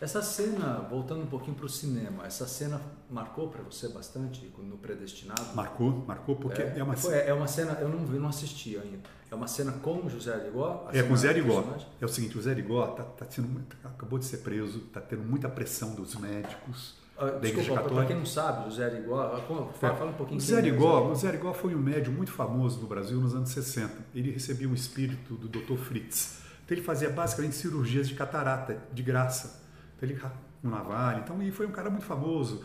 [0.00, 2.80] Essa cena, voltando um pouquinho para o cinema, essa cena
[3.10, 5.54] marcou para você bastante no Predestinado?
[5.54, 9.00] Marcou, marcou, porque é, uma Foi- é uma cena, eu não vi, não assisti ainda.
[9.30, 10.88] É uma cena com o José Arigó?
[10.90, 11.76] É, com o cena Zé do Arigó.
[12.00, 15.22] É o seguinte, o Zé Arigó tá, tá sendo acabou de ser preso, está tendo
[15.22, 16.94] muita pressão dos médicos.
[17.18, 19.40] Ah, Desculpa, para quem não sabe, José Arigó, ah,
[19.78, 20.38] fala, fala um pouquinho.
[20.38, 23.20] O quem Zé é Arigó, o Zé Arigó foi um médium muito famoso no Brasil
[23.20, 23.92] nos anos 60.
[24.14, 25.76] Ele recebia um espírito do Dr.
[25.76, 26.38] Fritz.
[26.64, 29.60] Então ele fazia basicamente cirurgias de catarata, de graça.
[30.00, 30.18] Então ele
[30.62, 32.64] com navalha, então e foi um cara muito famoso,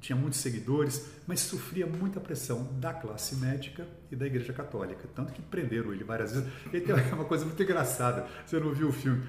[0.00, 5.32] tinha muitos seguidores, mas sofria muita pressão da classe médica e da Igreja Católica, tanto
[5.32, 6.50] que prenderam ele várias vezes.
[6.72, 8.26] E tem uma coisa muito engraçada.
[8.44, 9.22] Você não viu o filme?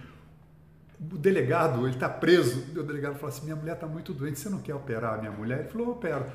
[0.99, 2.59] O delegado, ele está preso.
[2.77, 5.31] O delegado falou assim: Minha mulher está muito doente, você não quer operar a minha
[5.31, 5.59] mulher?
[5.59, 6.25] Ele falou: Opero.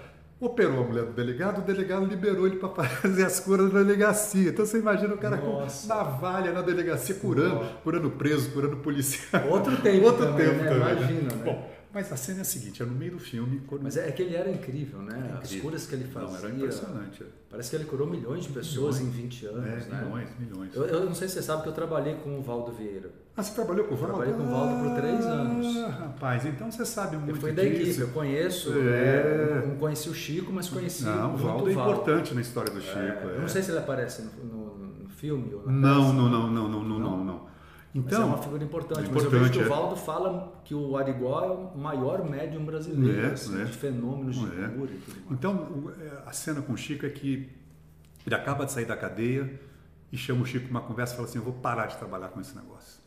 [0.40, 4.48] Operou a mulher do delegado, o delegado liberou ele para fazer as curas na delegacia.
[4.50, 5.82] Então você imagina o cara Nossa.
[5.86, 7.74] com navalha na delegacia, curando, Nossa.
[7.84, 9.46] curando preso, curando policial.
[9.50, 10.68] Outro tempo Outro também, tempo né?
[10.70, 10.80] também.
[10.80, 10.92] né?
[10.96, 11.44] Imagina, né?
[11.44, 13.60] Bom, mas a cena é a seguinte: é no meio do filme.
[13.66, 13.82] Quando...
[13.82, 15.12] Mas é, é que ele era incrível, né?
[15.28, 15.62] Era As incrível.
[15.62, 16.28] curas que ele fazia.
[16.38, 17.24] Não, era impressionante.
[17.50, 19.18] Parece que ele curou milhões de pessoas Milhões.
[19.18, 20.02] em 20 anos, É, né?
[20.04, 20.74] milhões, milhões.
[20.74, 23.10] Eu, eu não sei se você sabe que eu trabalhei com o Valdo Vieira.
[23.36, 24.14] Ah, você trabalhou com o Valdo?
[24.16, 25.76] Trabalhei com o Valdo por três anos.
[25.78, 27.80] Ah, rapaz, então você sabe muito Eu fui da disso.
[27.82, 28.72] equipe, eu conheço.
[28.72, 29.62] É.
[29.62, 32.80] é, não conheci o Chico, mas conheci Não, o Valdo é importante na história do
[32.80, 32.98] Chico.
[32.98, 33.40] É, eu é.
[33.40, 36.68] não sei se ele aparece no, no- no filme ou na Não, não, não, não,
[36.68, 36.98] não, não, Não?
[37.16, 37.50] não, não.
[37.92, 39.08] Mas Então, é uma figura importante.
[39.08, 39.68] é mas eu vejo importante, que o é.
[39.68, 43.64] Valdo fala que o Arigó é o maior médium brasileiro, É, assim, é.
[43.64, 44.68] de fenômenos de É.
[44.68, 45.30] cura e tudo mais.
[45.32, 47.48] então é, a cena com o Chico é que
[48.26, 49.58] ele acaba de sair da cadeia
[50.12, 52.28] e chama o Chico para uma conversa e fala assim: Eu vou parar de trabalhar
[52.28, 52.99] com esse negócio.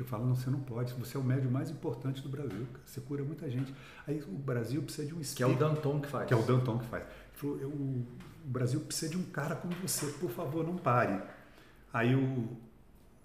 [0.00, 2.66] O Chico fala: Não, você não pode, você é o médium mais importante do Brasil,
[2.86, 3.74] você cura muita gente.
[4.06, 5.58] Aí o Brasil precisa de um que é o espírito.
[5.58, 6.26] Danton que faz.
[6.28, 7.04] que é o Danton que faz.
[7.34, 8.06] Falou, "Eu- o
[8.44, 11.20] Brasil precisa de um cara como você, por favor, não pare.
[11.92, 12.48] Aí o,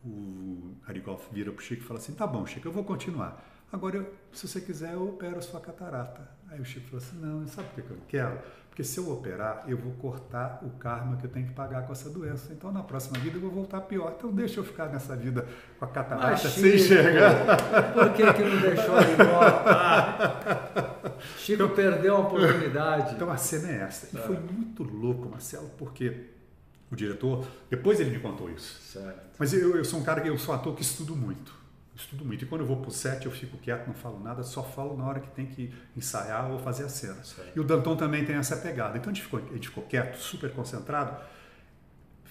[0.03, 3.43] o Arigol vira pro Chico e fala assim, tá bom, Chico, eu vou continuar.
[3.71, 6.29] Agora, eu- se você quiser, eu opero a sua catarata.
[6.49, 8.39] Aí o Chico falou assim, não, sabe por que que eu não quero?
[8.75, 11.93] Porque se eu operar, eu vou cortar o karma que eu tenho que pagar com
[11.93, 12.51] essa doença.
[12.51, 14.13] Então, na próxima vida, eu vou voltar pior.
[14.17, 15.47] Então, deixa eu ficar nessa vida
[15.79, 17.93] com a catarata Mas, sem Chico, enxergar.
[17.93, 20.91] Por que, que não deixou ele embora?
[21.37, 23.15] Chico perdeu a oportunidade.
[23.15, 24.09] Então a cena é essa.
[24.13, 26.25] E foi muito louco, Marcelo, porque
[26.91, 28.81] o diretor, depois ele me contou isso.
[28.91, 29.37] Certo.
[29.39, 31.53] Mas eu, eu sou um cara que eu sou um ator que estudo muito.
[31.95, 32.43] Estudo muito.
[32.43, 35.05] E quando eu vou pro set, eu fico quieto, não falo nada, só falo na
[35.05, 37.23] hora que tem que ensaiar ou fazer a cena.
[37.23, 37.55] Certo.
[37.55, 38.97] E o Danton também tem essa pegada.
[38.97, 41.17] Então a gente ficou, a gente ficou quieto, super concentrado.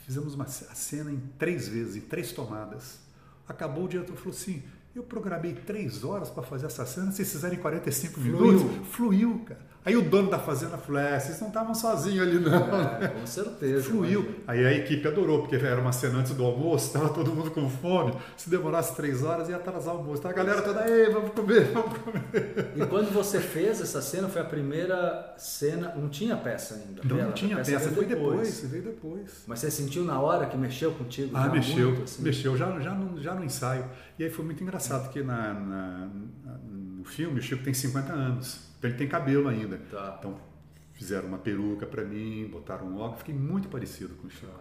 [0.05, 3.01] Fizemos uma, a cena em três vezes, em três tomadas.
[3.49, 4.63] Acabou, o diretor falou assim:
[4.95, 8.41] eu programei três horas para fazer essa cena, vocês fizeram em 45 Fluiu.
[8.41, 8.89] minutos.
[8.89, 9.74] Fluiu, cara.
[9.87, 12.55] Aí o dono da fazenda falou: é, vocês não estavam sozinhos ali, não.
[13.03, 13.91] É, com certeza.
[13.91, 14.37] Fluiu.
[14.47, 17.69] Aí a equipe adorou, porque era uma cena antes do almoço, estava todo mundo com
[17.69, 18.15] fome.
[18.37, 20.21] Se demorasse três horas, ia atrasar o almoço.
[20.21, 22.73] Então a galera toda, ei, vamos comer, vamos comer.
[22.77, 25.93] E quando você fez essa cena, foi a primeira cena.
[25.95, 27.03] Não tinha peça ainda.
[27.05, 29.45] Não, não a tinha peça, veio foi depois, veio depois.
[29.47, 31.31] Mas você sentiu na hora que mexeu contigo?
[31.37, 32.23] Ah, mexeu, muito, assim?
[32.23, 33.85] mexeu, já, já, no, já no ensaio.
[34.19, 36.09] E aí foi muito engraçado, porque na, na-
[36.45, 36.59] na-
[36.99, 39.79] no filme o Chico tem 50 anos, então ele tem cabelo ainda.
[39.91, 40.17] Tá.
[40.19, 40.37] Então
[40.93, 44.53] fizeram uma peruca para mim, botaram um óculos, fiquei muito parecido com o Chico.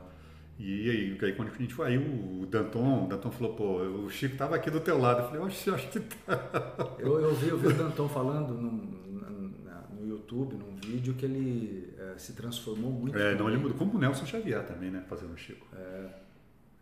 [0.58, 4.10] E aí, aí quando a gente foi, aí o Danton, o Danton falou, pô, o
[4.10, 5.22] Chico tava aqui do teu lado.
[5.22, 6.96] Eu falei, oxe, acho que tá.
[7.00, 11.94] Eu, eu, vi, eu vi o Danton falando na- no YouTube, num vídeo, que ele
[11.98, 13.18] eh, se transformou muito.
[13.18, 15.66] É, não, ele mudou, como o Nelson Xavier também, né, fazendo o Chico.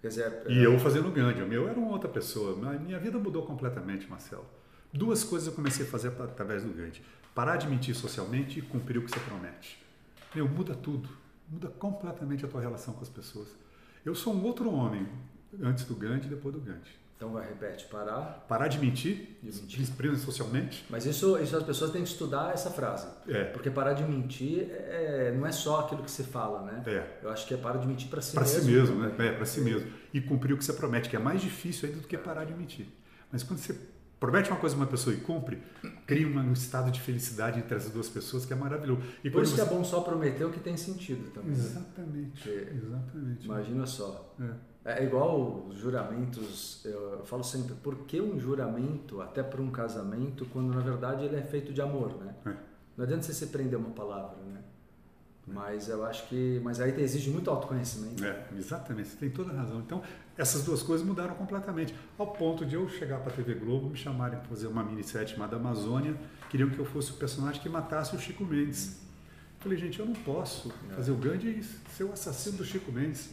[0.02, 2.58] Quer dizer, E é, eu fazendo o Gandhi, o meu era uma outra pessoa.
[2.80, 4.46] Minha vida mudou completamente, Marcelo.
[4.92, 7.02] Duas coisas eu comecei a fazer através do Gandhi.
[7.34, 9.82] Parar de mentir socialmente e cumprir o que você promete.
[10.36, 11.10] Meu, muda tudo.
[11.50, 13.50] Muda completamente a tua relação com as pessoas.
[14.06, 15.08] Eu sou um outro homem
[15.62, 17.02] antes do Gandhi e depois do Gandhi.
[17.16, 20.18] Então vai, repete, parar Parar de mentir, de mentir.
[20.18, 20.84] socialmente.
[20.90, 23.08] Mas isso, isso as pessoas têm que estudar essa frase.
[23.28, 23.44] É.
[23.44, 26.82] Porque parar de mentir é, não é só aquilo que se fala, né?
[26.88, 27.20] É.
[27.22, 28.62] Eu acho que é parar de mentir para si Para mesmo.
[28.62, 29.14] si mesmo, né?
[29.20, 29.92] É, para si mesmo.
[30.12, 32.56] E cumprir o que você promete, que é mais difícil ainda do que parar de
[32.56, 32.88] mentir.
[33.32, 33.78] Mas quando você
[34.22, 35.62] promete uma coisa a uma pessoa e cumpre,
[36.06, 39.02] cria um estado de felicidade entre as duas pessoas que é maravilhoso.
[39.24, 41.50] E Por isso que é você- bom só prometer o que tem sentido também.
[41.52, 41.58] né?
[41.58, 42.50] Exatamente.
[42.50, 42.74] É.
[42.76, 43.46] Exatamente.
[43.46, 44.34] Imagina só.
[44.40, 44.72] É.
[44.84, 49.70] É igual os juramentos, eu, eu falo sempre, por que um juramento até para um
[49.72, 52.34] casamento quando na verdade ele é feito de amor, né?
[52.46, 52.54] É.
[52.98, 54.62] Não adianta você se prender uma palavra, né?
[55.48, 58.24] Mas eu acho que, mas aí exige muito autoconhecimento.
[58.24, 59.80] É, exatamente, você tem toda a razão.
[59.80, 60.02] Então,
[60.38, 61.96] essas duas coisas mudaram completamente.
[62.18, 65.28] Ao ponto de eu chegar para a TV Globo, me chamarem para fazer uma minissérie
[65.28, 66.16] chamada Amazônia,
[66.50, 69.02] queriam que eu fosse o personagem que matasse o Chico Mendes.
[69.60, 71.64] Falei, gente, eu não posso fazer o Gandhi
[71.96, 73.30] ser o assassino do Chico Mendes.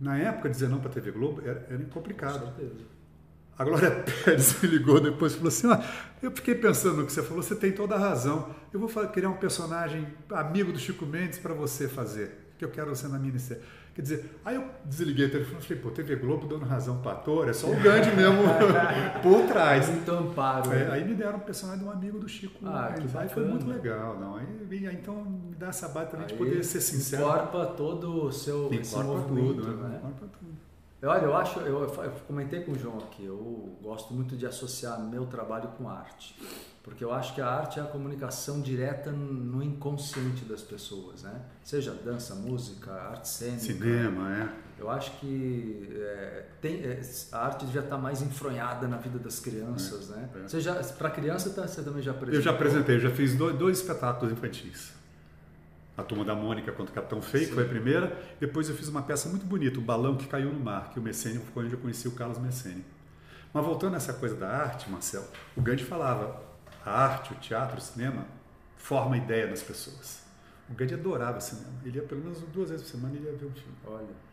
[0.00, 2.44] Na época, dizer não para a TV Globo era, era Com complicado.
[2.44, 2.84] certeza.
[3.58, 3.90] A Glória
[4.24, 5.78] Pérez me ligou depois e falou assim: ó,
[6.22, 8.48] eu fiquei pensando no que você falou, você tem toda a razão.
[8.72, 12.90] Eu vou criar um personagem amigo do Chico Mendes para você fazer, que eu quero
[12.90, 13.62] você na minissérie.
[13.94, 17.12] Quer dizer, aí eu desliguei o telefone e falei, pô, TV Globo dando razão para
[17.12, 18.42] ator, é só o Gandhi mesmo
[19.22, 19.88] por trás.
[19.88, 20.72] Muito amparo.
[20.72, 20.88] É, né?
[20.90, 22.92] aí me deram um personagem de um amigo do Chico Ah.
[23.14, 24.18] Aí foi muito legal.
[24.18, 24.34] Não.
[24.34, 27.22] Aí, aí, então me dá essa bata também de Aí poder ser sincero.
[27.22, 29.88] Incorpora todo o seu Incorpora movimento, tudo, né?
[29.88, 29.96] né?
[29.98, 30.53] Incorpora tudo.
[31.06, 34.98] Olha, eu acho, eu, eu comentei com o João aqui, eu gosto muito de associar
[35.00, 36.34] meu trabalho com arte,
[36.82, 41.42] porque eu acho que a arte é a comunicação direta no inconsciente das pessoas, né?
[41.62, 43.60] Seja dança, música, arte cênica.
[43.60, 44.48] Cinema, é.
[44.78, 47.00] Eu acho que é, tem, é,
[47.32, 50.28] a arte devia estar mais enfronhada na vida das crianças, né?
[50.34, 50.48] é.
[50.48, 52.38] Você já, para criança tá- você também já apresentou?
[52.38, 54.92] Eu já apresentei, eu já fiz dois, dois espetáculos infantis.
[55.96, 58.18] A Turma da Mônica contra o Capitão Fei, que foi a primeira.
[58.40, 61.02] Depois eu fiz uma peça muito bonita, O Balão que Caiu no Mar, que o
[61.02, 62.84] Messene foi onde eu conheci o Carlos Messene.
[63.52, 65.26] Mas voltando a essa coisa da arte, Marcelo,
[65.56, 66.42] o Gandhi falava,
[66.84, 68.26] a arte, o teatro, o cinema,
[68.76, 70.24] forma a ideia das pessoas.
[70.68, 71.68] O Gandhi adorava cinema.
[71.84, 73.76] Ele ia pelo menos duas vezes por semana ele ia ver um filme.
[73.86, 74.24] Olha.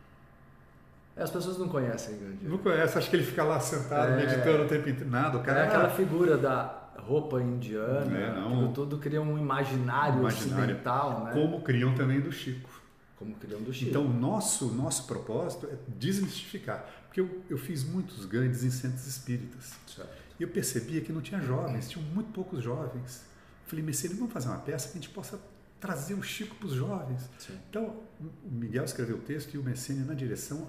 [1.16, 2.45] É, As pessoas não conhecem Gandhi.
[2.47, 4.16] Não conhece, acho que ele fica lá sentado, É.
[4.26, 5.09] meditando o tempo inteiro.
[5.12, 8.72] Nada, o cara É era- aquela figura da roupa indiana, É, não.
[8.74, 10.64] tudo cria um imaginário, Imaginário.
[10.66, 11.32] ocidental, né?
[11.34, 12.70] como criam também do Chico.
[13.18, 13.89] Como criam do Chico.
[13.89, 16.86] Então, o nosso, nosso propósito é desmistificar.
[17.08, 19.74] Porque eu, eu fiz muitos grandes em centros espíritas.
[19.88, 20.10] Certo.
[20.39, 23.24] E eu percebia que não tinha jovens, tinham muito poucos jovens.
[23.66, 25.39] Eu falei, Mercedes, vamos fazer uma peça que a gente possa
[25.80, 27.30] trazer o Chico para os jovens.
[27.38, 27.58] Sim.
[27.70, 30.68] Então, o Miguel escreveu o texto e o Messene na direção.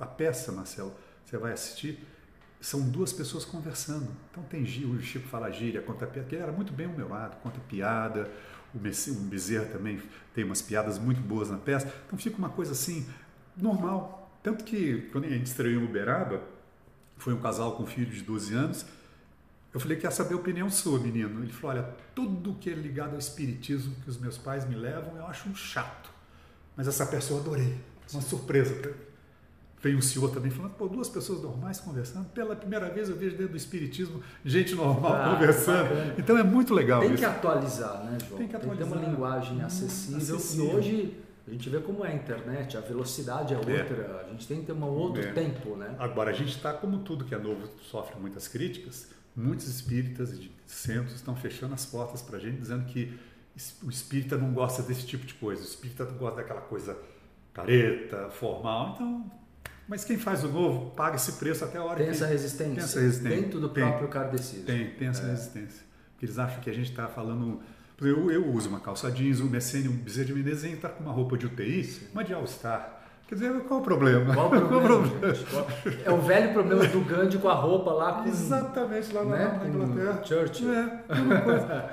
[0.00, 0.92] A peça, Marcelo,
[1.24, 2.04] você vai assistir,
[2.60, 4.08] são duas pessoas conversando.
[4.30, 7.36] Então tem gí- o Chico fala gíria, conta piada, que ele era muito bem humorado,
[7.36, 8.30] conta piada.
[8.74, 10.02] O, Bezerra também
[10.34, 11.92] tem umas piadas muito boas na peça.
[12.06, 13.06] Então fica uma coisa assim,
[13.56, 14.38] normal.
[14.42, 16.42] Tanto que quando a gente estreou em Uberaba,
[17.16, 18.84] foi um casal com filho de 12 anos,
[19.72, 21.42] eu falei, quer saber a opinião sua, menino?
[21.42, 25.16] Ele falou, olha, tudo que é ligado ao espiritismo que os meus pais me levam,
[25.16, 26.10] eu acho um chato.
[26.76, 27.78] Mas essa pessoa eu adorei.
[28.12, 28.96] Uma surpresa para mim.
[29.86, 32.28] Veio um senhor também falando, pô, duas pessoas normais conversando.
[32.30, 36.18] Pela primeira vez eu vejo dentro do espiritismo gente normal Ah, conversando.
[36.18, 37.18] Então é muito legal Tem isso.
[37.18, 38.38] que atualizar, né, João?
[38.38, 39.08] Tem que ter uma atualizar.
[39.10, 40.16] linguagem acessível.
[40.36, 40.66] Acessível.
[40.66, 44.48] E hoje a gente vê como é a internet, a velocidade é outra, a gente
[44.48, 45.30] tem que ter um outro É.
[45.32, 45.94] tempo, né?
[46.00, 50.50] Agora, a gente está, como tudo que é novo sofre muitas críticas, muitos espíritas de
[50.66, 53.16] centros estão fechando as portas para a gente, dizendo que
[53.84, 56.98] o espírita não gosta desse tipo de coisa, o espírita não gosta daquela coisa
[57.54, 58.92] careta, formal.
[58.96, 59.30] Então,
[59.88, 62.74] mas quem faz o novo paga esse preço até a hora Tem que essa resistência,
[62.74, 63.36] tem essa resistência.
[63.42, 63.84] dentro do Tem.
[63.84, 64.64] próprio kardecismo.
[64.64, 65.30] tem, tem essa É.
[65.30, 65.82] resistência.
[66.12, 67.60] Porque eles acham que a gente está falando.
[68.00, 71.12] Eu, eu uso uma calça jeans, o Messene, o Bezerra de Menezes está com uma
[71.12, 72.94] roupa de UTI, uma de All-Star.
[73.28, 74.32] Quer dizer, qual o problema?
[74.34, 75.08] Qual o problema?
[75.50, 75.66] Qual-
[76.04, 79.58] É o velho problema do Gandhi com a roupa lá com, Exatamente, lá na, né,
[79.62, 80.22] na Inglaterra.
[80.24, 80.72] Churchill.
[80.74, 81.90] É, mesma coisa.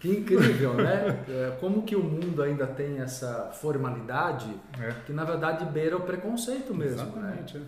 [0.00, 1.24] Que incrível, né?
[1.28, 4.48] É, Como que o mundo ainda tem essa formalidade
[4.80, 4.92] É.
[5.06, 7.38] que na verdade beira o preconceito mesmo, né?
[7.38, 7.56] Exatamente.
[7.56, 7.60] é.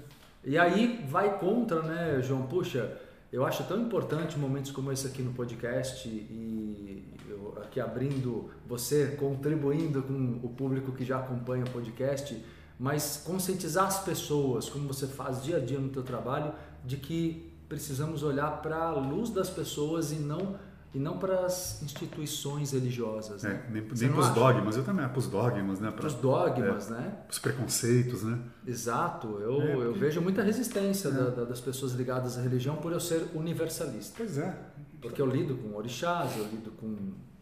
[0.44, 2.42] E aí vai contra, né, João?
[2.42, 2.90] Puxa,
[3.32, 9.16] eu acho tão importante momentos como esse aqui no podcast e eu aqui abrindo, você
[9.18, 12.42] contribuindo com o público que já acompanha o podcast,
[12.78, 16.52] mas conscientizar as pessoas, como você faz dia a dia no teu trabalho,
[16.84, 20.54] de que precisamos olhar para a luz das pessoas e não
[20.98, 23.66] e não para as instituições religiosas, É, né?
[23.70, 25.92] nem para os dogmas, eu também, para os dogmas, né?
[25.92, 27.18] Para os dogmas, né?
[27.30, 28.36] os preconceitos, né?
[28.66, 32.90] Exato, eu, É, eu vejo muita resistência da- da- das pessoas ligadas à religião por
[32.90, 34.14] eu ser universalista.
[34.16, 34.58] Pois é.
[35.00, 36.96] Porque eu lido com orixás, eu lido com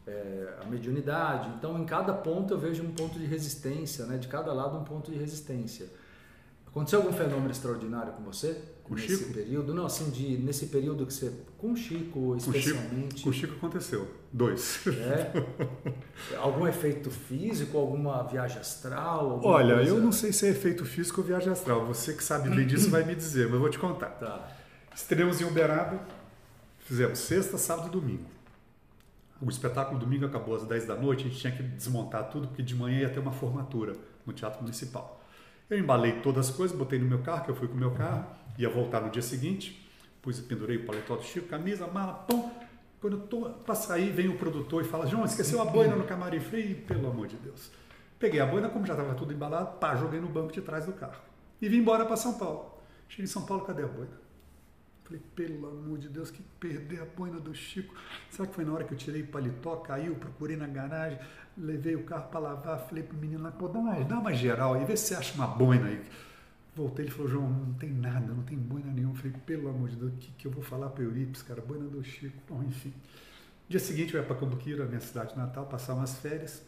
[0.07, 4.19] é, a mediunidade, então em cada ponto eu vejo um ponto de resistência, né?
[4.19, 5.87] de cada lado um ponto de resistência.
[6.67, 8.63] Aconteceu algum fenômeno extraordinário com você?
[8.89, 9.33] Com nesse Chico?
[9.35, 9.75] período?
[9.75, 11.33] Não, assim, de, nesse período que você.
[11.59, 13.23] Com o Chico, Com o Chico, especialmente.
[13.23, 14.09] com o Chico aconteceu.
[14.33, 14.81] Dois.
[14.87, 15.33] É?
[16.39, 19.31] Algum efeito físico, alguma viagem astral?
[19.31, 19.91] alguma Olha, coisa?
[19.91, 21.85] eu não sei se é efeito físico ou viagem astral.
[21.87, 24.11] Você que sabe bem disso vai me dizer, mas eu vou te contar.
[24.11, 24.49] Tá.
[24.95, 26.01] Estreamos em Uberaba,
[26.81, 28.25] fizemos sexta, sábado e domingo.
[29.41, 32.63] O espetáculo domingo acabou às 10 da noite, a gente tinha que desmontar tudo, porque
[32.63, 33.93] de manhã ia ter uma formatura
[34.25, 35.21] no Teatro Municipal.
[35.69, 37.91] Eu embalei todas as coisas, botei no meu carro, que eu fui com o meu
[37.91, 38.25] carro,
[38.59, 39.89] ia voltar no dia seguinte,
[40.23, 42.53] pus, pendurei o paletó do Chico, camisa, mala, pão.
[43.01, 46.05] Quando eu tô para sair, vem o produtor e fala, João, esqueceu a boina no
[46.05, 46.41] camarim.
[46.41, 47.71] Falei, "Ih, pelo amor de Deus.
[48.19, 50.93] Peguei a boina, como já estava tudo embalado, pá, joguei no banco de trás do
[50.93, 51.21] carro.
[51.61, 52.75] E vim embora para São Paulo.
[53.09, 54.27] Cheguei em São Paulo, cadê a boina?
[55.05, 57.95] Falei, pelo amor de Deus, que perder a boina do Chico.
[58.29, 61.19] Será que foi na hora que eu tirei o paletó, caiu, procurei na garagem,
[61.57, 64.75] levei o carro para lavar, falei pro menino lá, pô, dá uma, dá uma geral
[64.75, 66.03] aí, vê se acha uma boina aí.
[66.77, 69.15] Voltei, ele falou, João, não tem nada, não tem boina nenhuma.
[69.15, 71.63] Falei, pelo amor de Deus, o que, que eu vou falar para Eurípides, cara?
[71.63, 72.37] Boina do Chico.
[72.47, 72.93] Bom, enfim.
[73.67, 76.63] Dia seguinte eu ia para Cambuquira, minha cidade natal, passar umas férias.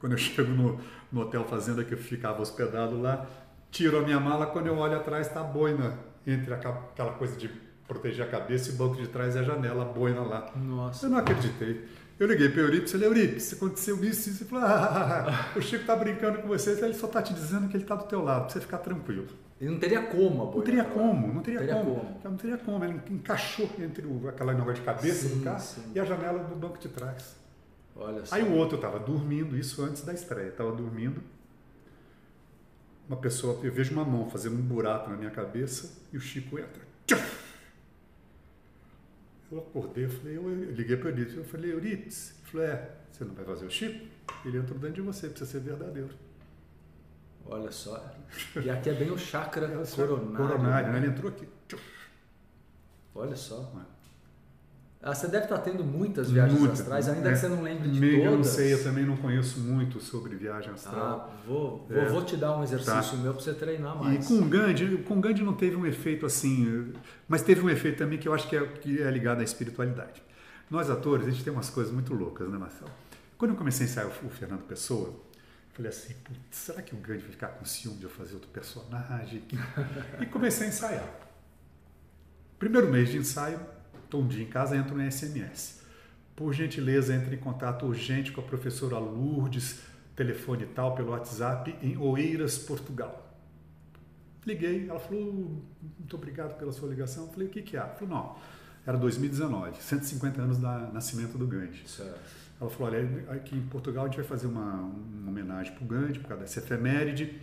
[0.00, 0.80] Quando eu chego no,
[1.12, 3.24] no hotel fazenda que eu ficava hospedado lá,
[3.70, 5.96] tiro a minha mala, quando eu olho atrás está a boina,
[6.26, 7.48] entre a aquela coisa de
[7.86, 10.50] proteger a cabeça e o banco de trás é a janela, a boina lá.
[10.56, 11.06] Nossa.
[11.06, 11.86] Eu não acreditei.
[12.18, 14.42] Eu liguei para o Eurípides, falei, Eurípides, aconteceu isso, isso.
[14.44, 17.76] Ele falou, ah, o Chico está brincando com você, ele só está te dizendo que
[17.76, 19.26] ele está do teu lado, para você ficar tranquilo.
[19.60, 21.96] E não teria como a Não teria como, não teria, Teria como.
[21.96, 22.20] como.
[22.24, 22.84] Não teria como.
[22.84, 25.82] Ele encaixou entre o, aquela negócio de cabeça Sim, do carro sim.
[25.94, 27.36] e a janela do banco de trás.
[27.94, 28.34] Olha só.
[28.34, 31.22] Aí o outro estava dormindo, isso antes da estreia, estava dormindo.
[33.08, 36.58] Uma pessoa, eu vejo uma mão fazendo um buraco na minha cabeça e o Chico
[36.58, 36.82] entra.
[37.06, 37.55] Tchuf!
[39.50, 42.10] Eu acordei, eu falei, eu, liguei para o Eurípides, eu falei, ele
[42.44, 44.06] falou, é, você não vai fazer o Chico?
[44.44, 46.10] Ele entrou dentro de você, precisa ser verdadeiro.
[47.48, 48.12] Olha só.
[48.60, 50.36] E aqui é bem o chakra só- coronário.
[50.36, 50.92] Coronário, né?
[50.94, 50.98] né?
[51.06, 51.48] Ele entrou aqui.
[53.14, 53.72] Olha só.
[55.08, 57.32] Ah, você deve estar tendo muitas viagens Muitas, astrais, ainda é.
[57.32, 58.30] que você não lembre de Meio, todas.
[58.32, 61.30] Eu não sei, eu também não conheço muito sobre viagem astral.
[61.32, 62.06] Ah, vou, É.
[62.08, 63.22] vou te dar um exercício Tá.
[63.22, 64.26] meu para você treinar E mais.
[64.26, 66.92] com o Gandhi, com o Gandhi não teve um efeito assim,
[67.28, 70.20] mas teve um efeito também que eu acho que é, que é ligado à espiritualidade.
[70.68, 72.90] Nós atores, a gente tem umas coisas muito loucas, né, Marcelo?
[73.38, 75.24] Quando eu comecei a ensaiar o Fernando Pessoa, eu
[75.72, 78.48] falei assim, "Putz, será que o Gandhi vai ficar com ciúme de eu fazer outro
[78.50, 79.44] personagem?
[80.20, 81.08] e comecei a ensaiar.
[82.58, 83.60] Primeiro mês de ensaio,
[84.16, 85.80] estou um dia em casa, entro no SMS.
[86.34, 89.80] Por gentileza, entre em contato urgente com a professora Lourdes,
[90.14, 93.22] telefone tal, pelo WhatsApp, em Oeiras, Portugal.
[94.46, 95.62] Liguei, ela falou,
[95.98, 97.24] muito obrigado pela sua ligação.
[97.24, 97.82] Eu falei, o que que há?
[97.82, 98.36] Ela falou, não,
[98.86, 101.88] era 2019, 150 anos do nascimento do Gandhi.
[101.88, 102.20] Certo.
[102.60, 105.86] Ela falou, olha, aqui em Portugal a gente vai fazer uma, uma homenagem para o
[105.86, 107.40] Gandhi, por causa dessa efeméride.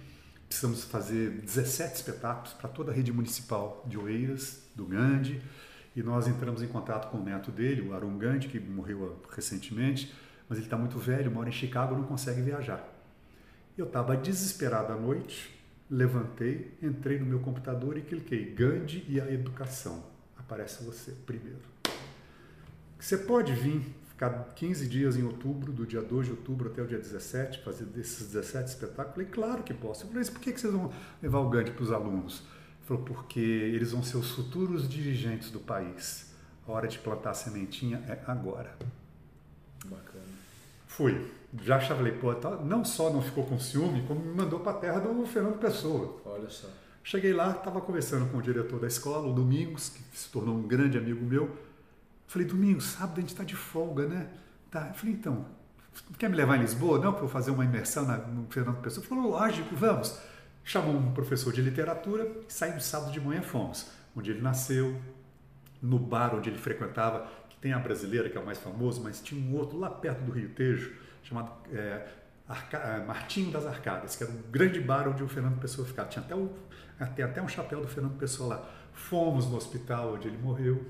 [0.47, 5.41] Precisamos fazer 17 espetáculos para toda a rede municipal de Oeiras, do Gandhi.
[5.95, 10.13] E nós entramos em contato com o neto dele, o Arun Gandhi, que morreu recentemente,
[10.49, 12.83] mas ele está muito velho, mora em Chicago, não consegue viajar.
[13.77, 15.53] Eu estava desesperado à noite,
[15.89, 20.03] levantei, entrei no meu computador e cliquei Gandhi e a educação.
[20.37, 21.61] Aparece você primeiro.
[22.99, 26.87] Você pode vir ficar 15 dias em outubro, do dia 2 de outubro até o
[26.87, 29.13] dia 17, fazer desses 17 espetáculos?
[29.13, 30.05] Falei, claro que posso.
[30.05, 30.91] Eu falei, por que vocês vão
[31.21, 32.43] levar o Gandhi para os alunos?
[32.83, 36.33] Falou, porque eles vão ser os futuros dirigentes do país.
[36.67, 38.77] A hora de plantar a sementinha é agora.
[39.85, 40.23] Bacana.
[40.87, 41.31] Fui.
[41.61, 44.79] Já falei, pô, tá- não só não ficou com ciúme, como me mandou para a
[44.79, 46.21] terra do Fernando Pessoa.
[46.25, 46.67] Olha só.
[47.03, 50.63] Cheguei lá, estava conversando com o diretor da escola, o Domingos, que se tornou um
[50.67, 51.49] grande amigo meu.
[52.27, 54.29] Falei, Domingos, sábado a gente está de folga, né?
[54.71, 54.87] Tá.
[54.87, 55.45] Eu falei, então,
[56.17, 56.97] quer me levar em Lisboa?
[56.99, 59.03] Não, para eu fazer uma imersão na, no Fernando Pessoa.
[59.05, 60.17] Ele falou, lógico, vamos.
[60.63, 63.91] Chamou um professor de literatura e saímos sábado de manhã fomos.
[64.15, 64.99] Onde ele nasceu,
[65.81, 69.19] no bar onde ele frequentava, que tem a brasileira, que é o mais famoso, mas
[69.19, 70.93] tinha um outro lá perto do Rio Tejo,
[71.23, 72.07] chamado é,
[72.47, 76.07] Arca- é, Martinho das Arcadas, que era um grande bar onde o Fernando Pessoa ficava.
[76.07, 76.49] Tinha até, o,
[77.15, 78.69] tem até um chapéu do Fernando Pessoa lá.
[78.93, 80.85] Fomos no hospital onde ele morreu.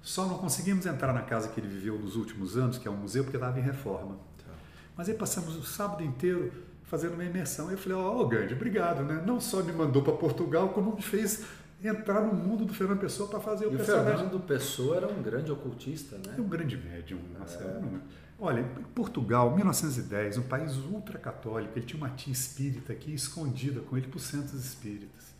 [0.00, 2.96] Só não conseguimos entrar na casa que ele viveu nos últimos anos, que é um
[2.96, 4.16] museu, porque estava em reforma.
[4.38, 4.52] Tá.
[4.96, 6.52] Mas aí passamos o sábado inteiro
[6.92, 7.70] fazendo uma imersão.
[7.70, 9.22] Eu falei, ó, oh, Gandhi, obrigado, né?
[9.26, 11.42] Não só me mandou para Portugal, como me fez
[11.82, 14.16] entrar no mundo do Fernando Pessoa para fazer E o o personagem.
[14.18, 16.34] Fernando Pessoa era um grande ocultista, né?
[16.36, 17.70] É um grande médium, Marcelo.
[17.96, 17.98] é?
[18.38, 23.96] Olha, em Portugal, 1910, um país ultracatólico, ele tinha uma tia espírita aqui escondida com
[23.96, 25.32] ele por centros espíritas.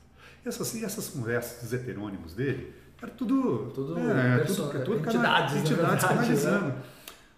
[0.44, 4.98] E essas, e essas conversas dos heterônimos dele, era tudo, Tudo é, perso- tudo, tudo
[5.00, 6.74] entidades, entidades verdade, canalizando.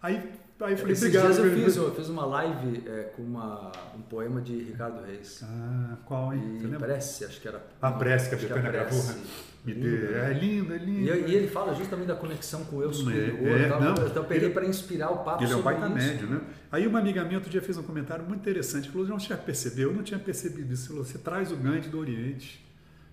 [0.01, 1.25] Aí Aí eu falei, Esses obrigado.
[1.35, 5.41] dias eu fiz, eu fiz uma live é, com uma, um poema de Ricardo Reis.
[5.43, 6.59] Ah, qual, hein?
[6.63, 7.63] E prece, acho que era.
[7.83, 9.19] A prece que a Betânia gravou, prece.
[9.19, 9.25] né?
[9.65, 10.31] Me Lindo, né?
[10.31, 11.01] É lindo, é lindo.
[11.01, 13.59] E, e ele fala justamente da conexão com o eu superior.
[13.59, 13.81] É, é, tal.
[13.81, 15.95] não, então eu peguei para inspirar o papo Ele é um sobre isso.
[15.95, 16.41] médio, né?
[16.71, 18.91] Aí uma amiga minha outro dia fez um comentário muito interessante.
[18.91, 20.89] Falou, não tinha percebido, eu não tinha percebido isso.
[20.89, 22.65] Falou, você traz o Gandhi do Oriente,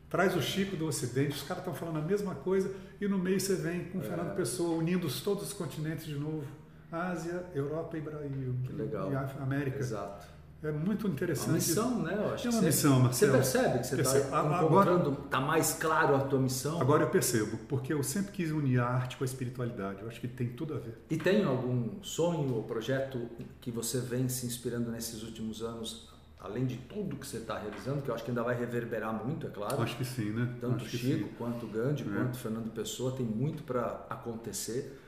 [0.10, 2.70] traz o Chico do Ocidente, os caras estão falando a mesma coisa
[3.00, 4.04] e no meio você vem com o É.
[4.04, 6.44] Fernando Pessoa unindo os- todos os continentes de novo.
[6.92, 8.56] Ásia, Europa e Brasil.
[8.66, 9.12] Que legal.
[9.12, 9.80] E América.
[9.80, 10.28] Exato.
[10.64, 11.54] É muito É uma interessante.
[11.54, 12.14] missão, né?
[12.16, 13.32] Eu acho É que uma você, missão, Marcelo.
[13.32, 16.80] Você percebe que você está Agora- encontrando, está mais claro a tua missão.
[16.80, 20.02] Agora eu percebo, porque eu sempre quis unir a arte com a espiritualidade.
[20.04, 21.00] Eu acho que tem tudo a ver.
[21.10, 23.28] E tem algum sonho ou projeto
[23.60, 26.08] que você vem se inspirando nesses últimos anos,
[26.40, 29.48] além de tudo que você está realizando, que eu acho que ainda vai reverberar muito,
[29.48, 29.82] é claro.
[29.82, 30.48] Acho que sim, né?
[30.62, 32.06] Tanto acho Chico quanto Gandhi, É.
[32.16, 35.01] quanto Fernando Pessoa, tem muito para acontecer.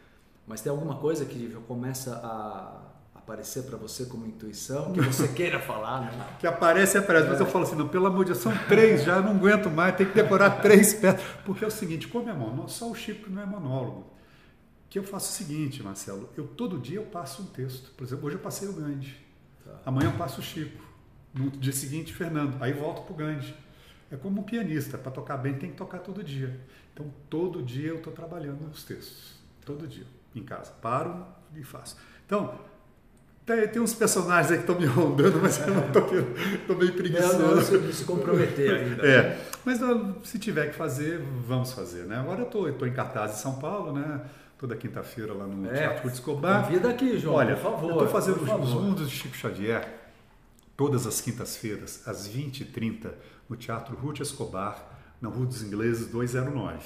[0.48, 5.28] Mas tem alguma coisa que já começa a aparecer para você como intuição, que você
[5.34, 6.36] queira falar, né?
[6.40, 7.30] Que aparece, aparece.
[7.30, 9.96] Mas eu falo assim, não, pelo amor de Deus, são três já, não aguento mais,
[9.96, 11.22] tem que decorar três peças.
[11.46, 14.12] Porque é o seguinte, como é monólogo, só o Chico não é monólogo.
[14.90, 17.92] Que eu faço o seguinte, Marcelo, eu todo dia eu passo um texto.
[17.92, 19.16] Por exemplo, hoje eu passei o Gandhi.
[19.66, 19.80] Tá.
[19.86, 20.84] Amanhã eu passo o Chico.
[21.34, 22.62] No dia seguinte, Fernando.
[22.62, 23.56] Aí volto pro Gandhi.
[24.12, 26.60] É como um pianista, para tocar bem tem que tocar todo dia.
[26.94, 29.34] Então, todo dia eu estou trabalhando os textos.
[29.66, 30.06] Todo dia,
[30.40, 30.72] em casa.
[30.82, 31.26] Paro
[31.56, 31.98] e faço.
[32.26, 32.54] Então,
[33.46, 36.22] tem, tem uns personagens aí que estão me rondando, mas eu não estou meio
[36.70, 37.62] Não, não, preguiçoso.
[37.88, 39.06] se, se comprometer ainda.
[39.06, 39.80] É, mas
[40.24, 42.18] se tiver que fazer, vamos fazer, né?
[42.18, 44.22] Agora eu estou em cartaz em São Paulo, né?
[44.58, 46.64] Toda quinta-feira lá no É, Teatro Ruth Escobar.
[46.66, 47.90] Convida aqui, João, Olha, por favor.
[47.90, 50.00] eu estou fazendo os mundos de Chico Xavier
[50.78, 53.12] todas as quintas-feiras, às 20h30,
[53.50, 54.78] no Teatro Ruth Escobar,
[55.22, 56.78] na Rua dos Ingleses 209.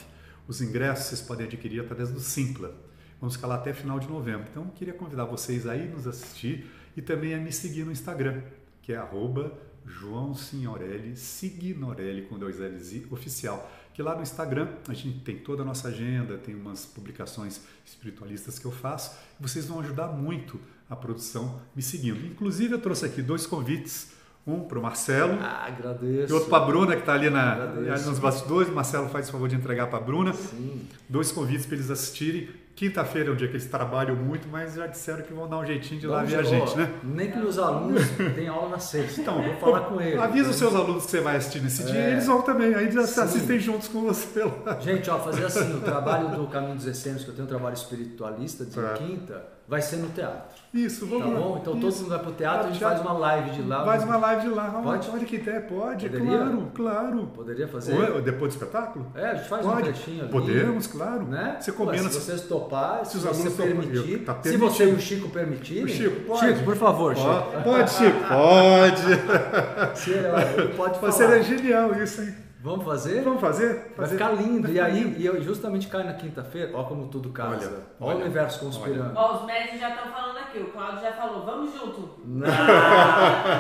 [0.47, 2.71] Os ingressos vocês podem adquirir através do Simpla.
[3.19, 4.45] Vamos ficar lá até final de novembro.
[4.49, 6.65] Então, eu queria convidar vocês a ir nos assistir
[6.95, 8.41] e também a me seguir no Instagram,
[8.81, 9.51] que é arroba
[9.85, 13.71] João Signorelli, Signorelli com dois L's e oficial.
[13.93, 18.59] Que lá no Instagram a gente tem toda a nossa agenda, tem umas publicações espiritualistas
[18.59, 19.15] que eu faço.
[19.39, 20.59] Vocês vão ajudar muito
[20.89, 22.23] a produção me seguindo.
[22.27, 24.11] Inclusive eu trouxe aqui dois convites,
[24.45, 26.31] um para o Marcelo Ah, agradeço.
[26.31, 28.09] e outro para a Bruna que está ali, na, Agradeço.
[28.09, 28.69] nos bastidores.
[28.69, 30.31] O Marcelo faz o favor de entregar para a Bruna.
[30.33, 30.87] Sim.
[31.09, 32.49] Dois convites para eles assistirem.
[32.77, 35.65] Quinta-feira é um dia que eles trabalham muito, mas já disseram que vão dar um
[35.65, 36.93] jeitinho de lá ver a gente, né?
[37.03, 38.03] Nem que meus alunos
[38.35, 39.19] têm aula na sexta.
[39.19, 40.19] Então, vou falar com eles.
[40.19, 42.09] Avisa os seus alunos que você vai assistir nesse dia É.
[42.09, 42.75] e eles vão também.
[42.75, 43.21] Aí eles Sim.
[43.21, 44.79] assistem juntos com você lá.
[44.79, 47.73] Gente, ó, fazer assim, o trabalho do Caminho dos Essênios, que eu tenho um trabalho
[47.73, 48.93] espiritualista de Tá.
[48.93, 50.57] quinta, vai ser no teatro.
[50.73, 51.39] Isso, Tá vamos lá.
[51.39, 51.57] bom?
[51.61, 53.85] Então todo mundo vai pro teatro, a gente faz uma live de lá.
[53.85, 54.65] Faz uma live de lá.
[54.83, 55.07] Pode?
[55.09, 56.27] Pode que ideia, pode, Poderia?
[56.37, 57.27] claro, claro.
[57.33, 57.93] Poderia fazer?
[57.95, 59.07] Ou é depois do espetáculo?
[59.15, 59.83] É, a gente faz um Pode.
[59.83, 60.31] trechinho ali.
[60.31, 61.23] Podemos, claro.
[61.25, 61.55] Né?
[61.59, 62.09] Você combina.
[62.09, 64.19] se vocês toparem, se, se os alunos permitir.
[64.25, 65.85] tá se você e o Chico permitirem.
[65.85, 66.39] O Chico, pode.
[66.47, 67.27] Chico, por favor, Chico.
[67.27, 69.97] Pode, pode, Chico, pode.
[69.99, 70.27] Se ele,
[70.61, 71.11] ele pode falar.
[71.11, 72.35] Seria genial isso, hein?
[72.59, 73.21] Vamos fazer?
[73.23, 73.73] Vamos fazer?
[73.95, 74.11] Vai fazer?
[74.13, 74.61] ficar lindo.
[74.63, 75.19] Vai E ficar aí, lindo.
[75.19, 77.55] e eu justamente cai na quinta-feira, ó como tudo casa.
[77.55, 79.11] Olha, Olha, o olha, universo conspirando.
[79.15, 80.59] Ó, os médicos já estão falando aqui.
[80.59, 82.09] O Claudio já falou, vamos junto.
[82.25, 82.47] Não.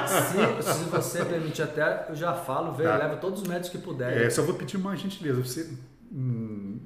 [0.07, 2.97] se, se você permitir até, eu já falo, vem, Tá.
[2.97, 4.23] leva todos os médicos que puderem.
[4.23, 5.41] É, só vou pedir uma gentileza.
[5.43, 5.69] Você,
[6.11, 6.79] hum,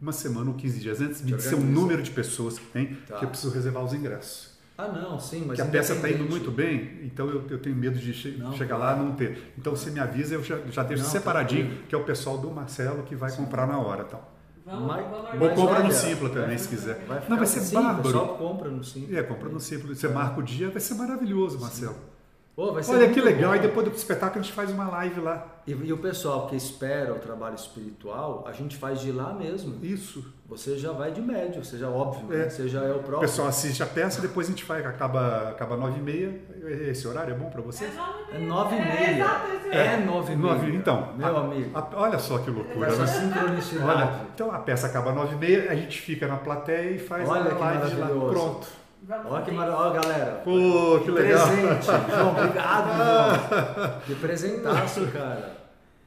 [0.00, 3.16] uma semana ou 15 dias antes, me dizer o número de pessoas que tem, Tá.
[3.18, 4.53] que eu preciso reservar os ingressos.
[4.76, 7.76] Ah, não, sim, mas que a peça está indo muito bem, então eu, eu tenho
[7.76, 9.52] medo de che- Não, chegar lá e não ter.
[9.56, 11.86] Então você me avisa, eu já, já deixo Não, separadinho, tranquilo.
[11.88, 14.04] que é o pessoal do Marcelo que vai comprar na hora.
[14.08, 14.20] Então.
[14.66, 17.04] Vamos, Mas- Ou compra no Simpla também, vai- se quiser.
[17.06, 18.02] Vai não, vai ser sim, O bárbaro.
[18.02, 19.18] pessoal compra no Simpla.
[19.18, 19.94] É, compra no Simpla.
[19.94, 21.94] Você marca o dia, vai ser maravilhoso, Marcelo.
[21.94, 22.00] Pô,
[22.56, 23.56] vai ser Olha que legal, bom.
[23.56, 25.44] e depois do espetáculo a gente faz uma live lá.
[25.66, 29.84] E, e o pessoal que espera o trabalho espiritual, a gente faz de lá mesmo.
[29.84, 30.24] Isso.
[30.46, 32.44] Você já vai de médio, seja óbvio, É.
[32.44, 32.50] né?
[32.50, 33.20] você já é o O próprio.
[33.20, 36.40] pessoal assiste a peça, depois a gente faz, acaba, acaba 9 e meia.
[36.90, 37.90] Esse horário é bom para você?
[38.32, 38.94] É nove e É meia.
[38.94, 39.24] e É, meia.
[39.24, 40.52] exato, esse É nove e meia.
[40.54, 41.08] Nove, então.
[41.16, 41.70] Meu a- amigo.
[41.76, 43.06] a- olha só que loucura, Essa né?
[43.06, 43.90] sincronicidade.
[43.90, 46.98] Olha, então a peça acaba às 9 e meia, a gente fica na plateia e
[46.98, 48.06] faz Olha a que live de lá.
[48.08, 48.66] Pronto.
[49.08, 50.32] Olha que maravilha, Ó, galera.
[50.44, 51.46] Pô, que legal.
[51.48, 51.86] Presente.
[51.86, 54.00] João, obrigado, João.
[54.06, 55.56] Que presentaço, cara.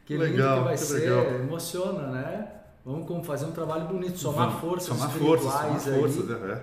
[0.06, 1.00] Que lindo Legal, que vai que ser.
[1.02, 1.26] legal.
[1.42, 2.48] Emociona, né?
[2.86, 6.00] Vamos fazer um trabalho bonito, somar Vamos, forças somar forças, somar aí.
[6.00, 6.62] forças, né?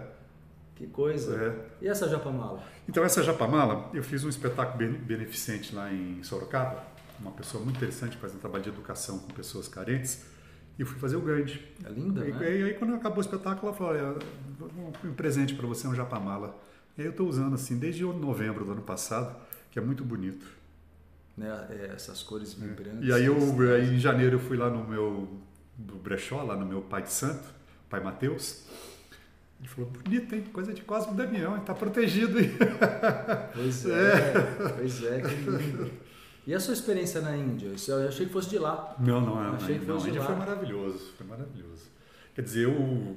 [0.74, 1.36] Que coisa.
[1.80, 1.84] É.
[1.84, 2.60] E essa japamala?
[2.88, 6.82] Então, essa Japamala, eu fiz um espetáculo bene- beneficente lá em Sorocaba.
[7.20, 10.24] Uma pessoa muito interessante fazendo trabalho de educação com pessoas carentes.
[10.78, 11.62] E eu fui fazer o Gandhi.
[11.84, 12.46] É linda, E né?
[12.46, 14.18] aí, aí, quando acabou o espetáculo, ela falou: olha,
[15.04, 16.58] um, presente para você, um Japamala.
[16.96, 19.36] E aí eu estou usando assim desde novembro do ano passado,
[19.70, 20.46] que é muito bonito.
[21.36, 23.08] Né, é, Essas cores vibrantes.
[23.08, 23.36] E aí, eu,
[23.74, 25.28] aí em janeiro eu fui lá no meu
[25.76, 27.48] do brechó, lá no meu pai de santo,
[27.90, 28.64] pai Mateus.
[29.58, 30.44] Ele falou, bonito, hein?
[30.52, 32.38] Coisa de Cosme Damião, está protegido.
[32.38, 32.50] Hein?
[33.54, 34.32] Pois é,
[34.76, 35.90] pois é, que lindo.
[36.46, 37.72] E a sua experiência na Índia?
[37.88, 38.94] Eu achei que fosse de lá.
[38.98, 39.56] Não, não, é.
[39.56, 40.26] Achei que não, fosse a de Índia lá.
[40.26, 41.84] foi maravilhoso, foi maravilhoso.
[42.34, 43.16] Quer dizer, eu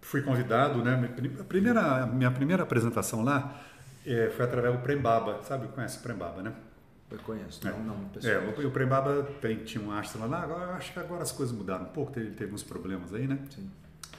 [0.00, 1.10] fui convidado, né?
[1.38, 3.60] A primeira, minha primeira apresentação lá
[4.04, 5.68] é, foi através do Prembaba, sabe?
[5.68, 6.52] Conhece o Prembaba, né?
[7.10, 7.72] Eu conheço, É.
[7.72, 8.64] não, não, É, pessoal.
[8.64, 11.54] o, o Prembaba tem, tinha um astro lá, agora, eu acho que agora as coisas
[11.54, 13.38] mudaram um pouco, teve, teve uns problemas aí, né?
[13.50, 13.68] Sim.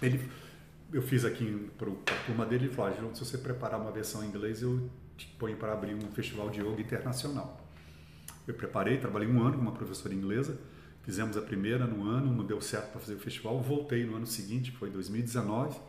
[0.01, 0.29] Ele,
[0.91, 4.23] eu fiz aqui para a turma dele, ele falou, ah, se você preparar uma versão
[4.23, 7.60] em inglês, eu te ponho para abrir um festival de yoga internacional.
[8.53, 10.59] Preparei, trabalhei um ano com uma professora inglesa,
[11.03, 14.25] fizemos a primeira no ano, não deu certo para fazer o festival, voltei no ano
[14.25, 15.79] seguinte, foi 2019.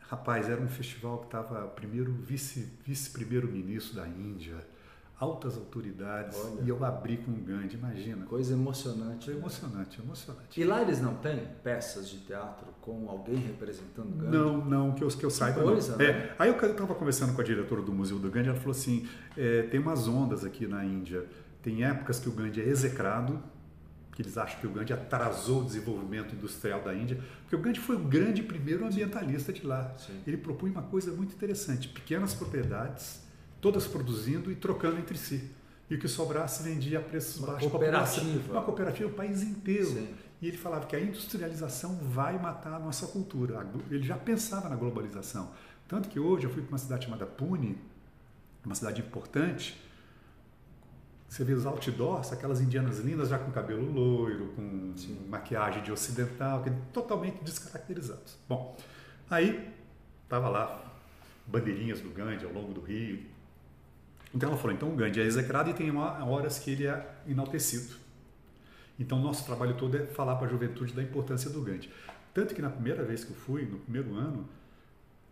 [0.00, 4.56] Rapaz, era um festival que estava primeiro vice, vice-primeiro-ministro da Índia,
[5.18, 6.62] altas autoridades, Olha.
[6.64, 8.26] e eu abri com o Gandhi, imagina.
[8.26, 9.26] Coisa emocionante.
[9.26, 10.60] Foi emocionante, emocionante.
[10.60, 14.36] E lá eles não têm peças de teatro com alguém representando o Gandhi?
[14.36, 15.98] Não, não, que eu, que eu saiba coisa, não.
[15.98, 16.04] né?
[16.04, 19.08] É, aí eu estava conversando com a diretora do Museu do Gandhi, ela falou assim,
[19.36, 21.24] é, tem umas ondas aqui na Índia,
[21.62, 23.40] tem épocas que o Gandhi é execrado,
[24.12, 27.80] que eles acham que o Gandhi atrasou o desenvolvimento industrial da Índia, porque o Gandhi
[27.80, 29.94] foi o grande primeiro ambientalista de lá.
[29.96, 30.20] Sim.
[30.26, 33.23] Ele propunha uma coisa muito interessante, pequenas propriedades,
[33.64, 35.50] todas produzindo e trocando entre si.
[35.88, 37.70] E o que sobrasse vendia a preços Uma baixos.
[37.70, 38.52] cooperativa.
[38.52, 39.86] Uma cooperativa, o país inteiro.
[39.86, 40.14] Sim.
[40.42, 43.66] E ele falava que a industrialização vai matar a nossa cultura.
[43.90, 45.50] Ele já pensava na globalização.
[45.88, 47.78] Tanto que hoje eu fui para uma cidade chamada Pune,
[48.62, 49.80] uma cidade importante.
[51.26, 55.26] Você vê os outdoors, aquelas indianas lindas já com cabelo loiro, com Sim.
[55.30, 56.62] maquiagem de ocidental,
[56.92, 58.36] totalmente descaracterizados.
[58.46, 58.76] Bom,
[59.30, 59.72] aí
[60.22, 60.84] estava lá
[61.46, 63.32] bandeirinhas do Gandhi ao longo do rio.
[64.34, 67.14] Então ela falou, então o Gandhi é execrado e tem uma- horas que ele é
[67.26, 67.94] enaltecido.
[68.98, 71.90] Então, nosso trabalho todo é falar para a juventude da importância do Gandhi.
[72.32, 74.48] Tanto que na primeira vez que eu fui, no primeiro ano,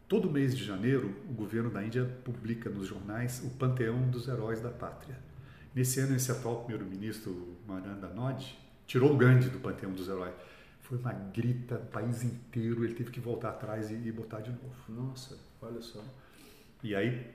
[0.09, 4.61] todo mês de janeiro, o governo da Índia publica nos jornais o Panteão dos Heróis
[4.61, 5.17] da Pátria.
[5.75, 10.35] Nesse ano, esse atual primeiro-ministro, Narendra Modi, tirou o Gandhi do Panteão dos Heróis.
[10.83, 14.51] Foi uma grita, o país inteiro, ele teve que voltar atrás e, e botar de
[14.51, 14.75] novo.
[14.89, 16.05] Nossa, olha só.
[16.83, 17.31] E aí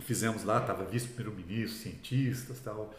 [0.00, 2.94] fizemos lá, estava vice-primeiro-ministro, cientistas tal.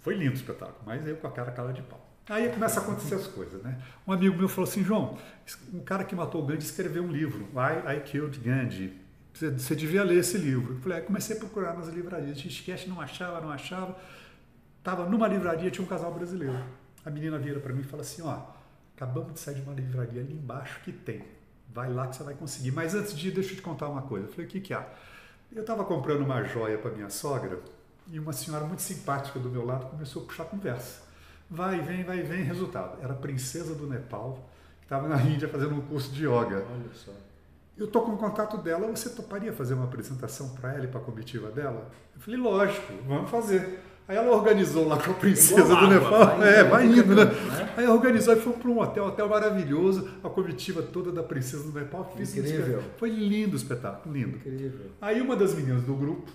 [0.00, 2.06] Foi lindo o espetáculo, mas eu com a cara cara de pau.
[2.28, 3.80] Aí começa a acontecer as coisas, né?
[4.06, 5.18] Um amigo meu falou assim, João,
[5.72, 8.96] um cara que matou o Gandhi escreveu um livro, I, I Killed Gandhi.
[9.34, 10.74] Você, você devia ler esse livro.
[10.74, 12.38] Eu falei, aí comecei a procurar nas livrarias.
[12.44, 13.96] Esquece, não achava, não achava.
[14.82, 16.62] Tava numa livraria, tinha um casal brasileiro.
[17.04, 18.42] A menina vira para mim e fala assim, ó,
[18.96, 21.24] acabamos de sair de uma livraria ali embaixo que tem.
[21.72, 22.70] Vai lá que você vai conseguir.
[22.70, 24.26] Mas antes de ir, deixa eu te contar uma coisa.
[24.26, 24.86] Eu falei, o que que há?
[25.52, 27.58] Eu estava comprando uma joia para minha sogra
[28.08, 31.02] e uma senhora muito simpática do meu lado começou a puxar conversa.
[31.50, 32.44] Vai, vem, vai, vem.
[32.44, 34.38] Resultado, era a princesa do Nepal
[34.78, 36.64] que estava na Índia fazendo um curso de yoga.
[36.70, 37.10] Olha só.
[37.76, 41.00] Eu tô com o contato dela, você toparia fazer uma apresentação para ela e para
[41.00, 41.90] a comitiva dela?
[42.14, 43.80] Eu falei, lógico, vamos fazer.
[44.10, 46.36] Aí ela organizou lá com a princesa Igual do água, Nepal.
[46.38, 47.24] vai é, vai indo, né?
[47.26, 47.74] né?
[47.76, 51.78] Aí organizou e foi para um hotel, hotel maravilhoso, a comitiva toda da princesa do
[51.78, 52.12] Nepal.
[52.16, 52.58] Fiz um Incrível.
[52.60, 52.90] espetáculo.
[52.98, 54.36] Foi lindo o espetáculo, lindo.
[54.38, 54.86] Incrível.
[55.00, 56.28] Aí uma das meninas do grupo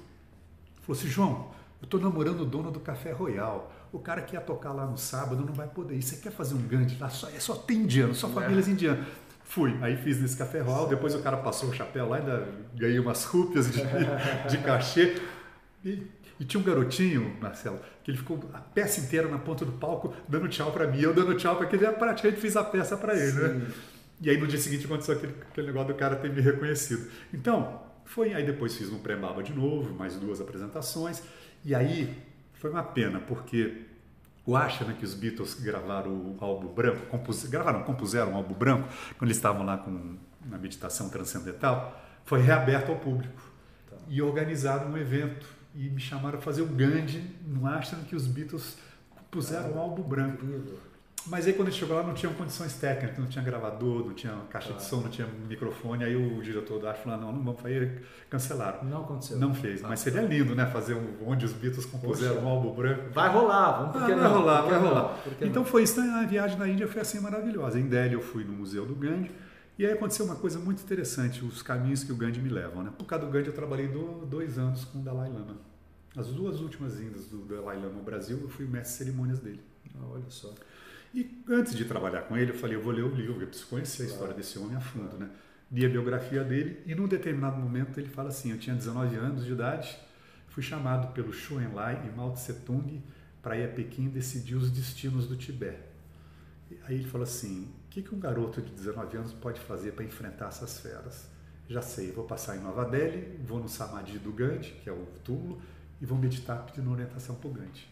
[0.83, 1.47] falou assim, João,
[1.81, 3.69] eu tô namorando o dono do Café Royal.
[3.91, 6.01] O cara que ia tocar lá no sábado não vai poder ir.
[6.01, 7.09] Você quer fazer um Gandhi lá?
[7.09, 8.31] Só, é só tem indiano, só É.
[8.31, 9.05] famílias indianas.
[9.43, 12.99] Fui, aí fiz nesse Café Royal, depois o cara passou o chapéu lá, ainda ganhei
[12.99, 13.81] umas rúpias de,
[14.49, 15.21] de cachê.
[15.83, 16.01] E,
[16.39, 20.13] e tinha um garotinho, Marcelo, que ele ficou a peça inteira na ponta do palco
[20.27, 23.15] dando tchau para mim, eu dando tchau para ele, eu praticamente fiz a peça para
[23.15, 23.49] ele, né?
[23.49, 23.73] Sim.
[24.21, 27.09] E aí no dia seguinte aconteceu aquele, aquele negócio do cara ter me reconhecido.
[27.33, 28.33] Então, foi.
[28.33, 31.21] Aí depois fiz um pré-baba de novo, mais duas apresentações.
[31.63, 32.15] E aí
[32.53, 33.81] foi uma pena, porque
[34.45, 38.53] o Asha, né, que os Beatles gravaram o álbum branco, compus, gravaram, compuseram o álbum
[38.53, 43.41] branco, quando eles estavam lá com, na meditação transcendental, foi reaberto ao público.
[43.89, 43.97] Tá.
[44.07, 45.47] E organizaram um evento.
[45.75, 48.77] E me chamaram a fazer o Gandhi no Ashram que os Beatles
[49.29, 50.43] puseram o álbum branco.
[50.45, 50.79] Incrível.
[51.27, 54.13] Mas aí quando a gente chegou lá não tinham condições técnicas, não tinha gravador, não
[54.13, 56.03] tinha caixa de som, não tinha microfone.
[56.03, 58.83] Aí o diretor da Arte falou, "Ah, não, não vamos fazer, cancelaram.
[58.83, 59.37] Não aconteceu.
[59.39, 59.87] Não fez, Tá.
[59.87, 60.67] mas seria lindo, né?
[60.67, 62.45] Fazer um, onde os Beatles compuseram Poxa.
[62.45, 63.09] um álbum branco.
[63.11, 64.33] Vai rolar, vamos por Ah, vai não?
[64.39, 64.87] rolar, vai não?
[64.87, 65.17] rolar.
[65.41, 65.65] Então não?
[65.65, 66.07] foi isso, né?
[66.23, 67.79] a viagem na Índia foi assim maravilhosa.
[67.79, 69.31] Em Delhi eu fui no Museu do Gandhi
[69.77, 72.83] e aí aconteceu uma coisa muito interessante, os caminhos que o Gandhi me levam.
[72.83, 72.91] Né?
[72.97, 75.57] Por causa do Gandhi eu trabalhei do- dois anos com o Dalai Lama.
[76.15, 79.59] As duas últimas vindas do Dalai Lama ao Brasil, eu fui mestre de cerimônias dele.
[79.95, 80.53] Ah, olha só.
[81.13, 83.67] E antes de trabalhar com ele, eu falei, eu vou ler o livro, eu preciso
[83.69, 85.29] conhecer a história desse homem a fundo, né?
[85.71, 89.45] Li a biografia dele e num determinado momento ele fala assim, eu tinha 19 anos
[89.45, 89.97] de idade,
[90.49, 93.01] fui chamado pelo Xu Enlai e Mao Tse Tung
[93.41, 95.83] para ir a Pequim decidir os destinos do Tibete.
[96.83, 100.49] Aí ele falou assim: que, que um garoto de 19 anos pode fazer para enfrentar
[100.49, 101.29] essas feras?
[101.69, 105.07] Já sei, vou passar em Nova Delhi, vou no Samadhi do Gandhi, que é o
[105.23, 105.61] túmulo,
[106.01, 107.87] e vou meditar pedindo orientação para o Gandhi.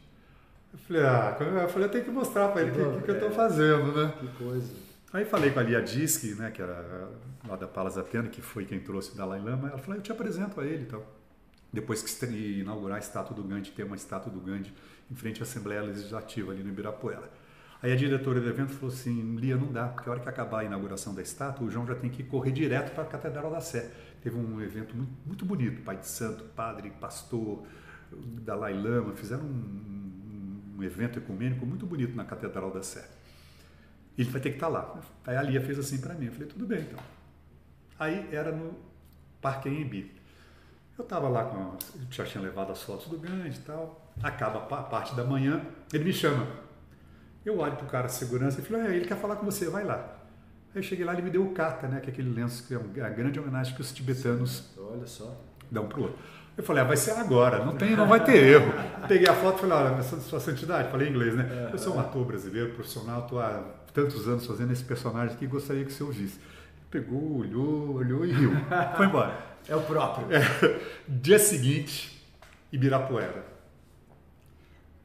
[0.73, 3.11] Eu falei, ah, eu falei, eu tenho que mostrar para ele o que, que, que,
[3.11, 4.13] eu estou é, fazendo, né?
[4.19, 4.73] Que coisa.
[5.13, 7.09] Aí falei com a Lia Diski, né, que era
[7.47, 9.69] lá da Palas Atena, que foi quem trouxe o Dalai Lama.
[9.69, 11.01] Ela falou, eu te apresento a ele, então.
[11.71, 12.25] Depois que
[12.59, 14.73] inaugurar a estátua do Gandhi, tem uma estátua do Gandhi
[15.09, 17.31] em frente à Assembleia Legislativa ali no Ibirapuera.
[17.83, 20.61] Aí a diretora do evento falou assim, Lia, não dá, porque a hora que acabar
[20.61, 23.59] a inauguração da estátua, o João já tem que correr direto para a Catedral da
[23.59, 23.91] Sé.
[24.21, 27.67] Teve um evento muito, bonito, pai de santo, padre, pastor,
[28.09, 33.05] Dalai Lama, fizeram um, um evento ecumênico muito bonito na Catedral da Sé.
[34.17, 35.01] Ele vai ter que estar tá lá.
[35.27, 36.99] Aí a Lia fez assim para mim, eu falei, tudo bem então.
[37.99, 38.77] Aí era no
[39.41, 40.09] Parque Embi.
[40.97, 41.77] Eu estava lá com.
[42.09, 44.13] Já tinha levado as fotos do Gandhi e tal.
[44.21, 46.62] Acaba a parte da manhã, ele me chama.
[47.45, 49.69] Eu olho para o cara de segurança e falo, é, ele quer falar com você,
[49.69, 49.95] vai lá.
[50.73, 52.99] Aí eu cheguei lá, ele me deu o kata, né, que é aquele lenço que
[52.99, 55.39] é a grande homenagem que os tibetanos Olha só.
[55.69, 56.17] dão para o outro.
[56.55, 58.71] Eu falei, ah, vai ser agora, não tem, não vai ter erro.
[59.07, 61.69] Peguei a foto e falei, olha, sua santidade, falei em inglês, né?
[61.71, 63.63] Eu sou um ator brasileiro, profissional, estou há
[63.93, 66.39] tantos anos fazendo esse personagem aqui, gostaria que você ouvisse.
[66.91, 68.51] Pegou, olhou, olhou e riu.
[68.95, 69.53] Foi embora.
[69.65, 70.27] É o próprio.
[70.29, 70.41] É.
[71.07, 72.21] Dia seguinte,
[72.69, 73.52] Ibirapuera.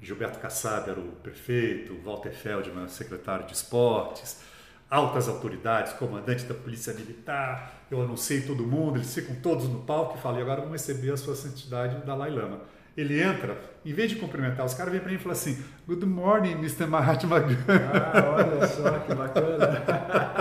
[0.01, 4.41] Gilberto Kassab era o prefeito, Walter Feldman, secretário de esportes,
[4.89, 7.85] altas autoridades, comandante da Polícia Militar.
[7.91, 11.17] Eu anunciei todo mundo, eles ficam todos no palco e falei: agora vamos receber a
[11.17, 12.61] sua santidade, o Dalai Lama.
[12.97, 16.05] Ele entra, em vez de cumprimentar os caras, vem para mim e fala assim: Good
[16.05, 16.87] morning, Mr.
[16.87, 17.57] Mahatma Gandhi.
[17.95, 19.85] Ah, olha só que bacana.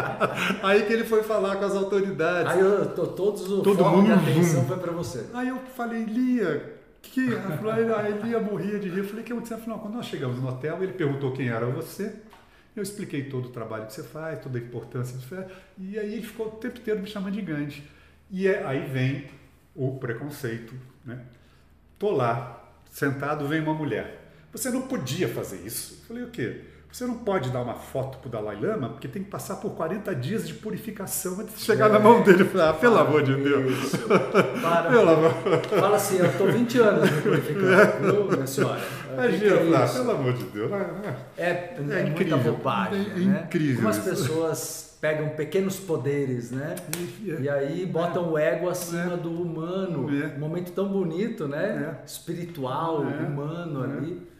[0.64, 2.52] Aí que ele foi falar com as autoridades.
[2.52, 5.28] Aí eu, tô, todos o Todo mundo, de atenção foi para você.
[5.36, 7.30] Aí eu falei: Lia, que?
[7.98, 9.00] Aí Lia morria de rir.
[9.00, 9.58] Eu falei: que aconteceu?
[9.58, 12.16] Falei, quando nós chegamos no hotel, ele perguntou quem era você.
[12.76, 15.48] Eu expliquei todo o trabalho que você faz, toda a importância de fé.
[15.78, 17.84] E aí ele ficou o tempo inteiro me chamando de Gandhi.
[18.30, 19.26] E é, aí vem
[19.74, 21.22] o preconceito, né?
[21.98, 24.32] Tô lá, sentado, vem uma mulher.
[24.52, 26.02] Você não podia fazer isso.
[26.02, 26.62] Eu falei, o quê?
[26.92, 30.16] Você não pode dar uma foto pro Dalai Lama, porque tem que passar por 40
[30.16, 32.50] dias de purificação antes de chegar é, na mão dele.
[32.56, 33.92] ah, pelo amor de Deus.
[34.62, 34.90] Para.
[34.90, 35.32] pelo amor.
[35.80, 38.36] Fala assim, eu estou 20 anos me purificando, é.
[38.36, 38.82] minha senhora?
[39.14, 40.72] Imagina, é ah, pelo amor de Deus.
[41.38, 42.38] É, é, é incrível.
[42.38, 43.44] muita bobagem, é, né?
[43.46, 43.76] incrível.
[43.78, 46.76] Como as pessoas pegam pequenos poderes, né?
[47.22, 49.18] E, e aí botam o ego acima é.
[49.18, 50.08] do humano.
[50.24, 50.36] É.
[50.36, 52.00] Um momento tão bonito, né?
[52.02, 52.06] É.
[52.06, 53.24] Espiritual, é.
[53.24, 53.98] humano é.
[53.98, 54.37] ali.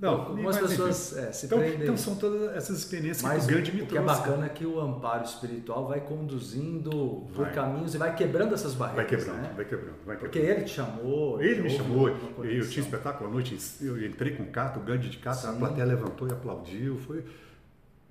[0.00, 1.82] Não, algumas pessoas é, se então, prendem.
[1.82, 4.48] Então são todas essas experiências Mas que o grande me O que é bacana é
[4.48, 7.34] que o amparo espiritual vai conduzindo vai.
[7.34, 9.10] por caminhos e vai quebrando essas barreiras.
[9.10, 9.52] Vai quebrando, né?
[9.54, 10.20] vai quebrando, vai quebrando.
[10.20, 11.42] Porque ele te chamou.
[11.42, 15.10] Ele me chamou, eu tinha espetáculo à noite, eu entrei com o Cato, o Gandhi
[15.10, 16.96] de Cato, a plateia levantou e aplaudiu.
[16.98, 17.22] Foi,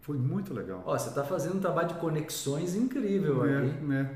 [0.01, 0.81] foi muito legal.
[0.85, 3.73] Ó, você está fazendo um trabalho de conexões incrível é, aqui.
[3.91, 4.07] É, é,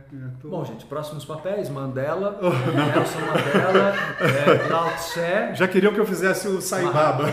[0.42, 0.50] tô...
[0.50, 2.50] Bom, gente, próximos papéis: Mandela, oh.
[2.50, 5.56] Nelson Mandela, é, Lao Tse.
[5.56, 7.26] Já queriam que eu fizesse o Saibaba,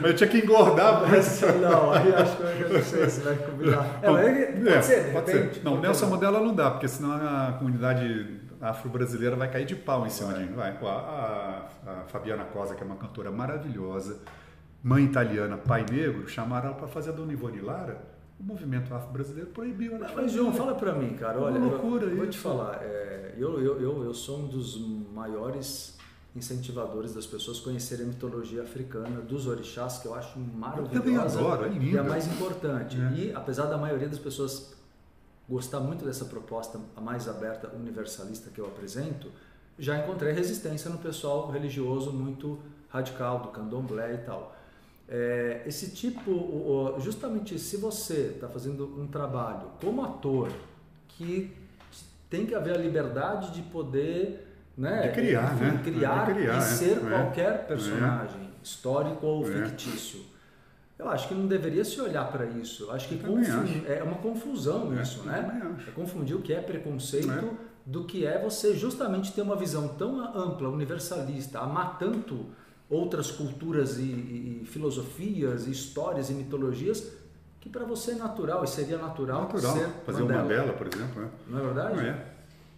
[0.00, 1.02] mas eu tinha que engordar.
[1.08, 1.40] Mas...
[1.40, 3.98] Não, aí acho que eu não sei se vai combinar.
[4.02, 5.54] É, pode é, ser, de pode repente.
[5.56, 5.64] Ser.
[5.64, 10.10] Não, Nelson Mandela não dá, porque senão a comunidade afro-brasileira vai cair de pau em
[10.10, 10.54] cima de mim.
[10.54, 10.76] Vai.
[10.82, 10.88] A,
[11.86, 14.20] a, a Fabiana Cosa, que é uma cantora maravilhosa
[14.82, 18.02] mãe italiana, pai negro, chamaram ela para fazer a Dona Ivone Lara.
[18.40, 20.10] O movimento afro-brasileiro proibiu ela.
[20.16, 21.38] Mas, João, fala para mim, cara.
[21.40, 22.82] Olha, uma loucura eu, vou te falar.
[22.82, 24.76] É, eu, eu, eu, eu sou um dos
[25.14, 25.96] maiores
[26.34, 30.96] incentivadores das pessoas conhecerem a mitologia africana dos orixás, que eu acho maravilhosa.
[30.96, 32.98] Eu também adoro, é E a mais importante.
[33.00, 33.12] É.
[33.14, 34.74] E apesar da maioria das pessoas
[35.48, 39.30] gostar muito dessa proposta a mais aberta, universalista que eu apresento,
[39.78, 42.58] já encontrei resistência no pessoal religioso muito
[42.88, 44.56] radical, do candomblé e tal.
[45.14, 50.50] É, esse tipo, justamente se você está fazendo um trabalho como ator,
[51.06, 51.54] que
[52.30, 55.80] tem que haver a liberdade de poder né, de criar, enfim, né?
[55.84, 56.60] criar, criar, e é.
[56.62, 59.66] ser é, qualquer personagem, histórico ou é.
[59.66, 60.20] fictício.
[60.98, 62.84] Eu acho que não deveria se olhar para isso.
[62.84, 63.20] Eu acho que
[63.86, 65.76] é uma confusão é, isso, né?
[65.86, 70.24] É confundir o que é preconceito do que é você justamente ter uma visão tão
[70.34, 72.46] ampla, universalista, amar tanto
[72.92, 77.10] outras culturas e, e, filosofias, e histórias e mitologias
[77.58, 79.76] que para você é natural e seria natural, natural.
[79.76, 81.22] ser fazer uma Mandela, por exemplo.
[81.22, 81.30] Né?
[81.48, 81.96] Não é verdade?
[81.96, 82.26] Não é.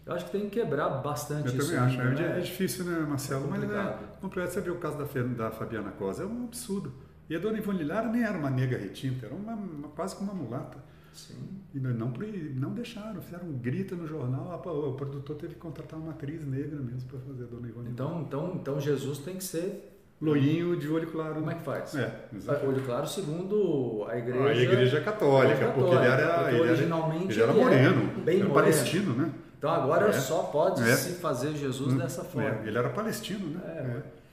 [0.06, 1.72] Eu acho que tem que quebrar bastante Eu isso.
[1.72, 2.20] Eu também acho.
[2.22, 2.34] Né?
[2.34, 3.46] É, é difícil, né, Marcelo?
[3.46, 4.50] É Mas é complicado.
[4.50, 6.92] Você vê o caso da, da Fabiana Cosa, é um absurdo.
[7.28, 10.30] E a dona Ivone Lara nem era uma nega retinta, era uma, uma quase como
[10.30, 10.76] uma mulata.
[11.14, 11.62] Sim.
[11.72, 16.10] E não, não deixaram, fizeram um grito no jornal, o produtor teve que contratar uma
[16.10, 18.20] atriz negra mesmo para fazer a dona Ivone então, Lara.
[18.20, 19.93] Então, então Jesus tem que ser
[20.24, 21.34] Loinho de olho claro.
[21.34, 21.94] Como é que faz?
[21.94, 22.66] É, exato.
[22.66, 24.44] Olho claro segundo a igreja.
[24.48, 27.70] A igreja católica, Igreja porque ele era, católica, porque ele originalmente ele era ele era
[27.92, 28.54] moreno, bem era moreno.
[28.54, 29.30] palestino, né?
[29.58, 30.12] Então agora É.
[30.12, 30.94] só pode É.
[30.94, 32.48] se fazer Jesus dessa forma.
[32.48, 33.60] É, ele era palestino, né?
[33.66, 34.24] É.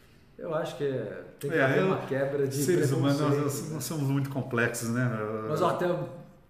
[0.43, 3.83] Eu acho que é- tem que É, haver uma quebra de Seres humanos, nós, nós-
[3.83, 5.07] somos muito complexos, né?
[5.49, 5.95] Mas ó, tem-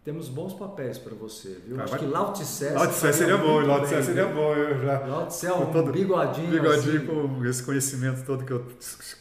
[0.03, 1.79] temos bons papéis para você, viu?
[1.79, 4.35] Ah, acho que Lao Tse Lao Tse faria seria bom, Lao Tse seria viu?
[4.35, 4.99] bom, eu já...
[4.99, 7.05] Lao Tse é com um todo- bigodinho, Bigodinho assim.
[7.37, 8.65] com esse conhecimento todo que eu...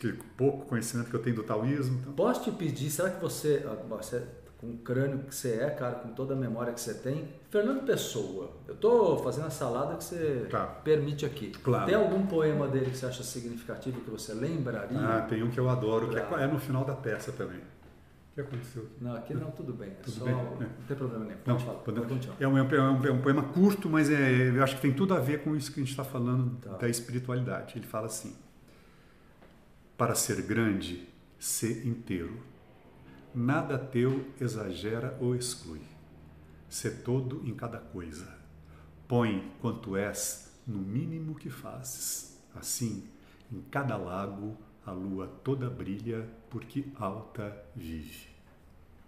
[0.00, 1.98] Que pouco conhecimento que eu tenho do taoísmo.
[2.00, 2.12] Então.
[2.14, 4.22] Posso te pedir, será que você, ah, você,
[4.58, 7.84] com o crânio que você é, cara, com toda a memória que você tem, Fernando
[7.84, 10.64] Pessoa, eu tô fazendo a salada que você Tá.
[10.64, 11.50] permite aqui.
[11.62, 11.84] Claro.
[11.86, 14.98] Tem algum poema dele que você acha significativo que você lembraria?
[14.98, 17.60] Ah, tem um que eu adoro, que é, é no final da peça também.
[18.30, 19.04] O que aconteceu aqui?
[19.04, 19.88] Não, aqui não, tudo bem.
[19.90, 20.34] É Tudo só, bem?
[20.34, 20.36] É.
[20.38, 21.38] Não tem problema nenhum.
[21.46, 22.36] Não, Pode falar, podemos- pode continuar.
[22.42, 25.14] É um, é, um, é um poema curto, mas é, eu acho que tem tudo
[25.14, 26.76] a ver com isso que a gente está falando Tá.
[26.76, 27.76] da espiritualidade.
[27.76, 28.36] Ele fala assim:
[29.96, 31.08] Para ser grande,
[31.38, 32.38] ser inteiro.
[33.34, 35.80] Nada teu exagera ou exclui.
[36.68, 38.28] Ser todo em cada coisa.
[39.06, 42.38] Põe quanto és no mínimo que fazes.
[42.54, 43.08] Assim,
[43.52, 48.28] em cada lago a lua toda brilha, porque alta vive.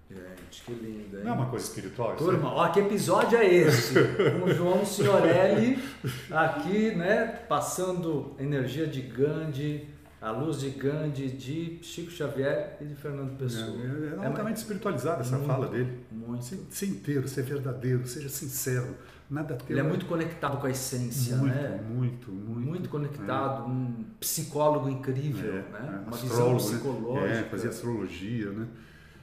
[0.08, 1.24] Gente, que lindo, hein?
[1.24, 2.14] Não é uma coisa espiritual?
[2.14, 3.94] isso Turma, ó, que episódio é esse?
[4.38, 5.82] Com o João Signorelli
[6.30, 7.26] aqui, né?
[7.48, 9.88] Passando energia de Gandhi,
[10.22, 13.76] a luz de Gandhi, de Chico Xavier e de Fernando Pessoa.
[13.76, 15.98] É, é, é altamente espiritualizada essa muito, fala dele.
[16.12, 16.44] Muito.
[16.44, 18.94] Ser, ser inteiro, ser verdadeiro, seja sincero.
[19.28, 19.66] Nada teu.
[19.76, 21.80] Ele é muito conectado com a essência, muito, né?
[21.88, 22.68] muito, muito.
[22.68, 26.02] Muito conectado, um psicólogo incrível, É, né?
[26.04, 26.56] é, Uma visão né?
[26.58, 27.34] psicológica.
[27.34, 28.68] É, fazia astrologia, né?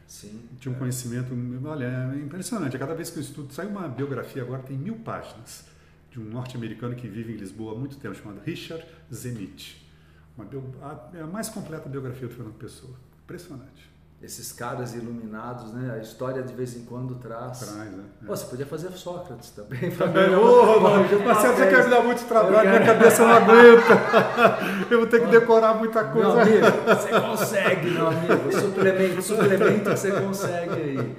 [0.05, 0.41] Sim.
[0.59, 2.76] Tinha um conhecimento, olha, é impressionante.
[2.76, 5.63] A cada vez que eu estudo, sai uma biografia agora, tem mil páginas,
[6.11, 9.88] de um norte-americano que vive em Lisboa há muito tempo, chamado Richard Zenit.
[10.81, 12.93] A, é a mais completa biografia do Fernando Pessoa.
[13.23, 13.89] Impressionante.
[14.21, 15.93] Esses caras iluminados, né?
[15.95, 17.59] A história de vez em quando traz.
[17.59, 18.03] Traz, né?
[18.27, 19.79] Pô, você podia fazer Sócrates também.
[19.89, 23.93] É, ô, Marcelo, você quer me dar muito trabalho, minha cabeça não aguenta.
[24.91, 26.41] Eu vou ter que decorar muita Meu coisa.
[26.41, 28.51] amigo, você consegue, meu amigo.
[28.51, 31.15] Suplemento, suplemento que você consegue aí.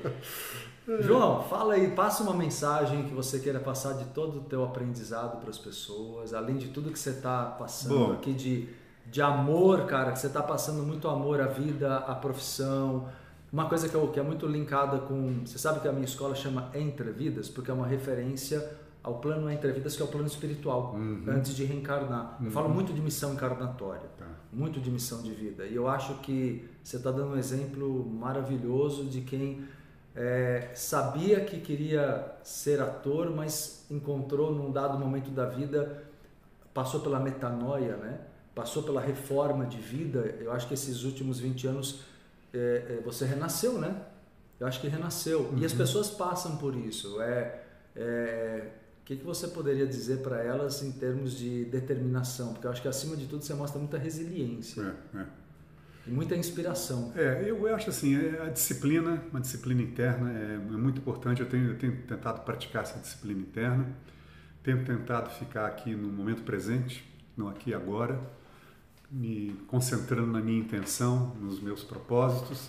[1.00, 5.40] João, fala aí, passa uma mensagem que você queira passar de todo o teu aprendizado
[5.40, 8.12] para as pessoas, além de tudo que você está passando Bom.
[8.12, 8.68] aqui de,
[9.10, 13.08] de amor, cara, que você está passando muito amor à vida, à profissão.
[13.52, 15.40] Uma coisa que, eu, que é muito linkada com.
[15.44, 18.64] Você sabe que a minha escola chama Entre Vidas, porque é uma referência
[19.02, 20.94] ao plano Entre Vidas, que é o plano espiritual,
[21.26, 22.38] antes de reencarnar.
[22.40, 24.26] Eu falo muito de missão encarnatória Tá.
[24.52, 25.64] muito de missão de vida.
[25.64, 29.64] E eu acho que você está dando um exemplo maravilhoso de quem
[30.14, 36.04] é, sabia que queria ser ator, mas encontrou num dado momento da vida,
[36.74, 38.20] passou pela metanoia, né?
[38.54, 40.34] Passou pela reforma de vida.
[40.40, 42.00] Eu acho que esses últimos 20 anos
[42.52, 43.94] é, é, você renasceu, né?
[44.58, 45.54] Eu acho que renasceu.
[45.56, 47.20] E as pessoas passam por isso.
[47.22, 47.62] É,
[47.96, 48.68] é,
[49.00, 52.52] o que, que você poderia dizer para elas em termos de determinação?
[52.52, 55.26] Porque eu acho que acima de tudo você mostra muita resiliência É, é.
[56.06, 57.12] e muita inspiração.
[57.16, 61.40] É, eu acho assim, é, a disciplina, uma disciplina interna é, é muito importante.
[61.40, 63.86] Eu tenho, eu tenho tentado praticar essa disciplina interna,
[64.62, 67.02] tenho tentado ficar aqui no momento presente,
[67.36, 68.20] no aqui agora,
[69.10, 72.68] me concentrando na minha intenção, nos meus propósitos.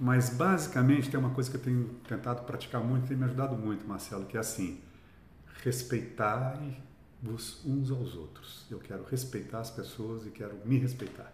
[0.00, 3.86] Mas basicamente tem uma coisa que eu tenho tentado praticar muito, tem me ajudado muito,
[3.86, 4.80] Marcelo, que é assim:
[5.62, 8.66] respeitai-vos uns aos outros.
[8.70, 11.32] Eu quero respeitar as pessoas e quero me respeitar.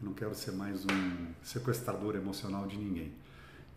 [0.00, 3.12] Eu não quero ser mais um sequestrador emocional de ninguém.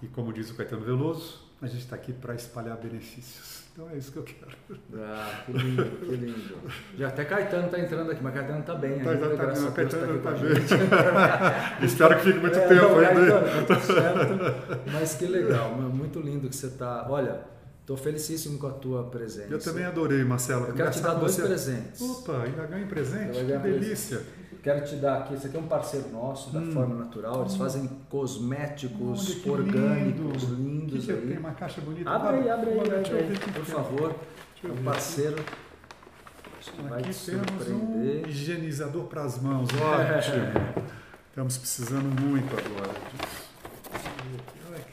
[0.01, 3.62] E como diz o Caetano Veloso, a gente está aqui para espalhar benefícios.
[3.73, 4.51] Então é isso que eu quero.
[4.95, 6.55] Ah, que lindo, que lindo.
[6.95, 9.65] Já até Caetano está entrando aqui, mas Caetano está bem Tá, ainda, tá, tá, graças
[9.65, 10.55] a Deus Caetano tá aqui tá com a bem.
[10.55, 11.83] gente.
[11.85, 13.13] Espero que fique muito É, tempo não, ainda.
[13.41, 14.89] Caetano, tá tudo certo.
[14.91, 17.07] Mas que legal, muito lindo que você está.
[17.09, 17.41] Olha,
[17.81, 19.51] estou felicíssimo com a tua presença.
[19.51, 20.67] Eu também adorei, Marcelo.
[20.67, 21.41] Eu quero te dar dois você.
[21.41, 21.99] presentes.
[21.99, 23.31] Opa, ainda ganha presente?
[23.39, 24.19] Que ganhar presente.
[24.63, 27.89] Quero te dar aqui, esse aqui é um parceiro nosso da Forma Natural, eles fazem
[28.09, 29.41] cosméticos Hum.
[29.43, 30.55] Olha orgânicos lindo.
[30.55, 31.15] lindos Que é?
[31.15, 31.27] aí.
[31.27, 32.09] Tem uma caixa bonita.
[32.09, 34.15] Abre aí, abre aí, abre aí, que por favor.
[34.63, 35.35] É um parceiro.
[36.57, 39.67] Acho que vai Aqui te temos um higienizador para as mãos.
[39.69, 40.85] Ótimo.
[41.29, 42.93] Estamos precisando muito agora.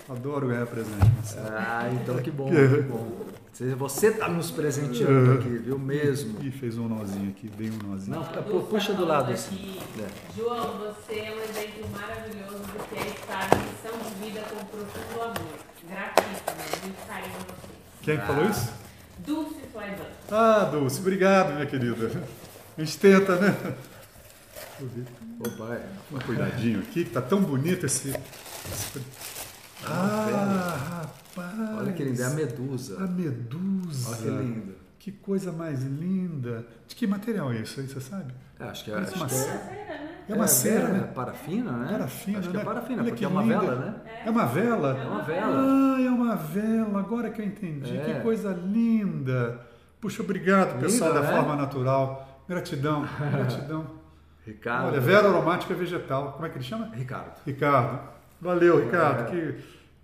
[0.08, 1.46] Adoro ganhar presente, Marcelo.
[1.52, 3.39] Ah, então que bom, que bom.
[3.52, 6.42] Você- está nos presenteando aqui, viu mesmo?
[6.42, 8.16] Ih, fez um nozinho aqui, dei um nozinho.
[8.16, 9.54] Não, Dulce puxa tá do lado assim.
[9.54, 10.08] aqui, É.
[10.36, 14.64] João, você é um exemplo maravilhoso do que é estar em missão de vida com
[14.64, 15.58] profundo amor.
[15.88, 17.68] Gratíssima, muito carinho a você.
[18.02, 18.72] Quem que falou isso?
[19.18, 20.06] Dulce Flaiban.
[20.30, 22.10] Ah, Dulce, obrigado, minha querida.
[22.78, 23.54] A gente tenta, né?
[25.40, 25.86] Opa, é.
[26.10, 28.08] Um cuidadinho aqui, que tá tão bonito esse.
[28.10, 29.00] esse...
[29.86, 31.02] Ah,
[31.36, 31.78] rapaz!
[31.78, 33.02] Olha que lindo, é a medusa.
[33.02, 34.08] A medusa.
[34.10, 34.74] Olha que lindo.
[34.98, 36.66] Que coisa mais linda.
[36.86, 38.34] De que material é isso aí, você sabe?
[38.58, 40.10] É, acho que é, acho uma que é, Cera, né?
[40.28, 41.00] É uma cera, é, né?
[41.14, 41.92] Parafina, né?
[41.92, 42.62] Parafina, Acho que né?
[42.62, 43.60] é parafina, Olha porque que é uma linda.
[43.60, 43.94] vela, né?
[44.26, 44.96] É uma vela?
[44.96, 45.56] É É uma uma vela.
[45.56, 47.96] Ah, é uma vela, agora que eu entendi.
[47.96, 48.00] É.
[48.04, 49.60] Que coisa linda.
[50.00, 51.36] Puxa, obrigado, pessoal Linda, da né?
[51.36, 52.44] Forma Natural.
[52.46, 53.86] Gratidão, gratidão.
[54.46, 54.88] Ricardo.
[54.88, 56.32] Olha, vela aromática vegetal.
[56.32, 56.90] Como é que ele chama?
[56.94, 57.38] Ricardo.
[57.46, 58.00] Ricardo.
[58.40, 59.28] Valeu, Ricardo.
[59.28, 59.30] É.
[59.30, 59.54] Que,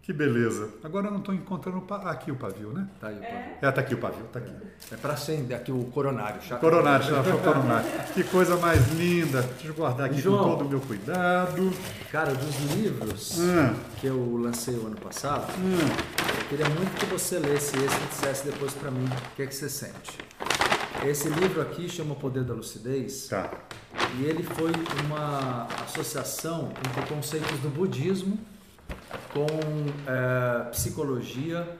[0.02, 0.68] que beleza.
[0.84, 2.86] Agora eu não estou encontrando ah, aqui o pavio, né?
[3.00, 3.38] Tá aí o pavio.
[3.62, 4.52] É, tá aqui o pavio, tá aqui.
[4.92, 6.40] É para acender aqui o coronário.
[6.42, 7.88] chá- Coronário, já foi o coronário.
[8.14, 9.42] Que coisa mais linda.
[9.42, 10.44] Deixa eu guardar aqui João.
[10.44, 11.72] com todo o meu cuidado.
[12.12, 15.76] Cara, dos livros Hum, que eu lancei o ano passado, hum.
[16.40, 19.46] eu queria muito que você lesse esse e dissesse depois para mim o que é
[19.46, 20.18] que você sente.
[21.08, 23.48] Esse livro aqui chama O Poder da Lucidez Tá.
[24.18, 24.72] e ele foi
[25.04, 28.36] uma associação entre conceitos do budismo
[29.32, 29.46] com
[30.04, 31.78] eh, psicologia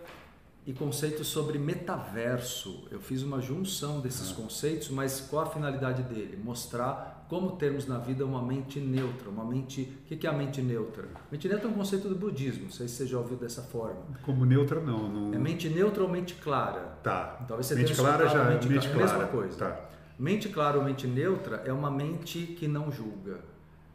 [0.65, 2.87] e conceitos sobre metaverso.
[2.89, 6.37] Eu fiz uma junção desses conceitos, mas qual a finalidade dele?
[6.37, 9.83] Mostrar como termos na vida uma mente neutra, uma mente...
[10.05, 11.09] O que é a mente neutra?
[11.31, 14.03] Mente neutra é um conceito do budismo, não sei se você já ouviu dessa forma.
[14.23, 15.09] Como neutra, não.
[15.09, 15.35] não...
[15.35, 16.99] É mente neutra ou mente clara?
[17.03, 17.45] Tá.
[17.49, 19.57] Talvez você mente tenha clara já mente mente clara, é a mesma coisa.
[19.59, 19.81] Tá.
[20.19, 23.41] Mente clara ou mente neutra é uma mente que não julga.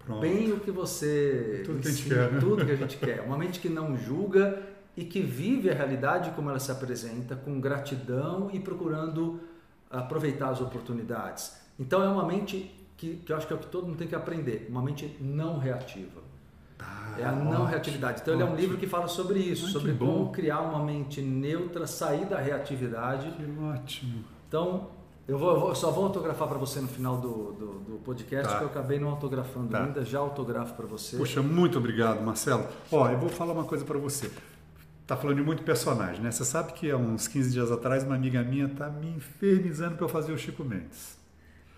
[0.05, 0.21] Pronto.
[0.21, 2.39] Bem o que você Tudo que a gente ensina, quer, né?
[2.39, 3.21] tudo que a gente quer.
[3.21, 4.61] Uma mente que não julga
[4.95, 9.39] e que vive a realidade como ela se apresenta, com gratidão e procurando
[9.89, 11.55] aproveitar as oportunidades.
[11.79, 14.07] Então é uma mente que, que eu acho que é o que todo mundo tem
[14.07, 16.21] que aprender, uma mente não reativa.
[16.77, 18.21] Tá, É a não ótimo, reatividade.
[18.21, 18.61] Então ele é um ótimo.
[18.61, 23.31] livro que fala sobre isso, Ai, sobre como criar uma mente neutra, sair da reatividade
[23.31, 24.23] Que ótimo.
[24.47, 24.89] então,
[25.27, 28.47] eu, vou, eu vou- só vou autografar para você no final do, do, do podcast,
[28.51, 28.57] Tá.
[28.59, 29.83] que eu acabei não autografando Tá.
[29.83, 31.17] ainda, já autografo para você.
[31.17, 32.65] Puxa, muito obrigado, Marcelo.
[32.91, 34.31] Ó, eu vou falar uma coisa para você.
[35.07, 36.31] Tá falando de muito personagem, né?
[36.31, 40.05] Você sabe que há uns 15 dias atrás uma amiga minha tá me infernizando para
[40.05, 41.19] eu fazer o Chico Mendes.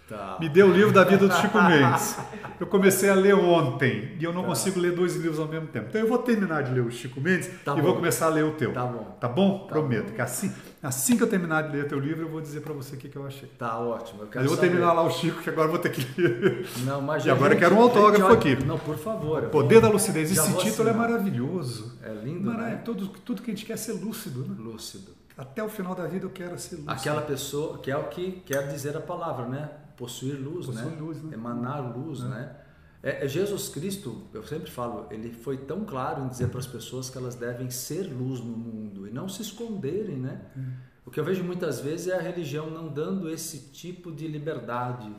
[0.08, 0.38] Tá.
[0.40, 2.18] Me deu o livro da vida do Chico Mendes.
[2.60, 4.50] Eu comecei a ler ontem e eu não Tá.
[4.50, 5.88] consigo ler dois livros ao mesmo tempo.
[5.90, 7.82] Então eu vou terminar de ler o Chico Mendes Tá e bom.
[7.84, 8.74] vou começar a ler o teu.
[8.74, 9.18] Tá bom.
[9.20, 9.60] Tá bom?
[9.60, 10.10] Tá Prometo.
[10.10, 10.16] bom.
[10.16, 10.54] Que assim,
[10.84, 13.08] assim que eu terminar de ler teu livro, eu vou dizer para você o que,
[13.08, 13.48] que eu achei.
[13.58, 14.24] Tá ótimo.
[14.24, 14.68] Eu, eu vou saber.
[14.70, 16.68] terminar lá o Chico, que agora eu vou ter que ler.
[16.86, 18.56] Não, mas E agora eu quero um autógrafo aqui.
[18.66, 19.44] Não, por favor.
[19.44, 20.30] Poder da lucidez.
[20.32, 20.96] Esse título é assinar.
[21.10, 21.98] maravilhoso.
[22.04, 22.82] É lindo, Mara- né?
[22.84, 24.56] tudo, tudo que a gente quer é ser lúcido, né?
[24.60, 25.12] Lúcido.
[25.36, 26.92] Até o final da vida eu quero ser lúcido.
[26.92, 29.70] Aquela pessoa que é o que quer dizer a palavra, né?
[29.98, 30.98] Possuir luz, Possuir né?
[30.99, 31.34] luz, né?
[31.34, 32.56] Emanar luz, né?
[33.02, 36.68] É, é Jesus Cristo, eu sempre falo, ele foi tão claro em dizer para as
[36.68, 40.41] pessoas que elas devem ser luz no mundo e não se esconderem, né?
[40.56, 40.72] Hum.
[41.06, 45.14] O que eu vejo muitas vezes é a religião não dando esse tipo de liberdade,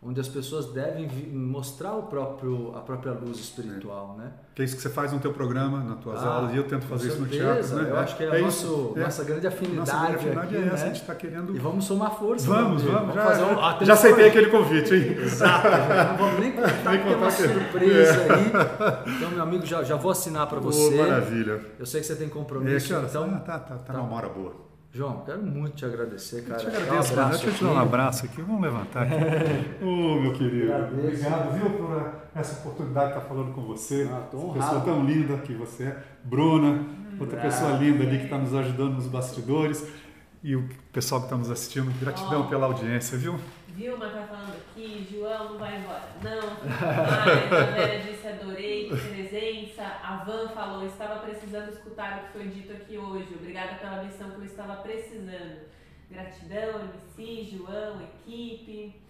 [0.00, 4.30] onde as pessoas devem mostrar o próprio, a própria luz espiritual, né?
[4.54, 6.64] Que é isso que você faz no teu programa, nas tuas Ah, aulas, e eu
[6.64, 7.74] tento fazer isso no teatro.
[7.76, 7.90] Né?
[7.90, 9.00] Eu acho que é, a nosso, isso, é.
[9.00, 9.78] nossa grande afinidade.
[9.78, 10.82] Nossa grande afinidade aqui, é essa, né?
[10.82, 11.54] a gente está querendo...
[11.56, 12.46] E vamos somar força.
[12.46, 12.96] Vamos, amigo.
[12.96, 15.16] vamos, já, um- ah, já uma aceitei aquele convite, hein?
[15.22, 19.14] Exato, não vamos nem contar, Nem que uma contar que- surpresa aí.
[19.16, 20.94] Então, meu amigo, já, já vou assinar para você.
[20.96, 21.60] maravilha.
[21.78, 23.10] Eu sei que você tem É, compromisso, que horas?
[23.10, 24.00] então, Ah, tá, tá, tá, tá.
[24.00, 24.67] uma hora boa.
[24.92, 26.62] João, quero muito te agradecer, cara.
[26.62, 28.40] Eu te um agradeço, abraço Deixa eu te dar um abraço aqui.
[28.42, 29.14] Vamos levantar aqui.
[29.84, 30.72] Ô, meu querido.
[30.72, 30.98] Agradeço.
[31.06, 34.08] Obrigado, viu, por essa oportunidade de estar falando com você.
[34.10, 34.60] Ah, tô honrado.
[34.60, 36.02] pessoa tão linda que você é.
[36.24, 36.86] Bruna,
[37.20, 39.86] outra Ah, pessoa linda ali que está nos ajudando nos bastidores.
[40.42, 42.44] E o pessoal que está nos assistindo, gratidão Ó.
[42.44, 43.38] pela audiência, viu?
[43.74, 46.02] Vilma tá falando aqui, João não vai embora.
[46.22, 46.82] Não, mas
[47.52, 49.82] a Vera disse adorei, que presença.
[50.02, 53.34] A Van falou, estava precisando escutar o que foi dito aqui hoje.
[53.34, 55.68] Obrigada pela missão que eu estava precisando.
[56.10, 59.02] Gratidão, MC, João, equipe.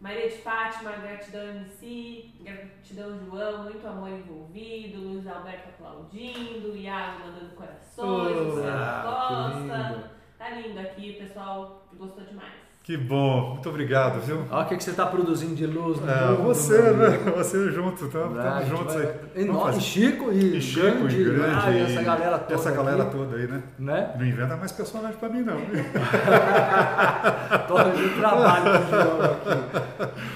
[0.00, 7.54] Maria de Fátima, gratidão MC, gratidão João, muito amor envolvido, Luiz Alberto aplaudindo, Iago mandando
[7.54, 9.88] corações, Luciano Ah, que Costa.
[9.90, 10.10] lindo.
[10.38, 12.70] Tá lindo aqui, o pessoal gostou demais.
[12.90, 14.44] Que bom, muito obrigado, viu?
[14.50, 17.18] Olha o que, que você está produzindo de luz no É, mundo, você, né?
[17.36, 19.14] Você junto, estamos gente juntos vai- aí.
[19.36, 21.54] E fazer- Chico e, E Chico, grande, e grande.
[21.54, 22.54] ah, e essa galera toda.
[22.54, 23.62] Essa galera aqui, toda aí, né?
[23.78, 24.12] Né?
[24.18, 25.54] Não inventa mais personagem pra mim, não.
[27.68, 29.50] Tô arranjando trabalho com o João aqui.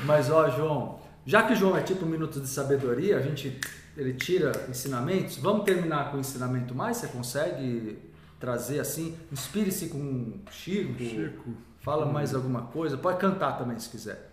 [0.07, 3.59] Mas ó, João, já que o João é tipo minutos de sabedoria, a gente
[3.97, 5.39] ele tira ensinamentos.
[5.39, 6.99] Vamos terminar com o ensinamento mais?
[6.99, 7.99] Você consegue
[8.39, 9.17] trazer assim?
[9.33, 11.03] Inspire-se com Chico.
[11.03, 11.51] Chico.
[11.85, 12.97] Fala mais alguma coisa.
[12.97, 14.31] Pode cantar também se quiser.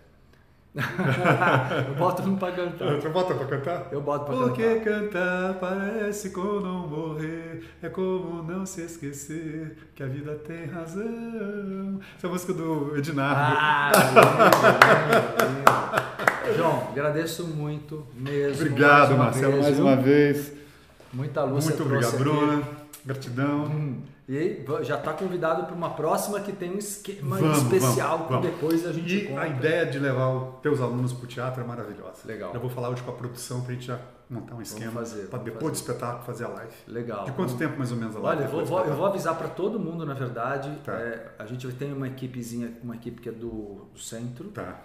[0.74, 2.94] eu boto um pra cantar.
[2.94, 3.88] Você bota pra cantar?
[3.92, 5.02] Eu boto pra Porque cantar.
[5.02, 12.00] cantar parece como não morrer, é como não se esquecer que a vida tem razão.
[12.16, 13.38] Essa é a música do Ednardo.
[13.38, 14.20] Ah, lindo,
[15.44, 16.56] lindo, lindo.
[16.56, 18.62] João, agradeço muito mesmo.
[18.66, 19.84] Obrigado, mais Marcelo, vez, mais viu?
[19.86, 20.52] uma vez.
[21.12, 22.16] Muita luz Muito obrigado.
[22.16, 22.62] Bruna.
[23.04, 23.64] Gratidão.
[23.66, 28.26] Hum, E já está convidado para uma próxima que tem um esquema Vamos, especial vamos,
[28.26, 28.46] que vamos.
[28.50, 29.40] depois a gente E conta.
[29.40, 32.20] a ideia de levar os teus alunos para o teatro é maravilhosa.
[32.24, 32.54] Legal.
[32.54, 33.98] Eu vou falar hoje com a produção para a gente já
[34.30, 35.70] montar um esquema para depois fazer.
[35.70, 36.72] do espetáculo fazer a live.
[36.86, 37.24] Legal.
[37.24, 38.42] De quanto Vamos- tempo mais ou menos a live?
[38.44, 40.72] Olha, eu vou, eu vou avisar para todo mundo, na verdade.
[40.84, 40.92] Tá.
[40.92, 44.78] É, a gente tem uma equipezinha, uma equipe que é do, do centro, Tá.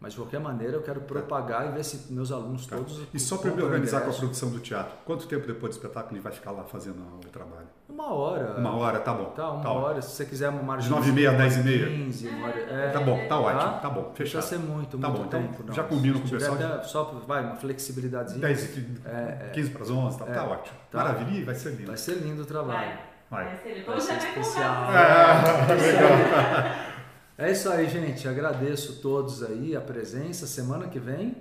[0.00, 2.76] mas de qualquer maneira eu quero propagar e ver se meus alunos tá.
[2.76, 3.00] todos.
[3.12, 6.14] E só para me organizar com a produção do teatro, quanto tempo depois do espetáculo
[6.14, 7.63] gente vai ficar lá fazendo o trabalho?
[7.88, 8.54] Uma hora.
[8.58, 9.26] Uma hora, tá bom.
[9.26, 10.00] Tá, uma tá hora.
[10.02, 10.90] Se você quiser uma margem.
[10.90, 11.86] nove e meia a dez e meia?
[11.86, 12.58] 15, uma hora.
[12.60, 13.78] É, Tá bom, tá ótimo, Tá?
[13.78, 14.62] tá bom, Não precisa fechado.
[14.62, 15.64] ser muito, Tá muito bom, então tempo.
[15.66, 15.74] não.
[15.74, 16.54] já combino com o pessoal.
[16.54, 18.40] até só vai, uma flexibilidadezinha.
[18.40, 20.32] 10 e É, 15 para as 11, tá, É.
[20.32, 20.76] tá ótimo.
[20.90, 20.98] Tá.
[20.98, 21.86] Maravilha, vai ser lindo.
[21.86, 22.88] Vai ser lindo o trabalho.
[23.30, 23.44] Vai.
[23.44, 23.44] Vai.
[23.44, 23.68] Vai ser.
[23.68, 24.86] Vai Depois ser especial.
[24.86, 25.44] contar.
[25.68, 26.94] Ah, legal.
[27.36, 28.26] É isso aí, gente.
[28.28, 30.46] Agradeço todos aí a presença.
[30.46, 31.36] Semana que vem,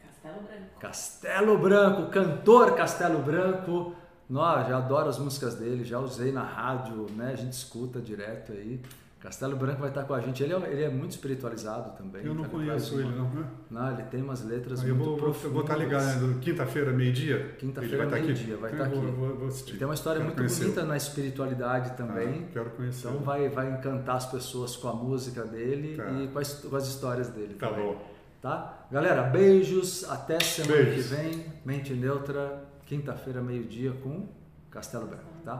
[0.00, 0.80] Castelo Branco.
[0.80, 3.94] Castelo Branco, cantor Castelo Branco.
[4.32, 7.32] Nó, já adoro as músicas dele, já usei na rádio, né?
[7.32, 8.80] A gente escuta direto aí.
[9.20, 10.42] Castelo Branco vai estar com a gente.
[10.42, 12.24] Ele é, ele é muito espiritualizado também.
[12.24, 12.48] Eu não tá?
[12.48, 13.28] conheço ele, não.
[13.30, 13.44] né?
[13.70, 15.52] Não, ele tem umas letras Aí eu muito vou, vou, eu profundas.
[15.52, 16.38] vou estar ligado né?
[16.40, 17.54] quinta-feira, meio-dia.
[17.58, 19.16] Quinta-feira, Ele vai estar meio-dia, vai Então estar eu aqui.
[19.16, 19.48] Vou, vou,
[19.78, 20.62] tem uma história Quero muito conhecer.
[20.64, 22.46] bonita na espiritualidade também.
[22.48, 23.08] Ah, quero conhecer.
[23.08, 26.10] Então vai, vai encantar as pessoas com a música dele Tá.
[26.10, 27.84] e com as, com as histórias dele Tá também.
[27.84, 28.12] bom.
[28.40, 28.86] Tá?
[28.90, 30.02] Galera, beijos.
[30.10, 31.06] Até semana Beijos.
[31.06, 31.46] que vem.
[31.64, 34.28] Mente Neutra, quinta-feira, meio-dia, com
[34.70, 35.31] Castelo Branco.